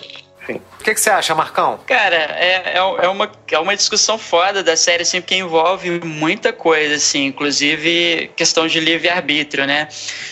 [0.45, 0.61] enfim.
[0.79, 1.79] O que, que você acha, Marcão?
[1.87, 6.53] Cara, é, é, é uma, é uma discussão foda da série, assim, porque envolve muita
[6.53, 9.87] coisa, assim, inclusive questão de livre-arbítrio, né?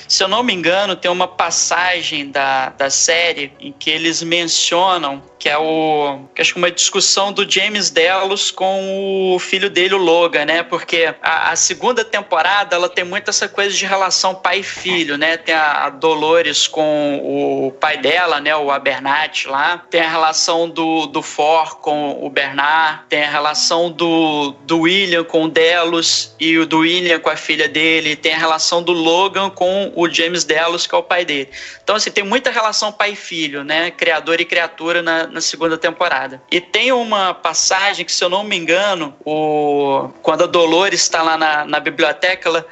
[0.08, 5.22] Se eu não me engano, tem uma passagem da, da série em que eles mencionam
[5.44, 6.22] que é o.
[6.34, 10.64] Que acho que uma discussão do James Delos com o filho dele, o Logan, né?
[10.64, 15.18] Porque a, a segunda temporada ela tem muito essa coisa de relação pai e filho,
[15.18, 15.36] né?
[15.36, 18.56] Tem a, a Dolores com o pai dela, né?
[18.56, 19.84] O Abernathy lá.
[19.90, 23.02] Tem a relação do, do For com o Bernard.
[23.10, 27.36] Tem a relação do, do William com o Delos e o do William com a
[27.36, 28.16] filha dele.
[28.16, 31.50] Tem a relação do Logan com o James Delos, que é o pai dele.
[31.84, 33.92] Então, assim, tem muita relação pai e filho, né?
[33.92, 36.42] Criador e criatura na, na segunda temporada.
[36.52, 40.10] E tem uma passagem que, se eu não me engano, o...
[40.22, 42.66] quando a Dolores está lá na, na biblioteca, ela.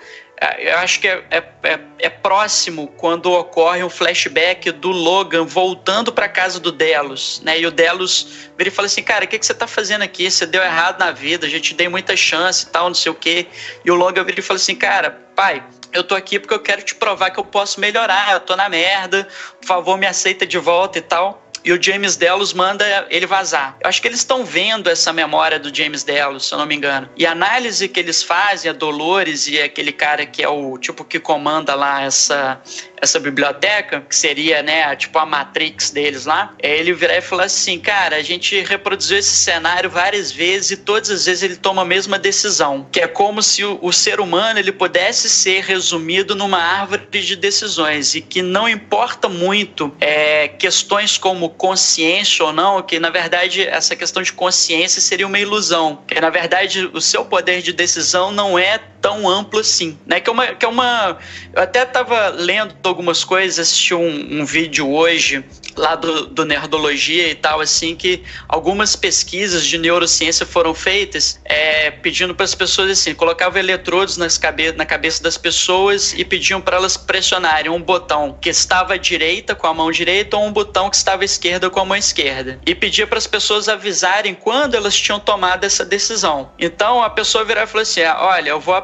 [0.57, 6.11] Eu acho que é, é, é, é próximo quando ocorre um flashback do Logan voltando
[6.11, 7.59] para casa do Delos, né?
[7.59, 10.31] E o Delos vira e fala assim: Cara, o que, que você tá fazendo aqui?
[10.31, 13.11] Você deu errado na vida, a gente te dei muita chance e tal, não sei
[13.11, 13.45] o quê.
[13.85, 15.63] E o Logan vira e fala assim: Cara, pai,
[15.93, 18.69] eu tô aqui porque eu quero te provar que eu posso melhorar, eu tô na
[18.69, 19.27] merda,
[19.59, 21.40] por favor, me aceita de volta e tal.
[21.63, 23.77] E o James Delos manda ele vazar.
[23.81, 26.75] Eu acho que eles estão vendo essa memória do James Delos, se eu não me
[26.75, 27.09] engano.
[27.15, 31.05] E a análise que eles fazem, a Dolores e aquele cara que é o tipo
[31.05, 32.61] que comanda lá essa,
[33.01, 37.45] essa biblioteca, que seria, né, tipo a Matrix deles lá, é ele virar e falar
[37.45, 41.83] assim, cara, a gente reproduziu esse cenário várias vezes e todas as vezes ele toma
[41.83, 46.35] a mesma decisão, que é como se o, o ser humano ele pudesse ser resumido
[46.35, 52.81] numa árvore de decisões e que não importa muito é, questões como consciência ou não,
[52.81, 57.25] que na verdade essa questão de consciência seria uma ilusão, que na verdade o seu
[57.25, 60.19] poder de decisão não é tão amplo assim, né?
[60.19, 61.17] Que é uma, que é uma
[61.53, 65.43] eu até estava lendo algumas coisas, assisti um, um vídeo hoje
[65.75, 71.91] lá do, do Nerdologia e tal, assim, que algumas pesquisas de neurociência foram feitas é,
[71.91, 76.61] pedindo para as pessoas, assim, colocavam eletrodos nas cabe na cabeça das pessoas e pediam
[76.61, 80.51] para elas pressionarem um botão que estava à direita com a mão direita ou um
[80.51, 82.59] botão que estava à esquerda com a mão esquerda.
[82.65, 86.51] E pedia para as pessoas avisarem quando elas tinham tomado essa decisão.
[86.59, 88.75] Então a pessoa virava e falou assim: ah, olha, eu vou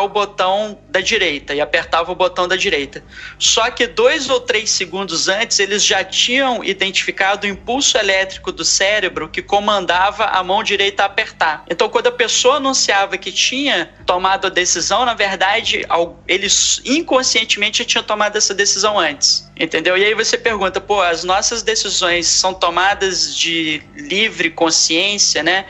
[0.00, 3.04] o botão da direita e apertava o botão da direita.
[3.38, 8.64] Só que dois ou três segundos antes eles já tinham identificado o impulso elétrico do
[8.64, 11.64] cérebro que comandava a mão direita a apertar.
[11.70, 15.86] Então, quando a pessoa anunciava que tinha tomado a decisão, na verdade,
[16.26, 16.46] ele
[16.84, 19.50] inconscientemente já tinha tomado essa decisão antes.
[19.58, 19.96] Entendeu?
[19.96, 25.66] E aí você pergunta, pô, as nossas decisões são tomadas de livre consciência, né?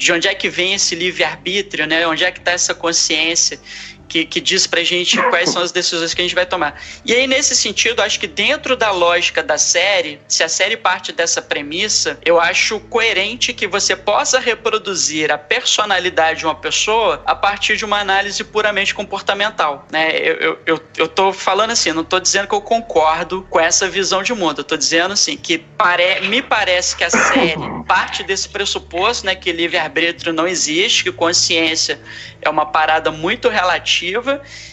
[0.00, 2.06] De onde é que vem esse livre-arbítrio, né?
[2.06, 3.60] Onde é que está essa consciência?
[4.10, 6.74] Que, que, diz pra gente quais são as decisões que a gente vai tomar.
[7.04, 11.12] E aí, nesse sentido, acho que dentro da lógica da série, se a série parte
[11.12, 17.36] dessa premissa, eu acho coerente que você possa reproduzir a personalidade de uma pessoa a
[17.36, 19.86] partir de uma análise puramente comportamental.
[19.92, 20.10] Né?
[20.16, 23.88] Eu, eu, eu, eu tô falando assim, não tô dizendo que eu concordo com essa
[23.88, 27.54] visão de mundo, eu tô dizendo assim, que pare me parece que a série
[27.86, 32.00] parte desse pressuposto, né, que livre-arbítrio não existe, que consciência
[32.42, 33.99] é uma parada muito relativa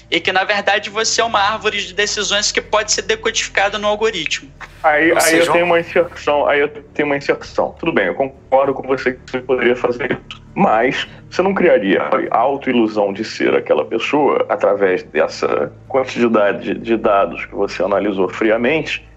[0.10, 3.88] e que, na verdade, você é uma árvore de decisões que pode ser decodificada no
[3.88, 4.50] algoritmo.
[4.84, 7.76] Aí, aí eu tenho uma inserção, aí eu tenho uma inserção.
[7.80, 10.42] Tudo bem, eu concordo com você que você poderia fazer isso.
[10.56, 12.02] Mas você não criaria
[12.32, 19.08] a autoilusão de ser aquela pessoa através dessa quantidade de dados que você analisou friamente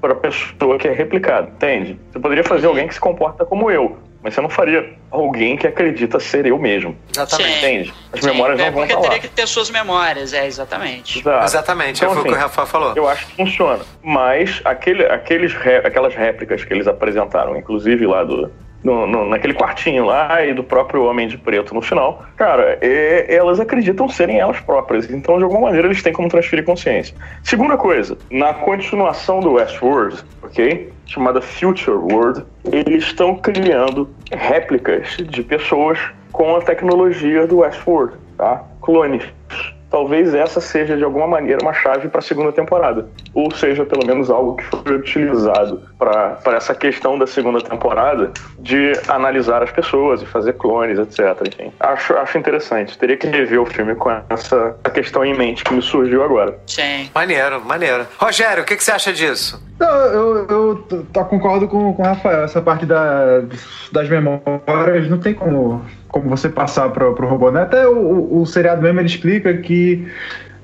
[0.00, 1.98] para a pessoa que é replicada, entende?
[2.10, 5.66] Você poderia fazer alguém que se comporta como eu, mas você não faria alguém que
[5.66, 6.96] acredita ser eu mesmo.
[7.10, 7.58] Exatamente.
[7.58, 7.94] Entende?
[8.12, 11.18] As Sim, memórias é não vão porque teria que ter suas memórias, é, exatamente.
[11.18, 11.44] Exato.
[11.44, 12.92] Exatamente, então, foi assim, o que o Rafael falou.
[12.94, 13.84] Eu acho que funciona.
[14.02, 15.54] Mas aquele, aqueles,
[15.84, 18.50] aquelas réplicas que eles apresentaram, inclusive lá do,
[18.82, 23.34] no, no, naquele quartinho lá e do próprio Homem de Preto no final, cara, é,
[23.34, 25.10] elas acreditam serem elas próprias.
[25.10, 27.14] Então, de alguma maneira, eles têm como transferir consciência.
[27.42, 30.92] Segunda coisa, na continuação do Westworld, ok?
[31.06, 35.98] Chamada Future World, eles estão criando réplicas de pessoas
[36.32, 38.64] com a tecnologia do Westworld, tá?
[38.80, 39.24] Clones
[39.92, 43.06] talvez essa seja de alguma maneira uma chave para a segunda temporada.
[43.34, 48.92] Ou seja, pelo menos algo que foi utilizado para essa questão da segunda temporada de
[49.08, 51.46] analisar as pessoas e fazer clones, etc.
[51.46, 52.98] Enfim, acho, acho interessante.
[52.98, 56.58] Teria que rever o filme com essa questão em mente que me surgiu agora.
[56.66, 57.10] Sim.
[57.14, 58.06] Maneiro, maneiro.
[58.18, 59.62] Rogério, o que, que você acha disso?
[59.78, 62.44] Não, eu, eu, eu concordo com, com o Rafael.
[62.44, 63.42] Essa parte da,
[63.92, 67.50] das memórias não tem como como você passar para o robô.
[67.50, 67.62] Né?
[67.62, 70.06] Até o, o, seriado mesmo ele explica que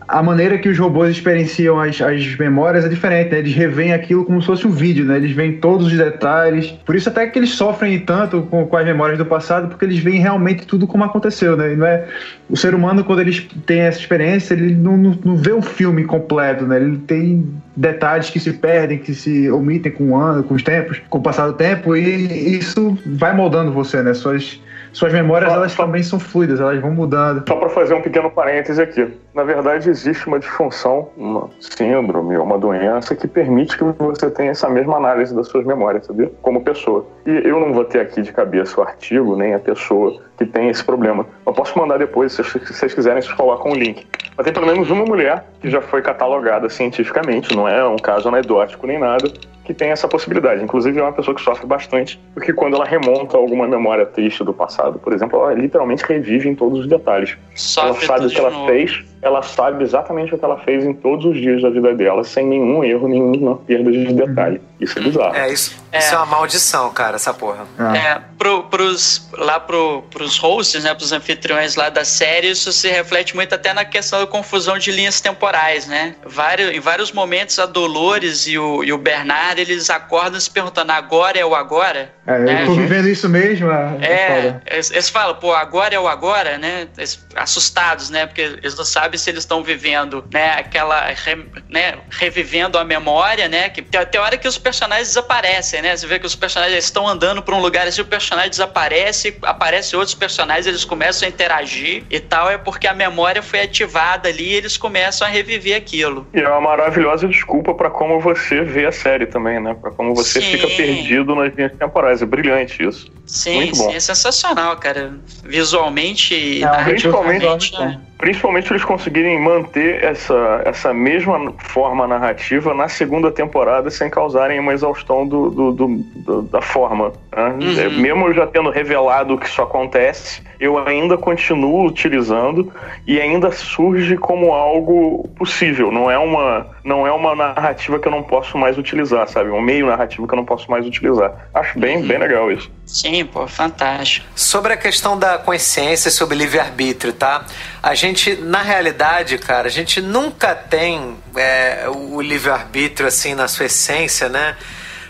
[0.09, 3.41] a maneira que os robôs experienciam as, as memórias é diferente, né?
[3.41, 5.17] Eles revêem aquilo como se fosse um vídeo, né?
[5.17, 6.71] Eles veem todos os detalhes.
[6.87, 9.99] Por isso até que eles sofrem tanto com, com as memórias do passado, porque eles
[9.99, 11.75] veem realmente tudo como aconteceu, né?
[11.75, 12.07] E não é...
[12.49, 16.05] O ser humano, quando eles têm essa experiência, ele não, não, não vê o filme
[16.05, 16.77] completo, né?
[16.77, 21.03] Ele tem detalhes que se perdem, que se omitem com o ano, com os tempos,
[21.11, 24.15] com o passar do tempo, e isso vai moldando você, né?
[24.15, 24.59] Suas
[24.93, 27.45] suas memórias, só, elas só, também são fluidas, elas vão mudando.
[27.47, 29.07] Só para fazer um pequeno parêntese aqui.
[29.39, 34.69] Na verdade, existe uma disfunção, uma síndrome, uma doença que permite que você tenha essa
[34.69, 36.29] mesma análise das suas memórias, sabia?
[36.43, 37.07] Como pessoa.
[37.25, 40.69] E eu não vou ter aqui de cabeça o artigo, nem a pessoa que tem
[40.69, 41.25] esse problema.
[41.47, 44.09] Eu posso mandar depois, se vocês quiserem, vocês colocam o link.
[44.37, 48.29] Mas tem pelo menos uma mulher que já foi catalogada cientificamente, não é um caso
[48.29, 49.33] anedótico nem nada,
[49.69, 50.65] que tem essa possibilidade.
[50.65, 54.55] Inclusive, é uma pessoa que sofre bastante, porque quando ela remonta alguma memória triste do
[54.55, 57.37] passado, por exemplo, ela literalmente revive em todos os detalhes.
[57.55, 60.93] Sofre ela sabe o que ela fez, ela sabe exatamente o que ela fez em
[60.93, 64.61] todos os dias da vida dela, sem nenhum erro, nenhuma perda de detalhe.
[64.81, 65.35] Isso é bizarro.
[65.35, 65.99] É, isso, é.
[65.99, 67.67] isso é uma maldição, cara, essa porra.
[67.95, 72.73] É, é pro, pros, lá pro, pros hosts, né, pros anfitriões lá da série, isso
[72.73, 76.15] se reflete muito até na questão da confusão de linhas temporais, né?
[76.25, 80.93] Vários, em vários momentos, a Dolores e o, e o Bernard, eles acordam se perguntando,
[80.93, 82.13] agora é o agora?
[82.27, 82.63] É, né?
[82.63, 83.71] eu tô vivendo isso mesmo.
[83.71, 86.87] É, é eles, eles, falam, pô, agora é o agora, né?
[86.97, 88.27] Eles, assustados, né?
[88.27, 90.53] Porque eles não sabem se eles estão vivendo, né?
[90.53, 91.99] Aquela, re, né?
[92.11, 93.71] Revivendo a memória, né?
[93.71, 95.97] Que tem, tem hora que os personagens desaparecem, né?
[95.97, 99.97] Você vê que os personagens estão andando por um lugar assim, o personagem desaparece, aparece
[99.97, 104.51] outros personagens, eles começam a interagir e tal, é porque a memória foi ativada ali
[104.51, 106.27] e eles começam a reviver aquilo.
[106.35, 109.75] E é uma maravilhosa desculpa para como você vê a série também, né?
[109.81, 110.51] Para como você Sim.
[110.51, 112.21] fica perdido nas linhas temporais.
[112.21, 113.11] É brilhante isso.
[113.25, 113.91] Sim, Muito sim, bom.
[113.93, 115.15] é sensacional, cara.
[115.45, 117.73] Visualmente e é, narrativamente.
[118.19, 124.75] Principalmente, eles conseguirem manter essa, essa mesma forma narrativa na segunda temporada sem causarem uma
[124.75, 127.13] exaustão do, do, do, do da forma.
[127.35, 127.57] Né?
[127.61, 127.81] Uhum.
[127.81, 132.73] É, mesmo já tendo revelado que isso acontece, eu ainda continuo utilizando
[133.07, 135.93] e ainda surge como algo possível.
[135.93, 139.51] Não é uma, não é uma narrativa que eu não posso mais utilizar, sabe?
[139.51, 141.49] Um meio narrativo que eu não posso mais utilizar.
[141.55, 142.09] Acho bem, uhum.
[142.09, 142.69] bem legal isso.
[142.89, 144.27] Sim, pô, fantástico.
[144.35, 147.45] Sobre a questão da consciência, sobre livre-arbítrio, tá?
[147.83, 153.67] A gente, na realidade, cara, a gente nunca tem é, o livre-arbítrio, assim, na sua
[153.67, 154.57] essência, né?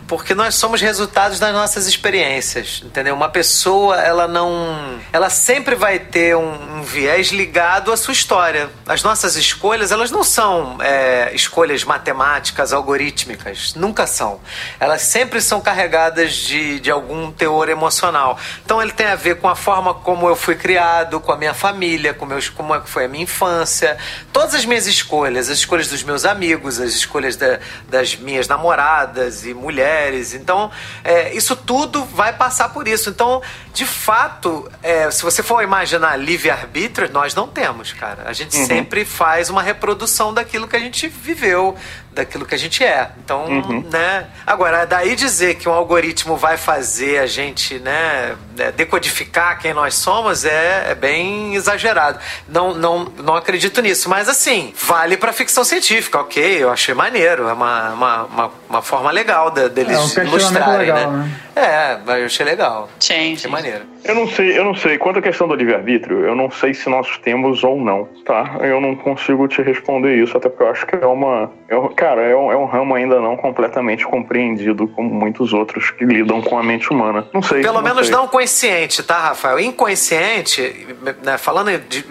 [0.09, 3.15] Porque nós somos resultados das nossas experiências, entendeu?
[3.15, 4.99] Uma pessoa, ela não.
[5.13, 8.71] Ela sempre vai ter um, um viés ligado à sua história.
[8.87, 13.75] As nossas escolhas, elas não são é, escolhas matemáticas, algorítmicas.
[13.75, 14.41] Nunca são.
[14.81, 18.39] Elas sempre são carregadas de, de algum teor emocional.
[18.65, 21.53] Então, ele tem a ver com a forma como eu fui criado, com a minha
[21.53, 23.99] família, com meus, como é foi a minha infância.
[24.33, 27.59] Todas as minhas escolhas, as escolhas dos meus amigos, as escolhas da,
[27.91, 30.35] das minhas namoradas e mulheres mulheres.
[30.35, 30.71] Então,
[31.03, 33.11] é, isso tudo vai passar por isso.
[33.11, 33.43] Então,
[33.73, 38.25] de fato, é, se você for imaginar livre-arbítrio, nós não temos, cara.
[38.27, 38.67] A gente uhum.
[38.67, 41.77] sempre faz uma reprodução daquilo que a gente viveu,
[42.19, 43.11] daquilo que a gente é.
[43.25, 43.85] Então, Uhum.
[43.91, 44.27] né?
[44.47, 49.95] Agora, daí dizer que um algoritmo vai fazer a gente, né, né, decodificar quem nós
[49.95, 52.19] somos é, é bem exagerado.
[52.49, 54.09] Não, não, não acredito nisso.
[54.09, 56.63] Mas assim, vale pra ficção científica, ok?
[56.63, 57.49] Eu achei maneiro.
[57.49, 61.39] É uma, uma, uma, uma forma legal de- deles É um ilustrarem, legal, né?
[61.55, 62.01] né?
[62.07, 62.89] É, eu achei legal.
[63.01, 63.85] Sim, Achei maneiro.
[64.05, 64.99] Eu não sei, eu não sei.
[64.99, 68.59] Quanto à questão do livre-arbítrio, eu não sei se nós temos ou não, tá?
[68.63, 71.51] Eu não consigo te responder isso, até porque eu acho que é uma.
[71.69, 76.05] é cara, é um, é um ramo ainda não completamente compreendido, como muitos outros que
[76.05, 77.27] lidam com a mente humana.
[77.33, 77.63] Não sei.
[77.63, 78.17] Pelo menos sei.
[78.17, 79.59] não consciente, tá, Rafael?
[79.61, 80.87] Inconsciente,
[81.23, 82.05] né, falando de,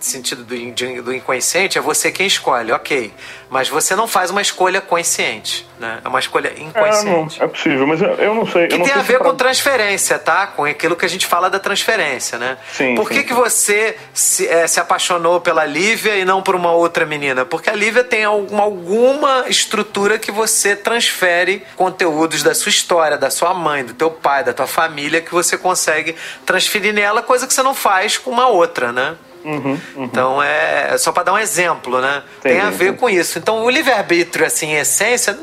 [0.00, 3.12] sentido do, do inconsciente, é você quem escolhe, ok.
[3.48, 6.00] Mas você não faz uma escolha consciente, né?
[6.04, 7.42] É uma escolha É, não, inconsciente.
[7.42, 8.66] é possível, mas eu, eu não sei.
[8.66, 10.46] Que não tem sei a ver pra- com transferência, tá?
[10.46, 12.56] Com aquilo que a gente fala da transferência, né?
[12.72, 16.54] Sim, Por que, sim, que você se, eh, se apaixonou pela Lívia e não por
[16.56, 17.44] uma outra menina?
[17.44, 23.30] Porque a Lívia tem alguma, alguma estrutura que você transfere conteúdos da sua história, da
[23.30, 26.16] sua mãe, do teu pai, da tua família, que você consegue
[26.46, 29.14] transferir nela, coisa que você não faz com uma outra, né?
[29.44, 30.04] Uhum, uhum.
[30.04, 32.22] Então é só para dar um exemplo, né?
[32.40, 32.76] Tem a Entendi.
[32.76, 33.38] ver com isso.
[33.38, 35.38] Então o livre-arbítrio, assim, em essência,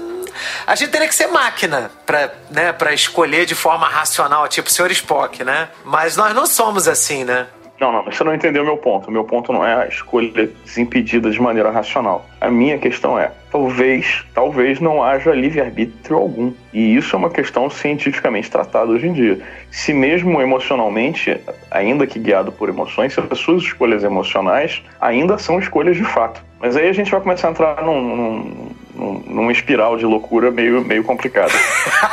[0.65, 4.71] a gente teria que ser máquina para né, pra escolher de forma racional, tipo o
[4.71, 4.91] Sr.
[4.91, 5.69] Spock, né?
[5.83, 7.47] Mas nós não somos assim, né?
[7.79, 9.07] Não, não, mas você não entendeu o meu ponto.
[9.07, 12.25] O meu ponto não é a escolha desimpedida de maneira racional.
[12.41, 16.51] A minha questão é, talvez, talvez não haja livre-arbítrio algum.
[16.73, 19.39] E isso é uma questão cientificamente tratada hoje em dia.
[19.71, 21.39] Se mesmo emocionalmente,
[21.71, 26.43] ainda que guiado por emoções, se as suas escolhas emocionais ainda são escolhas de fato.
[26.59, 30.51] Mas aí a gente vai começar a entrar num, num, num- numa espiral de loucura
[30.51, 31.53] meio, meio complicada.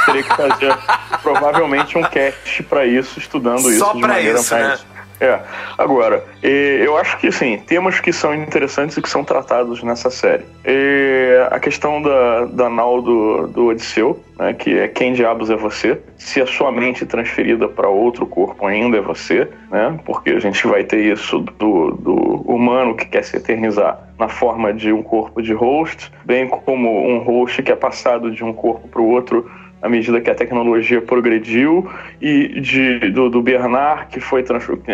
[0.05, 0.73] Teria que fazer
[1.25, 4.85] provavelmente um cast para isso, estudando isso Só de pra maneira isso, mais...
[4.85, 4.96] né?
[5.21, 5.41] É.
[5.79, 10.45] Agora, eu acho que assim, temas que são interessantes e que são tratados nessa série.
[10.65, 15.57] Eh, a questão da, da nau do, do Odisseu, né, que é quem diabos é
[15.57, 19.99] você, se a sua mente transferida para outro corpo ainda é você, né?
[20.05, 22.15] Porque a gente vai ter isso do, do
[22.47, 27.19] humano que quer se eternizar na forma de um corpo de host, bem como um
[27.19, 29.51] host que é passado de um corpo para o outro
[29.83, 31.89] à medida que a tecnologia progrediu
[32.21, 34.43] e de, do, do Bernard que foi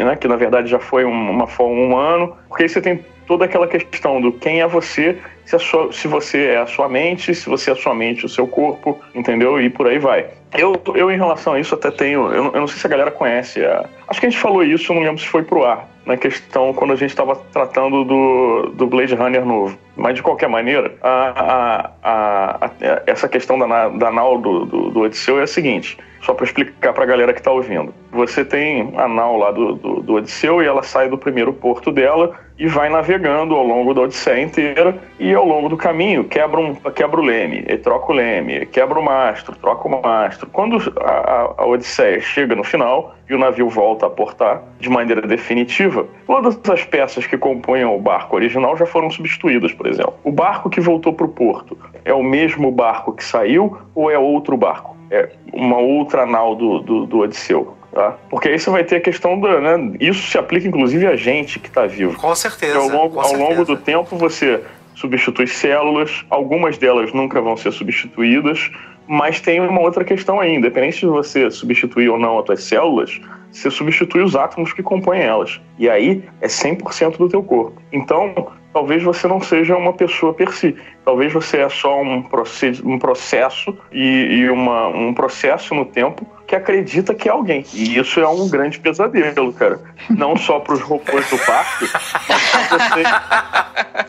[0.05, 3.01] né, que na verdade já foi um- uma forma humano porque aí você tem
[3.33, 7.35] toda aquela questão do quem é você se, sua- se você é a sua mente
[7.35, 10.27] se você é a sua mente o seu corpo entendeu e por aí vai
[10.59, 12.91] eu, eu em relação a isso até tenho eu, não- eu não sei se a
[12.91, 15.89] galera conhece a- acho que a gente falou isso não lembro se foi pro ar
[16.05, 19.79] na questão quando a gente estava tratando do, do Blade Runner novo.
[19.97, 24.91] Mas de qualquer maneira, a, a, a- a- essa questão da, da nau do, do,
[24.91, 27.93] do Odisseu é a seguinte: só para explicar para a galera que está ouvindo.
[28.13, 31.91] Você tem a nau lá do, do, do Odisseu e ela sai do primeiro porto
[31.91, 36.61] dela e vai navegando ao longo da Odisseia inteira e ao longo do caminho quebra,
[36.61, 40.49] um, quebra o leme, e troca o leme, quebra o mastro, troca o mastro.
[40.53, 45.23] Quando a, a, Odisseia chega no final e o navio volta a portar de maneira
[45.23, 50.15] definitiva, todas as peças que compunham o barco original já foram substituídas, por exemplo.
[50.23, 54.19] O barco que voltou para o porto é o mesmo barco que saiu ou é
[54.19, 54.92] outro barco?
[55.13, 57.77] É uma outra nau do, do, do Odisseu.
[57.93, 58.17] Tá?
[58.31, 59.61] Porque aí você vai ter a questão da.
[59.61, 62.17] Né, isso se aplica inclusive a gente que está vivo.
[62.17, 62.79] Com certeza.
[62.79, 63.51] Porque ao longo, ao certeza.
[63.51, 64.63] longo do tempo você
[64.95, 68.71] substitui células, algumas delas nunca vão ser substituídas,
[69.07, 73.21] mas tem uma outra questão aí, independente de você substituir ou não as tuas células,
[73.53, 75.61] você substitui os átomos que compõem elas.
[75.79, 77.81] E aí é 100% do teu corpo.
[77.93, 80.75] Então, talvez você não seja uma pessoa per si.
[81.05, 86.27] Talvez você é só um, proced- um processo e, e uma, um processo no tempo
[86.47, 87.65] que acredita que é alguém.
[87.75, 89.81] E isso é um grande pesadelo, cara.
[90.09, 91.87] Não só para os robôs do parque,
[92.29, 93.03] mas pra você,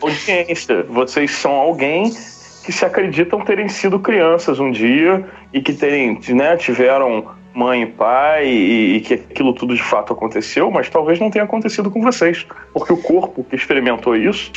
[0.00, 0.82] audiência.
[0.88, 2.10] Vocês são alguém
[2.64, 7.86] que se acreditam terem sido crianças um dia e que terem, né, tiveram mãe e
[7.86, 12.02] pai e, e que aquilo tudo de fato aconteceu, mas talvez não tenha acontecido com
[12.02, 14.50] vocês, porque o corpo que experimentou isso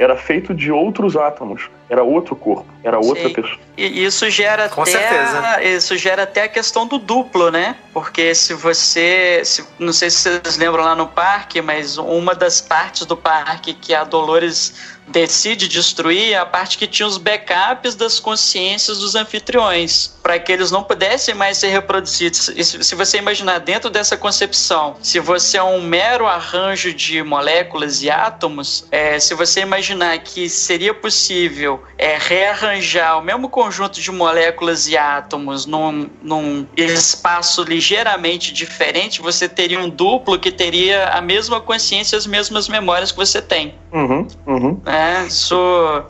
[0.00, 3.34] era feito de outros átomos, era outro corpo, era outra Sim.
[3.34, 3.58] pessoa.
[3.76, 5.40] E isso gera Com até certeza.
[5.40, 7.76] a- isso gera até a questão do duplo, né?
[7.92, 12.62] Porque se você, se- não sei se vocês lembram lá no parque, mas uma das
[12.62, 14.72] partes do parque que a Dolores
[15.06, 20.52] decide destruir é a parte que tinha os backups das consciências dos anfitriões, para que
[20.52, 22.48] eles não pudessem mais ser reproduzidos.
[22.50, 27.22] E se se você imaginar dentro dessa concepção, se você é um mero arranjo de
[27.24, 34.00] moléculas e átomos, é, se você imaginar que seria possível é, rearranjar o mesmo conjunto
[34.00, 41.08] de moléculas e átomos num, num espaço ligeiramente diferente, você teria um duplo que teria
[41.08, 43.74] a mesma consciência e as mesmas memórias que você tem.
[43.92, 44.80] Uhum, uhum.
[44.86, 46.04] É, isso-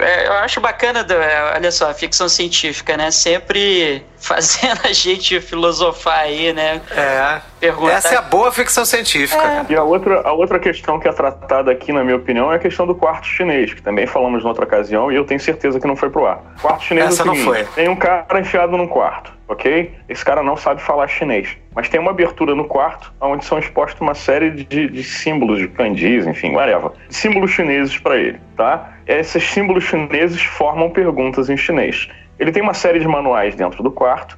[0.00, 3.10] é, eu acho bacana, do- é, olha só, a ficção científica, né?
[3.10, 6.80] Sempre fazendo a gente filosofar aí, né?
[6.90, 7.40] É.
[7.60, 7.92] Perguntar.
[7.92, 9.66] Essa é a boa ficção científica.
[9.68, 12.58] E a outra, a outra questão que é tratada aqui, na minha opinião, é a
[12.58, 15.94] questão do quarto chinês, que também falamos noutra ocasião e eu tenho certeza que não
[15.96, 16.40] foi pro ar.
[16.60, 17.64] Quarto chinês Essa é o não seguinte, foi.
[17.74, 19.92] tem um cara enfiado num quarto, ok?
[20.08, 24.00] Esse cara não sabe falar chinês, mas tem uma abertura no quarto onde são expostos
[24.00, 26.90] uma série de, de símbolos, de kanjis, enfim, whatever.
[27.08, 28.92] Símbolos chineses para ele, tá?
[29.06, 32.08] Esses símbolos chineses formam perguntas em chinês.
[32.38, 34.36] Ele tem uma série de manuais dentro do quarto,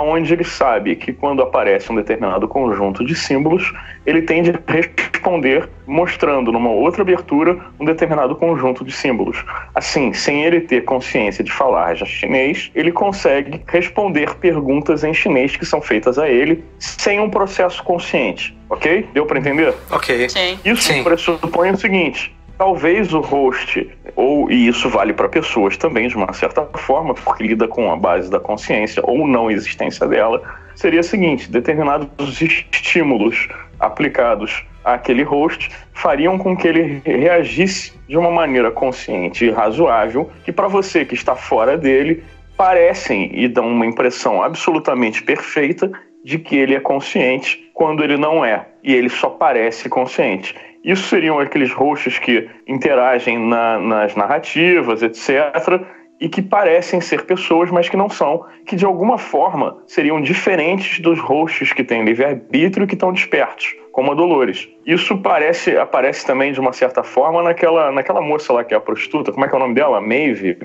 [0.00, 3.72] onde ele sabe que quando aparece um determinado conjunto de símbolos,
[4.04, 9.44] ele tem de responder mostrando numa outra abertura um determinado conjunto de símbolos.
[9.74, 15.56] Assim, sem ele ter consciência de falar já chinês, ele consegue responder perguntas em chinês
[15.56, 18.56] que são feitas a ele sem um processo consciente.
[18.68, 19.08] Ok?
[19.14, 19.72] Deu para entender?
[19.90, 20.28] Ok.
[20.28, 20.58] Sim.
[20.64, 21.04] Isso Sim.
[21.04, 26.32] pressupõe o seguinte: talvez o host, ou e isso vale para pessoas também de uma
[26.32, 30.42] certa forma, porque lida com a base da consciência ou não existência dela,
[30.74, 38.30] seria o seguinte: determinados estímulos aplicados àquele host fariam com que ele reagisse de uma
[38.30, 42.22] maneira consciente e razoável, que para você que está fora dele
[42.56, 45.90] parecem e dão uma impressão absolutamente perfeita
[46.24, 50.54] de que ele é consciente quando ele não é, e ele só parece consciente.
[50.86, 55.82] Isso seriam aqueles hosts que interagem na- nas narrativas, etc.,
[56.18, 60.98] e que parecem ser pessoas, mas que não são, que de alguma forma seriam diferentes
[61.00, 64.66] dos hosts que têm livre-arbítrio e que estão despertos, como a Dolores.
[64.86, 68.80] Isso parece, aparece também de uma certa forma naquela, naquela moça lá que é a
[68.80, 70.00] prostituta, como é que é o nome dela?
[70.00, 70.56] Maeve?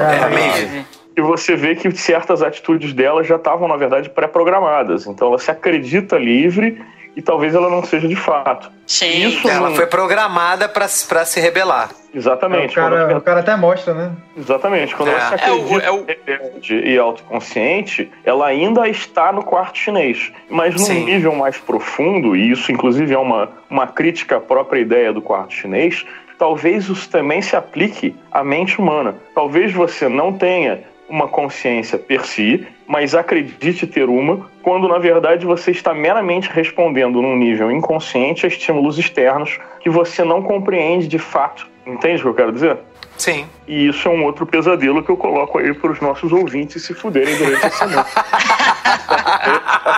[0.00, 0.84] É, a Maeve.
[1.16, 5.06] e você vê que certas atitudes dela já estavam, na verdade, pré-programadas.
[5.06, 6.76] Então ela se acredita livre
[7.18, 8.70] e talvez ela não seja de fato.
[8.86, 9.26] Sim.
[9.26, 11.90] Isso Ela não- foi programada pra, pra se rebelar.
[12.14, 12.70] Exatamente.
[12.72, 14.12] o, cara, Quando- o cara até mostra, né?
[14.36, 14.94] Exatamente.
[14.94, 15.12] Quando É.
[15.12, 19.76] ela se É o- acredita é o- rebelde e autoconsciente, ela ainda está no quarto
[19.78, 20.30] chinês.
[20.48, 21.04] Mas num Sim.
[21.04, 25.52] nível mais profundo, e isso inclusive é uma, uma crítica à própria ideia do quarto
[25.52, 26.06] chinês,
[26.38, 29.16] talvez isso também se aplique à mente humana.
[29.34, 35.46] Talvez você não tenha uma consciência per si, mas acredite ter uma, quando na verdade
[35.46, 41.18] você está meramente respondendo num nível inconsciente a estímulos externos que você não compreende de
[41.18, 41.66] fato.
[41.86, 42.78] Entende o que eu quero dizer?
[43.18, 43.48] Sim.
[43.66, 46.94] E isso é um outro pesadelo que eu coloco aí para os nossos ouvintes se
[46.94, 48.06] fuderem durante a semana.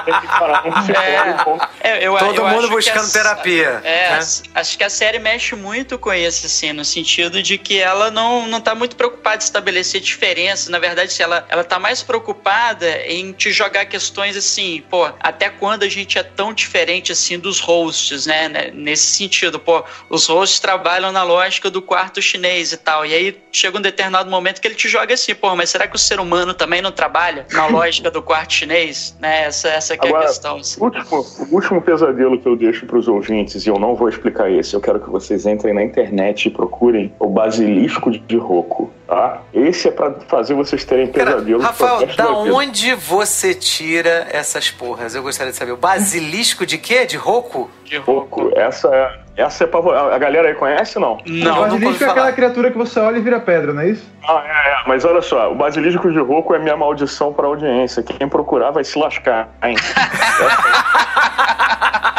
[0.04, 1.66] Tem que parar um psicólogo.
[1.80, 4.18] É, eu, Todo eu mundo buscando a- terapia, É, né?
[4.18, 8.10] as- acho que a série mexe muito com isso, assim, no sentido de que ela
[8.10, 10.70] não, não tá muito preocupada em estabelecer diferença.
[10.70, 15.48] Na verdade, se ela, ela tá mais preocupada em te jogar questões assim, pô, até
[15.48, 18.48] quando a gente é tão diferente assim dos hosts, né?
[18.48, 18.70] né?
[18.72, 23.04] Nesse sentido, pô, os hosts trabalham na lógica do quarto chinês e tal.
[23.10, 25.96] E aí chega um determinado momento que ele te joga assim, pô, mas será que
[25.96, 29.16] o ser humano também não trabalha na lógica do quarto chinês?
[29.18, 29.46] Né?
[29.46, 30.58] Essa, essa que é a Agora, questão.
[30.58, 30.80] assim.
[30.80, 34.08] O último, o último pesadelo que eu deixo para os ouvintes, e eu não vou
[34.08, 38.92] explicar esse, eu quero que vocês entrem na internet e procurem o basilisco de Rocco,
[39.10, 39.38] tá?
[39.52, 45.14] Esse é para fazer vocês terem pro Rafael, da onde você tira essas porras?
[45.14, 45.72] Eu gostaria de saber.
[45.72, 47.04] O basilisco de quê?
[47.04, 47.70] De rouco?
[47.84, 48.88] De Rocco, essa
[49.36, 51.18] é, essa é pra, vo- a galera aí conhece ou não?
[51.26, 52.32] Não, o basilisco é aquela falar.
[52.34, 54.08] criatura que você olha e vira pedra, não é isso?
[54.22, 58.00] Ah, é, é, mas olha só, o basilisco de Rocco é minha maldição para audiência.
[58.04, 59.74] Quem procurar vai se lascar, hein?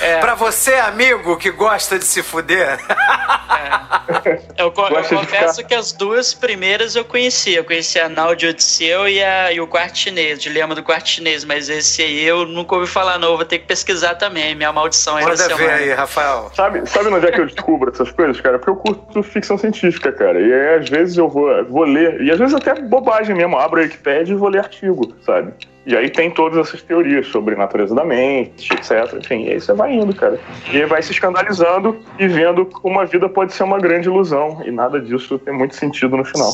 [0.00, 0.18] É.
[0.22, 2.78] Pra você, amigo, que gosta de se fuder.
[4.56, 7.58] Eu, co- eu de confesso ficar- que as duas primeiras eu conhecia.
[7.58, 11.08] Eu conhecia a Nau de Odisseu e, a, e o quarto chinês, Dilema do quarto
[11.08, 11.44] chinês.
[11.44, 13.36] Mas esse aí eu nunca ouvi falar, não.
[13.36, 14.54] Vou ter que pesquisar também.
[14.54, 16.50] Minha maldição da Manda ver aí, Rafael.
[16.54, 18.58] Sabe, sabe onde é que eu descubro essas coisas, cara?
[18.58, 20.40] Porque eu curto ficção científica, cara.
[20.40, 23.80] E aí, às vezes eu vou, vou ler, e às vezes até bobagem mesmo, abro
[23.80, 25.52] a Wikipedia e vou ler artigo, sabe?
[25.84, 29.14] E aí tem todas essas teorias sobre natureza da mente, etc.
[29.18, 30.38] Enfim, e aí você vai indo, cara.
[30.72, 34.62] E aí vai se escandalizando e vendo como a vida pode ser uma grande ilusão.
[34.64, 36.52] E nada disso tem muito sentido no final.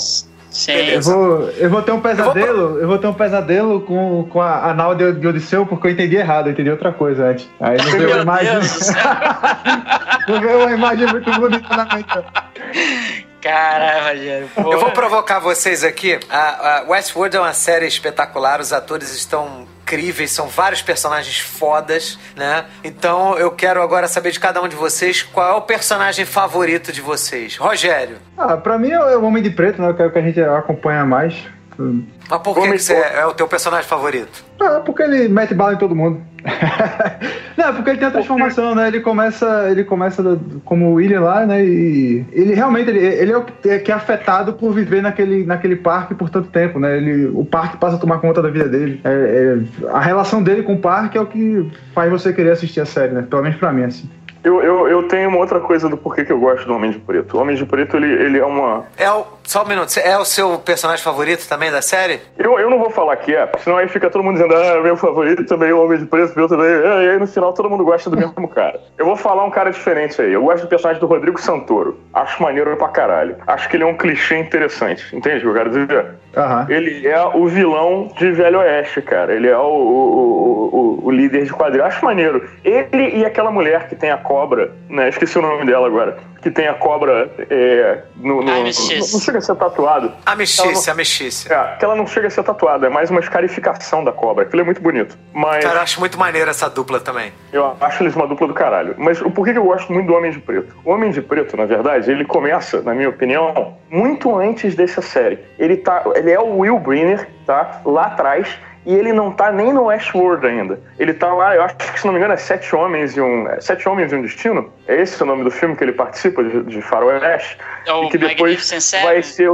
[0.50, 0.72] Sim.
[0.72, 4.70] Eu vou, eu vou ter um pesadelo, eu vou ter um pesadelo com, com a,
[4.70, 7.48] a nau de, de Odisseu porque eu entendi errado, eu entendi outra coisa antes.
[7.60, 8.58] Aí não veio uma imagem.
[10.28, 13.27] Não veio uma imagem muito bonita na mente.
[13.40, 14.50] Caralho, Rogério.
[14.56, 14.90] Eu vou porra.
[14.92, 16.18] provocar vocês aqui.
[16.28, 22.18] A, a Westworld é uma série espetacular, os atores estão incríveis, são vários personagens fodas,
[22.36, 22.64] né?
[22.84, 26.92] Então eu quero agora saber de cada um de vocês qual é o personagem favorito
[26.92, 27.56] de vocês.
[27.56, 29.92] Rogério, Ah, pra mim é o Homem de Preto, né?
[29.94, 31.34] Que é o que a gente acompanha mais.
[31.78, 34.44] Mas por que, Homem que você é, é o teu personagem favorito?
[34.60, 36.20] Ah, porque ele mete bala em todo mundo.
[37.56, 38.88] Não, porque ele tem a transformação, né?
[38.88, 41.64] Ele começa, ele começa como o William lá, né?
[41.64, 45.44] E ele realmente ele, ele é o que é, que é afetado por viver naquele,
[45.44, 46.96] naquele parque por tanto tempo, né?
[46.96, 49.00] Ele, o parque passa a tomar conta da vida dele.
[49.04, 52.80] É, é, a relação dele com o parque é o que faz você querer assistir
[52.80, 53.22] a série, né?
[53.28, 54.08] Pelo menos pra mim, assim.
[54.42, 56.98] Eu, eu, eu tenho uma outra coisa do porquê que eu gosto do Homem de
[56.98, 57.36] Preto.
[57.36, 58.84] O Homem de Preto, ele, ele é uma.
[58.96, 62.20] É o, só um minuto, é o seu personagem favorito também da série?
[62.36, 64.80] Eu, eu não vou falar que é, porque senão aí fica todo mundo dizendo, ah,
[64.80, 66.68] meu favorito também, o Homem de Preto, meu também.
[66.68, 68.80] E aí no final todo mundo gosta do mesmo cara.
[68.96, 70.32] Eu vou falar um cara diferente aí.
[70.32, 71.98] Eu gosto do personagem do Rodrigo Santoro.
[72.12, 73.36] Acho maneiro pra caralho.
[73.46, 75.14] Acho que ele é um clichê interessante.
[75.14, 76.06] Entende o que eu quero dizer?
[76.38, 76.66] Aham.
[76.68, 79.34] Ele é o vilão de Velho Oeste, cara.
[79.34, 81.84] Ele é o, o, o, o líder de quadrilha.
[81.84, 82.48] Acho maneiro.
[82.64, 85.08] Ele e aquela mulher que tem a cobra, né?
[85.08, 86.16] Esqueci o nome dela agora.
[86.40, 89.12] Que tem a cobra é, no, no, não, mexice.
[89.12, 90.12] não chega a ser tatuado.
[90.24, 91.52] A mexice, a mexice.
[91.52, 94.44] É, que ela não chega a ser tatuada, é mais uma escarificação da cobra.
[94.44, 95.18] Aquilo é muito bonito.
[95.34, 97.32] Mas Cara, eu acho muito maneiro essa dupla também.
[97.52, 98.94] eu acho eles uma dupla do caralho.
[98.98, 100.76] Mas o porquê que eu gosto muito do Homem de Preto?
[100.84, 105.40] O Homem de Preto, na verdade, ele começa, na minha opinião, muito antes dessa série.
[105.58, 107.80] Ele, tá, ele é o Will Brenner, tá?
[107.84, 108.48] Lá atrás.
[108.86, 110.80] E ele não tá nem no Westworld ainda.
[110.98, 113.46] Ele tá lá, eu acho que se não me engano é Sete Homens e um.
[113.46, 114.72] é Sete Homens e um Destino?
[114.86, 117.58] É esse o nome do filme que ele participa de, de Faroeste?
[117.84, 118.70] É o e que depois
[119.02, 119.50] vai ser.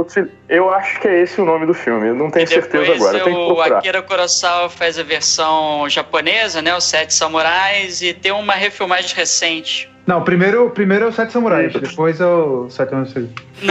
[0.47, 2.07] Eu acho que é esse o nome do filme.
[2.07, 3.19] Eu não tenho certeza agora.
[3.19, 3.77] Tenho que o procurar.
[3.79, 6.73] Akira Kurosawa faz a versão japonesa, né?
[6.73, 9.93] Os Sete Samurais, e tem uma refilmagem recente.
[10.05, 11.79] Não, primeiro, primeiro é o Sete Samurais, Isso.
[11.79, 13.27] depois é o Sete Anos de Não,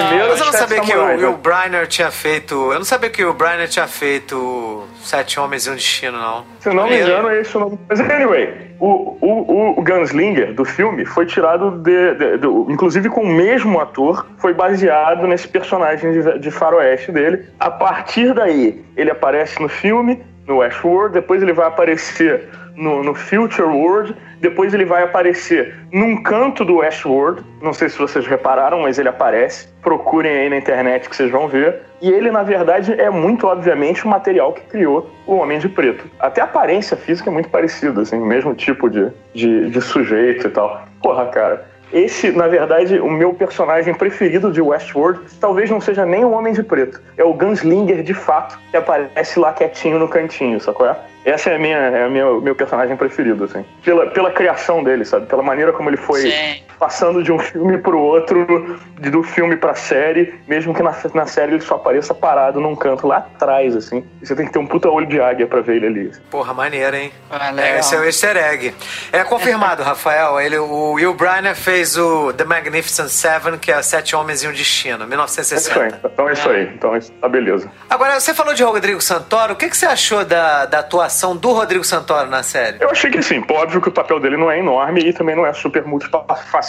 [0.08, 1.38] Primeiro- Mas eu não Sete sabia que o né?
[1.40, 2.54] Briner tinha feito.
[2.72, 6.44] Eu não sabia que o Briner tinha feito Sete Homens e um Destino, não.
[6.58, 7.78] Se eu não me engano, é esse o nome.
[7.88, 13.20] Mas anyway, o, o, o Gunslinger do filme foi tirado de, de- do- Inclusive com
[13.22, 17.44] o mesmo ator, foi baseado nesse personagem de, de faroeste dele.
[17.60, 23.14] A partir daí, ele aparece no filme, no Westworld, depois ele vai aparecer no, no
[23.14, 27.42] Future World, depois ele vai aparecer num canto do Westworld.
[27.62, 29.68] Não sei se vocês repararam, mas ele aparece.
[29.82, 31.80] Procurem aí na internet que vocês vão ver.
[32.02, 36.04] E ele, na verdade, é muito obviamente o material que criou o Homem de Preto.
[36.18, 40.46] Até a aparência física é muito parecida, assim, o mesmo tipo de, de, de sujeito
[40.46, 40.84] e tal.
[41.02, 41.73] Porra, cara.
[41.92, 46.52] Esse, na verdade, o meu personagem preferido de Westworld talvez não seja nem o Homem
[46.52, 47.00] de Preto.
[47.16, 50.86] É o Gunslinger de fato, que aparece lá quietinho no cantinho, sacou?
[50.86, 50.96] É?
[51.24, 53.64] Essa é a minha, é a minha, meu personagem preferido, assim.
[53.82, 55.26] Pela, pela criação dele, sabe?
[55.26, 56.62] Pela maneira como ele foi Sim.
[56.84, 61.26] Passando de um filme pro outro, de- do filme pra série, mesmo que na, na
[61.26, 64.04] série ele só apareça parado num canto lá atrás, assim.
[64.20, 66.12] E você tem que ter um puta olho de águia pra ver ele ali.
[66.30, 67.10] Porra, maneiro, hein?
[67.30, 68.74] Ah, É, esse é o easter egg.
[69.10, 70.38] É confirmado, Rafael.
[70.38, 74.52] Ele, o Will Briner fez o The Magnificent Seven, que é Sete Homens e um
[74.52, 75.08] Destino, É isso aí.
[75.08, 76.00] 1960.
[76.12, 76.64] Então é isso aí.
[76.74, 77.70] Então isso tá beleza.
[77.88, 79.54] Agora, você falou de Rodrigo Santoro.
[79.54, 82.76] O que, que você achou da, da atuação do Rodrigo Santoro na série?
[82.80, 85.46] Eu achei que sim, óbvio que o papel dele não é enorme e também não
[85.46, 85.86] é super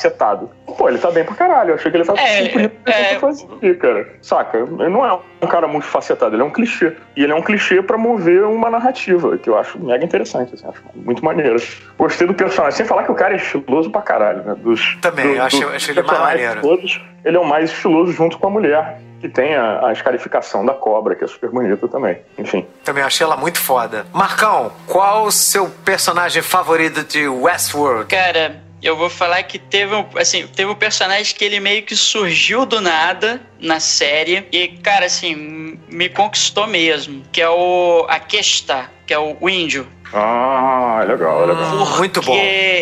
[0.09, 0.49] multifacetado.
[0.77, 1.71] Pô, ele tá bem pra caralho.
[1.71, 3.19] Eu achei que ele tá É, que é.
[3.19, 4.07] fazia, cara.
[4.21, 4.57] Saca?
[4.57, 6.93] Ele não é um cara multifacetado, ele é um clichê.
[7.15, 10.67] E ele é um clichê pra mover uma narrativa, que eu acho mega interessante, assim,
[10.67, 11.61] acho muito maneiro.
[11.97, 12.77] Gostei do personagem.
[12.77, 14.55] Sem falar que o cara é estiloso pra caralho, né?
[14.57, 16.61] Dos, Também, eu acho- eu acho ele mais maneiro.
[16.61, 18.99] Todos, ele é o mais estiloso junto com a mulher.
[19.21, 22.17] Que tem a, a escarificação da cobra, que é super bonita também.
[22.37, 22.67] Enfim.
[22.83, 24.05] Também achei ela muito foda.
[24.13, 28.13] Marcão, qual o seu personagem favorito de Westworld?
[28.13, 31.95] Cara, eu vou falar que teve um, assim, teve um personagem que ele meio que
[31.95, 38.89] surgiu do nada na série e, cara, assim, me conquistou mesmo, que é o Aquesta,
[39.07, 39.87] que é o índio.
[40.13, 41.85] Ah, legal, legal.
[41.97, 42.37] Muito bom,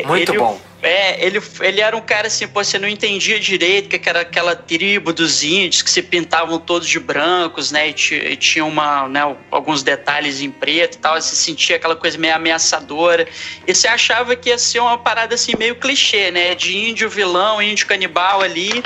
[0.05, 0.59] muito ele- bom.
[0.83, 4.53] É, ele, ele era um cara assim, pô, você não entendia direito que era aquela
[4.53, 7.87] tribo dos índios que se pintavam todos de brancos, né?
[7.87, 11.19] E, e tinha uma, né, alguns detalhes em preto e tal.
[11.19, 13.25] Você sentia aquela coisa meio ameaçadora.
[13.65, 16.53] E você achava que ia ser uma parada assim, meio clichê, né?
[16.53, 18.83] De índio vilão, índio canibal ali.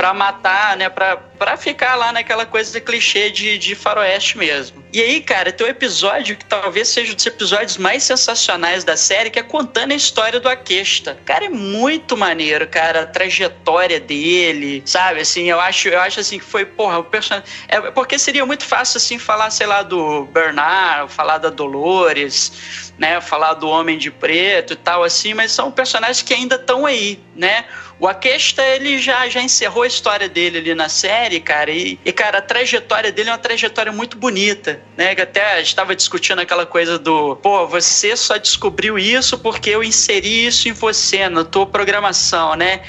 [0.00, 0.88] Pra matar, né?
[0.88, 4.82] Pra, ficar lá naquela coisa clichê de, de faroeste mesmo.
[4.94, 8.96] E aí, cara, tem um episódio que talvez seja um dos episódios mais sensacionais da
[8.96, 11.18] série, que é contando a história do Aquesta.
[11.26, 15.20] Cara, é muito maneiro, cara, a trajetória dele, sabe?
[15.20, 17.46] Assim, eu acho, eu acho assim que foi, porra, o personagem.
[17.68, 23.20] É, porque seria muito fácil, assim, falar, sei lá, do Bernard, falar da Dolores, né?
[23.20, 27.20] Falar do Homem de Preto e tal, assim, mas são personagens que ainda estão aí,
[27.36, 27.66] né?
[28.00, 32.10] O Aquesta, ele já, já encerrou a história dele ali na série, cara, e, e,
[32.10, 35.10] cara, a trajetória dele é uma trajetória muito bonita, né?
[35.10, 39.84] Até a gente estava discutindo aquela coisa do, pô, você só descobriu isso porque eu
[39.84, 42.80] inseri isso em você, na tua programação, né?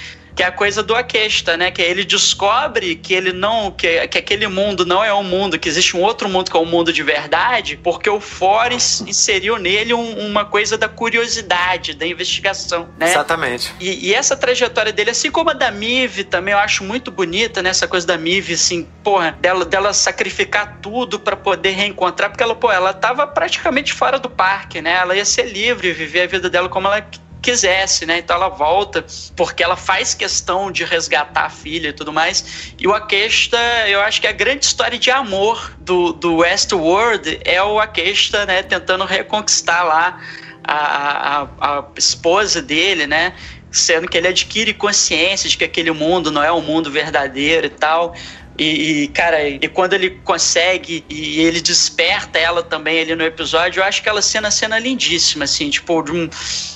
[0.41, 1.69] Que é a coisa do Aquesta, né?
[1.69, 3.69] Que ele descobre que ele não.
[3.69, 6.59] Que, que aquele mundo não é um mundo, que existe um outro mundo que é
[6.59, 12.07] um mundo de verdade, porque o Forrest inseriu nele um, uma coisa da curiosidade, da
[12.07, 13.11] investigação, né?
[13.11, 13.71] Exatamente.
[13.79, 17.61] E, e, essa trajetória dele, assim como a da Mive, também eu acho muito bonita,
[17.61, 17.69] né?
[17.69, 22.55] Essa coisa da Mive, assim, porra, dela, dela sacrificar tudo para poder reencontrar, porque ela,
[22.55, 24.93] pô, ela tava praticamente fora do parque, né?
[24.93, 27.05] Ela ia ser livre, viver a vida dela como ela
[27.41, 28.19] quisesse, né?
[28.19, 29.05] Então ela volta
[29.35, 32.73] porque ela faz questão de resgatar a filha e tudo mais.
[32.77, 33.57] E o Aquesta,
[33.87, 38.61] eu acho que a grande história de amor do, do Westworld é o Aquesta, né?
[38.63, 40.21] Tentando reconquistar lá
[40.63, 43.33] a, a, a esposa dele, né?
[43.71, 47.69] Sendo que ele adquire consciência de que aquele mundo não é um mundo verdadeiro e
[47.69, 48.13] tal.
[48.57, 53.83] E, cara, e quando ele consegue e ele desperta ela também ali no episódio, eu
[53.83, 56.29] acho que aquela cena, cena lindíssima, assim, tipo, de um,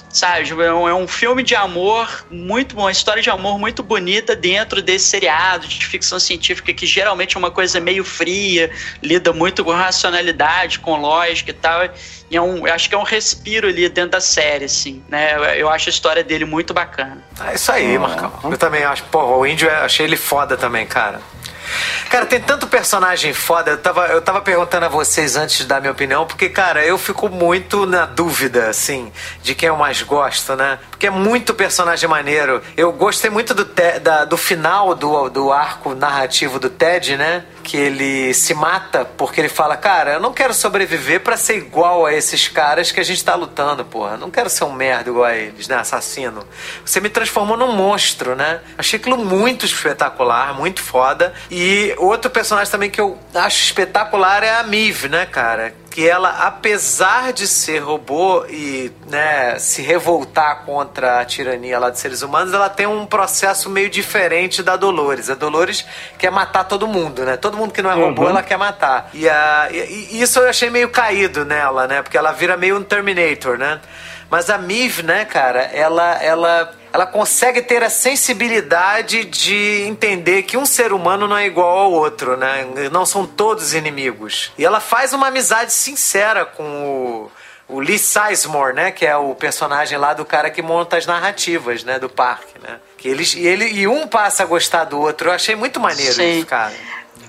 [0.10, 3.84] sabe, é um, é um filme de amor muito bom, uma história de amor muito
[3.84, 8.72] bonita dentro desse seriado de ficção científica que geralmente é uma coisa meio fria,
[9.04, 11.90] lida muito com racionalidade, com lógica e tal.
[12.32, 15.36] E é um, acho que é um respiro ali dentro da série, assim, né?
[15.36, 17.24] Eu, eu acho a história dele muito bacana.
[17.46, 18.32] É isso aí, Marcão.
[18.44, 21.22] Eu também acho, pô, o índio, achei ele foda também, cara.
[22.10, 23.72] Cara, tem tanto personagem foda.
[23.72, 26.98] Eu tava, eu tava perguntando a vocês antes de dar minha opinião, porque, cara, eu
[26.98, 29.12] fico muito na dúvida, assim,
[29.42, 30.80] de quem eu mais gosto, né?
[30.90, 32.62] Porque é muito personagem maneiro.
[32.78, 37.44] Eu gostei muito do, te, da, do final do, do arco narrativo do Ted, né?
[37.68, 42.06] Que ele se mata porque ele fala, cara, eu não quero sobreviver para ser igual
[42.06, 44.12] a esses caras que a gente tá lutando, porra.
[44.12, 45.76] Eu não quero ser um merda igual a eles, né?
[45.76, 46.46] Assassino.
[46.86, 48.60] Você me transformou num monstro, né?
[48.78, 51.34] Achei aquilo muito espetacular, muito foda.
[51.50, 55.74] E outro personagem também que eu acho espetacular é a Miv, né, cara?
[55.96, 61.98] Que ela, apesar de ser robô e né, se revoltar contra a tirania lá de
[61.98, 65.30] seres humanos, ela tem um processo meio diferente da Dolores.
[65.30, 65.86] A Dolores
[66.18, 67.38] quer matar todo mundo, né?
[67.38, 68.30] Todo mundo que não é robô, uhum.
[68.32, 69.10] ela quer matar.
[69.14, 72.02] E, a, e, e isso eu achei meio caído nela, né?
[72.02, 73.80] Porque ela vira meio um Terminator, né?
[74.30, 80.56] Mas a Miv, né, cara, ela, ela ela consegue ter a sensibilidade de entender que
[80.56, 82.66] um ser humano não é igual ao outro, né?
[82.90, 84.54] Não são todos inimigos.
[84.58, 87.32] E ela faz uma amizade sincera com o
[87.68, 91.84] o Lee Sizemore, né, que é o personagem lá do cara que monta as narrativas,
[91.84, 92.80] né, do parque, né?
[92.96, 95.30] Que eles e ele e um passa a gostar do outro.
[95.30, 96.38] Eu achei muito maneiro Sim.
[96.38, 96.76] isso, cara.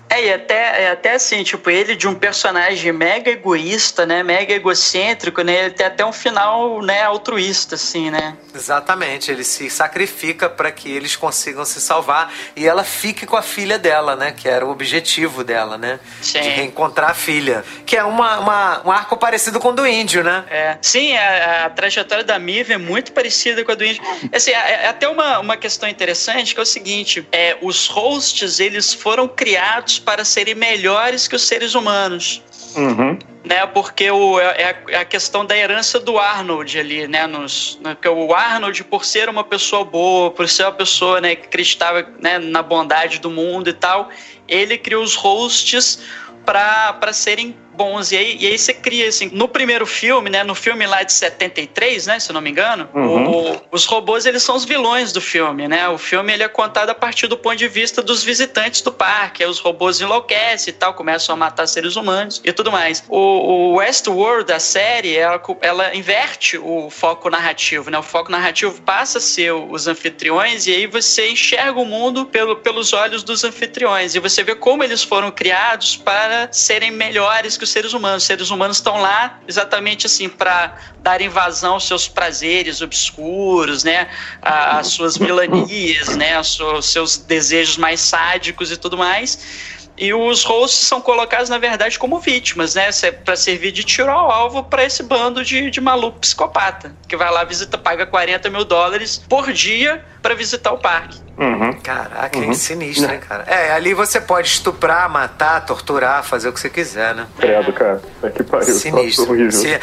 [0.09, 4.23] É, e até, é até assim, tipo, ele de um personagem mega egoísta, né?
[4.23, 5.65] Mega egocêntrico, né?
[5.65, 8.37] Ele tem até um final, né, altruísta, assim, né?
[8.55, 13.43] Exatamente, ele se sacrifica para que eles consigam se salvar e ela fique com a
[13.43, 14.33] filha dela, né?
[14.33, 15.99] Que era o objetivo dela, né?
[16.23, 16.41] Sim.
[16.41, 17.65] De reencontrar a filha.
[17.85, 20.45] Que é uma, uma, um arco parecido com o do índio, né?
[20.49, 20.79] É.
[20.81, 24.03] Sim, a, a trajetória da Mive é muito parecida com a do índio.
[24.33, 28.61] Assim, é, é até uma, uma questão interessante que é o seguinte: é, os hosts,
[28.61, 32.43] eles foram criados para serem melhores que os seres humanos.
[32.77, 33.19] Uhum.
[33.45, 37.27] Né, porque o, é, é, a questão da herança do Arnold ali, né?
[37.27, 41.37] Nos, né, porque o Arnold, por ser uma pessoa boa, por ser uma pessoa né,
[41.37, 44.11] que acreditava né, na bondade do mundo e tal,
[44.49, 46.01] ele criou os hosts
[46.45, 48.11] para serem bons.
[48.11, 50.43] E aí, e aí você cria, assim, no primeiro filme, né?
[50.43, 52.19] No filme lá de 73, né?
[52.19, 53.31] Se eu não me engano, uhum.
[53.31, 55.89] o, os robôs, eles são os vilões do filme, né?
[55.89, 59.45] O filme, ele é contado a partir do ponto de vista dos visitantes do parque.
[59.45, 63.05] Aí os robôs enlouquecem e tal, começam a matar seres humanos e tudo mais.
[63.09, 67.99] O, o Westworld, a série, ela, ela inverte o foco narrativo, né?
[67.99, 72.57] O foco narrativo passa a ser os anfitriões e aí você enxerga o mundo pelo,
[72.57, 77.66] pelos olhos dos anfitriões e você vê como eles foram criados para serem melhores que
[77.71, 78.23] seres humanos.
[78.23, 84.09] Os seres humanos estão lá exatamente assim para dar invasão aos seus prazeres obscuros, né?
[84.43, 86.39] As suas vilanias, né?
[86.41, 89.87] Os seus desejos mais sádicos e tudo mais.
[89.99, 92.91] E os hosts são colocados, na verdade, como vítimas, né?
[93.25, 96.95] Para servir de tiro ao alvo para esse bando de, de maluco psicopata.
[97.09, 101.21] Que vai lá, visita, paga 40 mil dólares por dia para visitar o parque.
[101.39, 101.73] Uhum.
[101.75, 102.53] Caraca, uhum.
[102.53, 103.45] sinistro, hein, cara?
[103.47, 107.29] É, ali você pode estuprar, matar, torturar, fazer o que você quiser, né?
[107.39, 108.03] Credo, cara.
[108.25, 108.75] É que pariu.
[108.75, 109.53] Sinistro.
[109.53, 109.79] Se,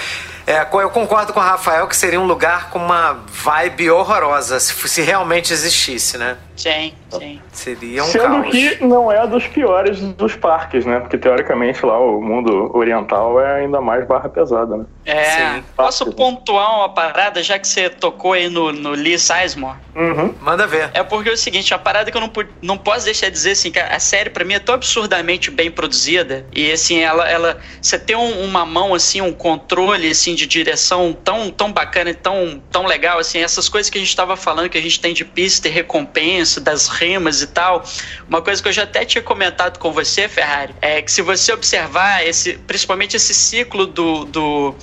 [0.45, 4.73] é, eu concordo com o Rafael que seria um lugar com uma vibe horrorosa se,
[4.89, 6.37] se realmente existisse, né?
[6.57, 7.41] Sim, sim.
[7.51, 8.49] Seria um Sendo caos.
[8.49, 10.99] que não é dos piores dos parques, né?
[10.99, 14.85] Porque teoricamente lá o mundo oriental é ainda mais barra pesada, né?
[15.05, 15.23] É.
[15.23, 15.63] Sim.
[15.77, 19.77] Posso pontuar uma parada, já que você tocou aí no, no Lee Sizemore?
[19.95, 20.32] Uhum.
[20.39, 20.91] Manda ver.
[20.93, 22.31] É porque é o seguinte, a parada que eu não,
[22.61, 25.71] não posso deixar de dizer assim, que a série para mim é tão absurdamente bem
[25.71, 30.45] produzida e assim, ela, ela você tem um, uma mão assim, um controle assim de
[30.45, 34.35] direção tão, tão bacana e tão, tão legal assim, essas coisas que a gente estava
[34.35, 37.83] falando que a gente tem de pista e recompensa, das rimas e tal.
[38.27, 41.53] Uma coisa que eu já até tinha comentado com você, Ferrari, é que se você
[41.53, 44.75] observar esse, principalmente esse ciclo do, do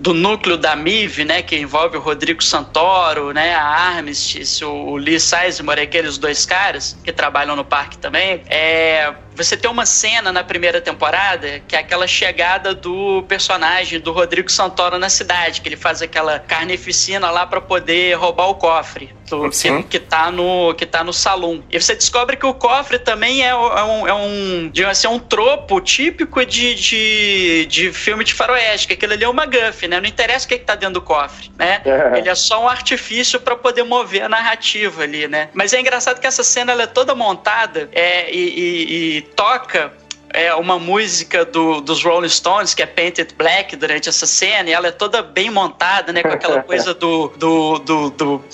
[0.00, 5.20] do núcleo da MIV, né, que envolve o Rodrigo Santoro, né, a Armistice, o Lee
[5.20, 9.12] Sizemore, aqueles dois caras que trabalham no parque também, é,
[9.44, 14.50] você tem uma cena na primeira temporada que é aquela chegada do personagem do Rodrigo
[14.50, 19.48] Santoro na cidade, que ele faz aquela carnificina lá para poder roubar o cofre do,
[19.48, 21.62] que, que, tá no, que tá no salão.
[21.70, 25.18] E você descobre que o cofre também é, é um, é um, assim, é um
[25.18, 30.00] tropo típico de, de, de filme de faroeste, que aquilo ali é uma guff, né?
[30.00, 31.80] Não interessa o que, é que tá dentro do cofre, né?
[31.84, 32.18] É.
[32.18, 35.48] Ele é só um artifício para poder mover a narrativa ali, né?
[35.54, 39.92] Mas é engraçado que essa cena ela é toda montada é, e, e, e toca
[40.32, 44.72] é uma música do, dos Rolling Stones, que é Painted Black, durante essa cena, e
[44.72, 46.22] ela é toda bem montada, né?
[46.22, 48.44] Com aquela coisa do, do, do, do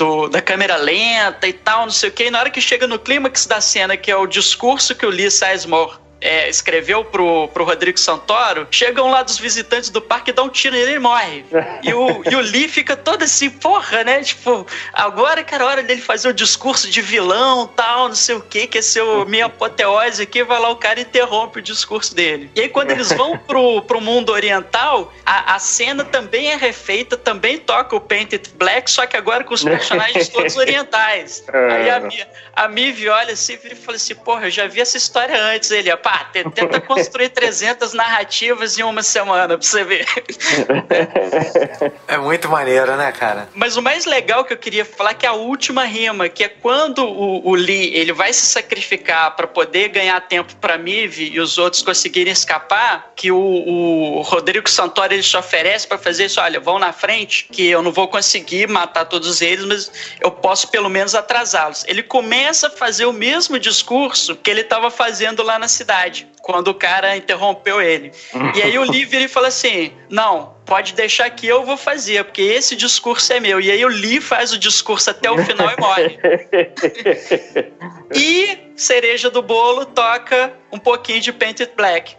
[0.00, 2.24] do, da câmera lenta e tal, não sei o que.
[2.24, 5.10] E na hora que chega no clímax da cena, que é o discurso que o
[5.10, 10.32] Lee Sizemore é, escreveu pro, pro Rodrigo Santoro, chegam lá dos visitantes do parque e
[10.32, 11.44] dão um tiro nele e ele morre.
[11.82, 14.22] E o, e o Lee fica todo assim, porra, né?
[14.22, 18.40] Tipo, agora que era hora dele fazer o discurso de vilão tal, não sei o
[18.40, 22.50] que, que é seu minha apoteose aqui, vai lá o cara interrompe o discurso dele.
[22.54, 27.16] E aí quando eles vão pro, pro mundo oriental, a, a cena também é refeita,
[27.16, 31.44] também toca o Painted Black, só que agora com os personagens todos orientais.
[31.50, 35.40] Aí a, a Mive olha assim e fala assim, porra, eu já vi essa história
[35.40, 35.70] antes.
[35.70, 40.06] Ele, pá, tenta construir 300 narrativas em uma semana pra você ver.
[42.08, 43.48] É muito maneiro, né, cara?
[43.54, 46.48] Mas o mais legal que eu queria falar é que a última rima, que é
[46.48, 51.38] quando o, o Lee ele vai se sacrificar para poder ganhar tempo para Mive e
[51.38, 56.40] os outros conseguirem escapar, que o, o Rodrigo Santoro ele se oferece para fazer isso,
[56.40, 60.68] olha, vão na frente, que eu não vou conseguir matar todos eles, mas eu posso
[60.68, 61.84] pelo menos atrasá-los.
[61.86, 66.26] Ele começa a fazer o mesmo discurso que ele estava fazendo lá na cidade verdade
[66.42, 68.12] quando o cara interrompeu ele.
[68.54, 72.24] E aí o Lee vira e fala assim: Não, pode deixar que eu vou fazer,
[72.24, 73.60] porque esse discurso é meu.
[73.60, 76.18] E aí o Lee faz o discurso até o final e morre.
[78.14, 82.16] e cereja do bolo toca um pouquinho de Painted Black.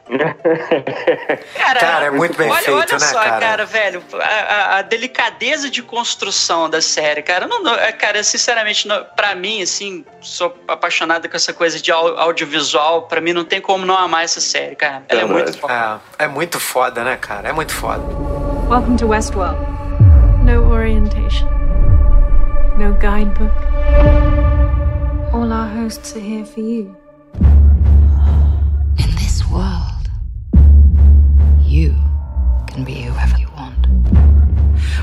[1.55, 3.39] Cara, cara é muito bem olha, feito, olha né, só, cara?
[3.39, 7.47] cara velho, a, a, delicadeza de construção da série, cara.
[7.47, 11.91] Não, não, é, cara, sinceramente, não, pra mim, assim, sou apaixonado com essa coisa de
[11.91, 13.03] audiovisual.
[13.03, 15.03] Pra mim, não tem como não amar essa série, cara.
[15.07, 16.01] Ela é, é muito foda.
[16.19, 17.49] É, é muito foda, né, cara?
[17.49, 18.03] É muito foda.
[18.69, 19.57] Welcome to Westworld.
[20.43, 21.47] No orientation.
[22.77, 23.51] No guidebook.
[25.33, 26.95] All our hosts are here for you.
[28.97, 30.09] In this world,
[31.65, 31.95] you
[32.67, 33.87] can be whoever you want.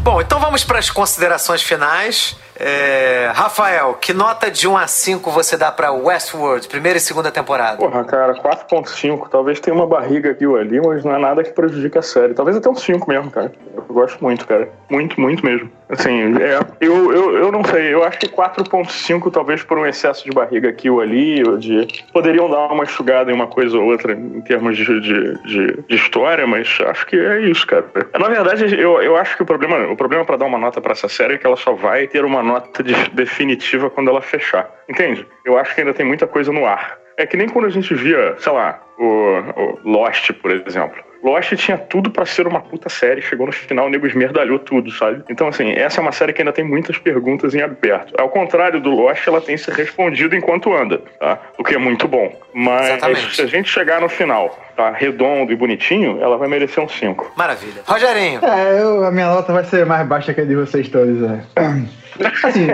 [0.03, 2.37] Bom, então vamos para as considerações finais.
[2.61, 7.31] É, Rafael, que nota de 1 a 5 você dá pra Westworld, primeira e segunda
[7.31, 7.77] temporada?
[7.77, 9.29] Porra, cara, 4.5.
[9.29, 12.35] Talvez tenha uma barriga aqui ou ali, mas não é nada que prejudique a série.
[12.35, 13.53] Talvez até um 5 mesmo, cara.
[13.77, 14.69] Eu gosto muito, cara.
[14.91, 15.71] Muito, muito mesmo.
[15.89, 17.95] Assim, é, eu, eu, eu não sei.
[17.95, 21.87] Eu acho que 4.5 talvez por um excesso de barriga aqui ou ali, ou de...
[22.13, 25.97] Poderiam dar uma enxugada em uma coisa ou outra em termos de, de, de, de
[25.97, 27.87] história, mas acho que é isso, cara.
[28.19, 30.93] Na verdade, eu, eu acho que o problema, o problema para dar uma nota para
[30.93, 34.69] essa série é que ela só vai ter uma nota de, definitiva quando ela fechar.
[34.89, 35.27] Entende?
[35.45, 36.99] Eu acho que ainda tem muita coisa no ar.
[37.17, 41.09] É que nem quando a gente via, sei lá, o, o Lost, por exemplo.
[41.23, 44.91] Lost tinha tudo para ser uma puta série, chegou no final, o nego esmerdalhou tudo,
[44.93, 45.25] sabe?
[45.29, 48.15] Então, assim, essa é uma série que ainda tem muitas perguntas em aberto.
[48.19, 51.39] Ao contrário do Lost, ela tem se respondido enquanto anda, tá?
[51.59, 52.33] O que é muito bom.
[52.55, 53.35] Mas Exatamente.
[53.35, 57.33] se a gente chegar no final, tá redondo e bonitinho, ela vai merecer um 5.
[57.37, 57.83] Maravilha.
[57.85, 58.41] Rogerinho.
[58.45, 61.45] É, eu, a minha nota vai ser mais baixa que a de vocês todos, né?
[62.43, 62.67] Assim,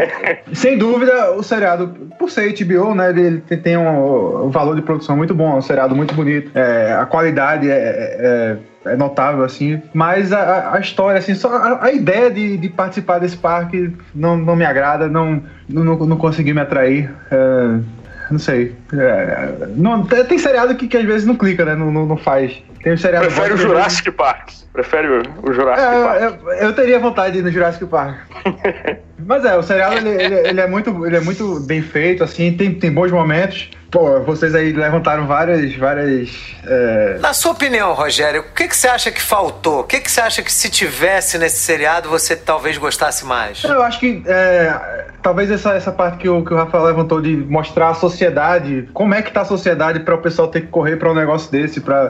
[0.53, 1.89] sem dúvida, o seriado,
[2.19, 5.63] por ser HBO, né, ele tem um, um valor de produção muito bom, é um
[5.63, 8.57] seriado muito bonito, é, a qualidade é, é,
[8.87, 13.19] é, notável, assim, mas a, a história, assim, só a, a ideia de, de, participar
[13.19, 17.11] desse parque não, não me agrada, não, não, não consegui me atrair.
[17.31, 17.79] É,
[18.31, 18.75] não sei.
[18.93, 21.75] É, não, tem seriado que, que às vezes não clica, né?
[21.75, 24.51] Não, não, não faz Tem o seriado Prefere o Jurassic Park.
[24.73, 26.21] Prefere o, o Jurassic É, Park.
[26.23, 28.15] eu, eu- eu teria vontade de ir no Jurassic Park.
[29.27, 32.53] Mas é, o seriado ele, ele- ele é muito, ele é muito bem feito, assim,
[32.57, 33.71] tem, tem bons momentos.
[33.91, 36.29] Pô, vocês aí levantaram várias, várias.
[36.67, 39.81] é, Na sua opinião, Rogério, o que, que você acha que faltou?
[39.81, 43.63] O que, que você acha que se tivesse nesse seriado você talvez gostasse mais?
[43.63, 47.37] Eu acho que é, talvez essa, essa parte que o, que o Rafael levantou de
[47.37, 50.97] mostrar a sociedade, como é que tá a sociedade para o pessoal ter que correr
[50.97, 52.09] para um negócio desse, para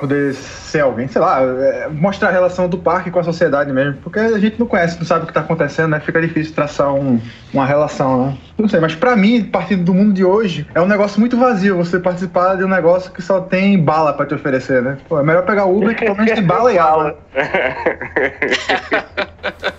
[0.00, 3.94] poder ser alguém, sei lá, é, mostrar a relação do parque com a sociedade mesmo,
[4.02, 6.00] porque a gente não conhece, não sabe o que tá acontecendo, né?
[6.00, 7.20] Fica difícil traçar um-
[7.52, 8.38] uma relação, né?
[8.58, 11.76] Não sei, mas para mim, partindo do mundo de hoje, é um negócio muito vazio
[11.76, 14.98] você participar de um negócio que só tem bala para te oferecer, né?
[15.08, 17.18] Pô, é melhor pegar o Uber que pelo menos tem bala e água.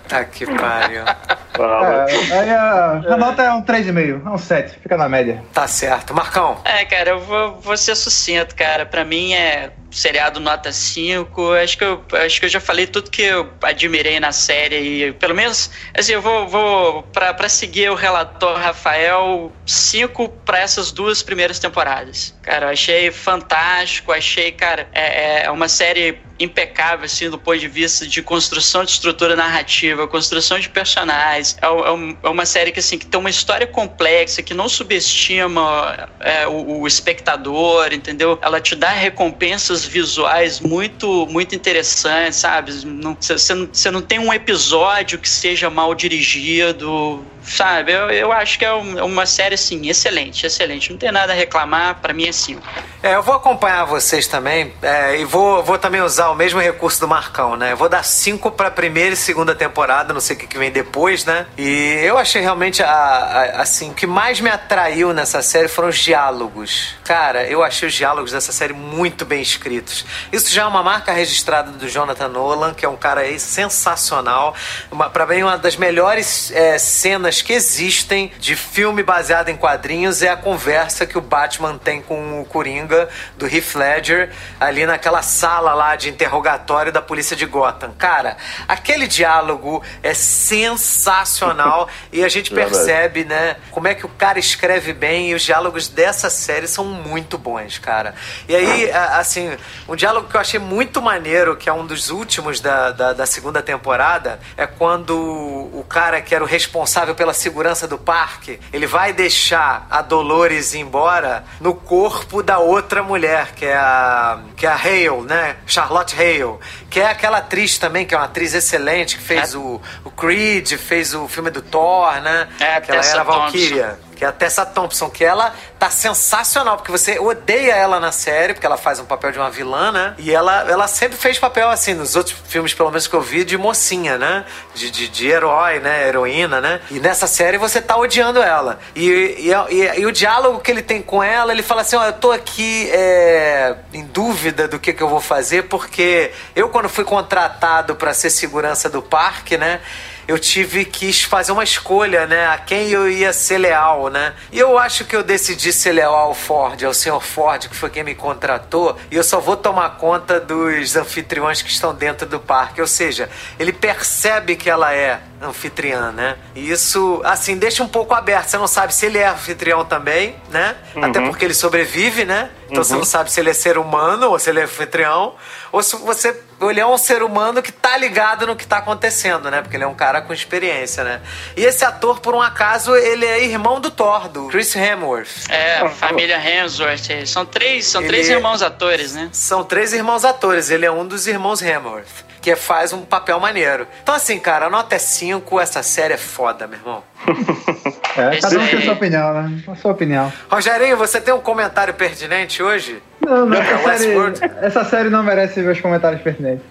[0.08, 1.02] Tá que pariu.
[1.04, 5.42] É, aí a, a nota é um 3,5, é um 7, fica na média.
[5.52, 6.14] Tá certo.
[6.14, 8.86] Marcão, É, cara, eu vou, vou ser sucinto, cara.
[8.86, 11.52] Pra mim é seriado nota 5.
[11.52, 14.76] Acho que eu, acho que eu já falei tudo que eu admirei na série.
[14.76, 20.92] E pelo menos, assim, eu vou, vou pra seguir o relator Rafael, 5 pra essas
[20.92, 22.34] duas primeiras temporadas.
[22.42, 24.12] Cara, eu achei fantástico.
[24.12, 28.92] Achei, cara, é, é uma série impecável, assim, do ponto de vista de construção de
[28.92, 31.56] estrutura narrativa, construção de personagens.
[31.60, 36.08] É, é é uma série que, assim, que tem uma história complexa, que não subestima
[36.20, 38.38] é, o, o espectador, entendeu?
[38.40, 42.72] Ela te dá recompensas visuais muito, muito interessantes, sabe?
[42.72, 47.92] Você não, não tem um episódio que seja mal dirigido, sabe?
[47.92, 50.90] Eu, eu acho que é é uma série, assim, excelente, excelente.
[50.90, 52.60] Não tem nada a reclamar, pra mim é 5.
[53.02, 57.00] é, eu vou acompanhar vocês também é, e vou, vou também usar o mesmo recurso
[57.00, 57.72] do Marcão, né?
[57.72, 60.70] Eu vou dar cinco pra primeira e segunda temporada, não sei o que, que vem
[60.70, 61.46] depois, né?
[61.56, 65.88] E eu achei realmente, a, a- assim, o que mais me atraiu nessa série foram
[65.88, 66.94] os diálogos.
[67.04, 70.04] Cara, eu achei os diálogos dessa série muito bem escritos.
[70.32, 74.54] Isso já é uma marca registrada do Jonathan Nolan, que é um cara aí sensacional.
[74.90, 80.22] Uma, pra mim, uma das melhores é, cenas que existem de filme baseado em quadrinhos
[80.22, 85.22] é a conversa que o Batman tem com o Coringa, do Heath Ledger, ali naquela
[85.22, 87.92] sala lá de interrogatório da polícia de Gotham.
[87.98, 88.36] Cara,
[88.66, 94.92] aquele diálogo é sensacional e a gente percebe, né, como é que o cara escreve
[94.92, 98.14] bem e os diálogos dessa série são muito bons, cara.
[98.48, 99.56] E aí, assim,
[99.88, 103.26] um diálogo que eu achei muito maneiro, que é um dos últimos da, da, da
[103.26, 108.86] segunda temporada, é quando o cara que era o responsável pela segurança do parque, ele
[108.86, 114.68] vai deixar a Dolores embora no corpo da outra mulher, que é a, que é
[114.68, 115.56] a Hale, né?
[115.66, 116.58] Charlotte Hale,
[116.88, 120.74] que é aquela atriz também, que é uma atriz excelente, que fez o, o Creed,
[120.74, 122.48] fez o filme do Thor, né?
[122.60, 123.24] É, que ela era a.
[123.24, 123.98] Valkyria.
[124.18, 128.52] Que é a Tessa Thompson, que ela tá sensacional, porque você odeia ela na série,
[128.52, 130.14] porque ela faz um papel de uma vilã, né?
[130.18, 133.44] E ela, ela sempre fez papel assim, nos outros filmes, pelo menos que eu vi,
[133.44, 134.44] de mocinha, né?
[134.74, 136.08] De, de, de herói, né?
[136.08, 136.80] Heroína, né?
[136.90, 138.80] E nessa série você tá odiando ela.
[138.96, 142.04] E, e, e- e o diálogo que ele tem com ela, ele fala assim: ó,
[142.04, 146.88] eu tô aqui é, em dúvida do que, que eu vou fazer, porque eu, quando
[146.88, 149.80] fui contratado para ser segurança do parque, né?
[150.28, 152.48] Eu tive que fazer uma escolha, né?
[152.48, 154.34] A quem eu ia ser leal, né?
[154.52, 157.88] E eu acho que eu decidi ser leal ao Ford, ao senhor Ford, que foi
[157.88, 162.38] quem me contratou, e eu só vou tomar conta dos anfitriões que estão dentro do
[162.38, 162.78] parque.
[162.78, 166.36] Ou seja, ele percebe que ela é anfitriã, né?
[166.54, 168.48] E isso, assim, deixa um pouco aberto.
[168.48, 170.76] Você não sabe se ele é anfitrião também, né?
[171.00, 172.50] Até porque ele sobrevive, né?
[172.70, 175.34] Então você não sabe se ele é ser humano ou se ele é anfitrião,
[175.72, 179.48] ou se você ele é um ser humano que tá ligado no que tá acontecendo,
[179.50, 179.62] né?
[179.62, 181.20] Porque ele é um cara com experiência, né?
[181.56, 185.48] E esse ator, por um acaso, ele é irmão do Thor, do Chris Hemsworth.
[185.48, 187.10] É, família Hemsworth.
[187.10, 189.28] é, São três, são Ele três é- irmãos atores, né?
[189.32, 193.86] São três irmãos atores, ele é um dos irmãos Hemsworth, que faz um papel maneiro.
[194.02, 197.04] Então, assim, cara, a nota é 5, essa série é foda, meu irmão.
[198.18, 199.62] É, Esse cada um tem a sua opinião, né?
[199.68, 200.32] A sua opinião.
[200.50, 203.00] Rogerinho, você tem um comentário pertinente hoje?
[203.24, 204.14] Não, não, essa, série,
[204.62, 206.64] essa série não merece meus comentários pertinentes.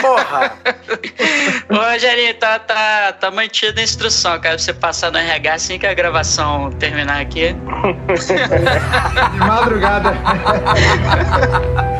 [0.00, 0.52] Porra!
[1.70, 4.58] Ô, Rogerinho, tá, tá, tá mantida a instrução, cara.
[4.58, 7.54] Você passar no RH assim que a gravação terminar aqui.
[9.32, 10.12] De madrugada.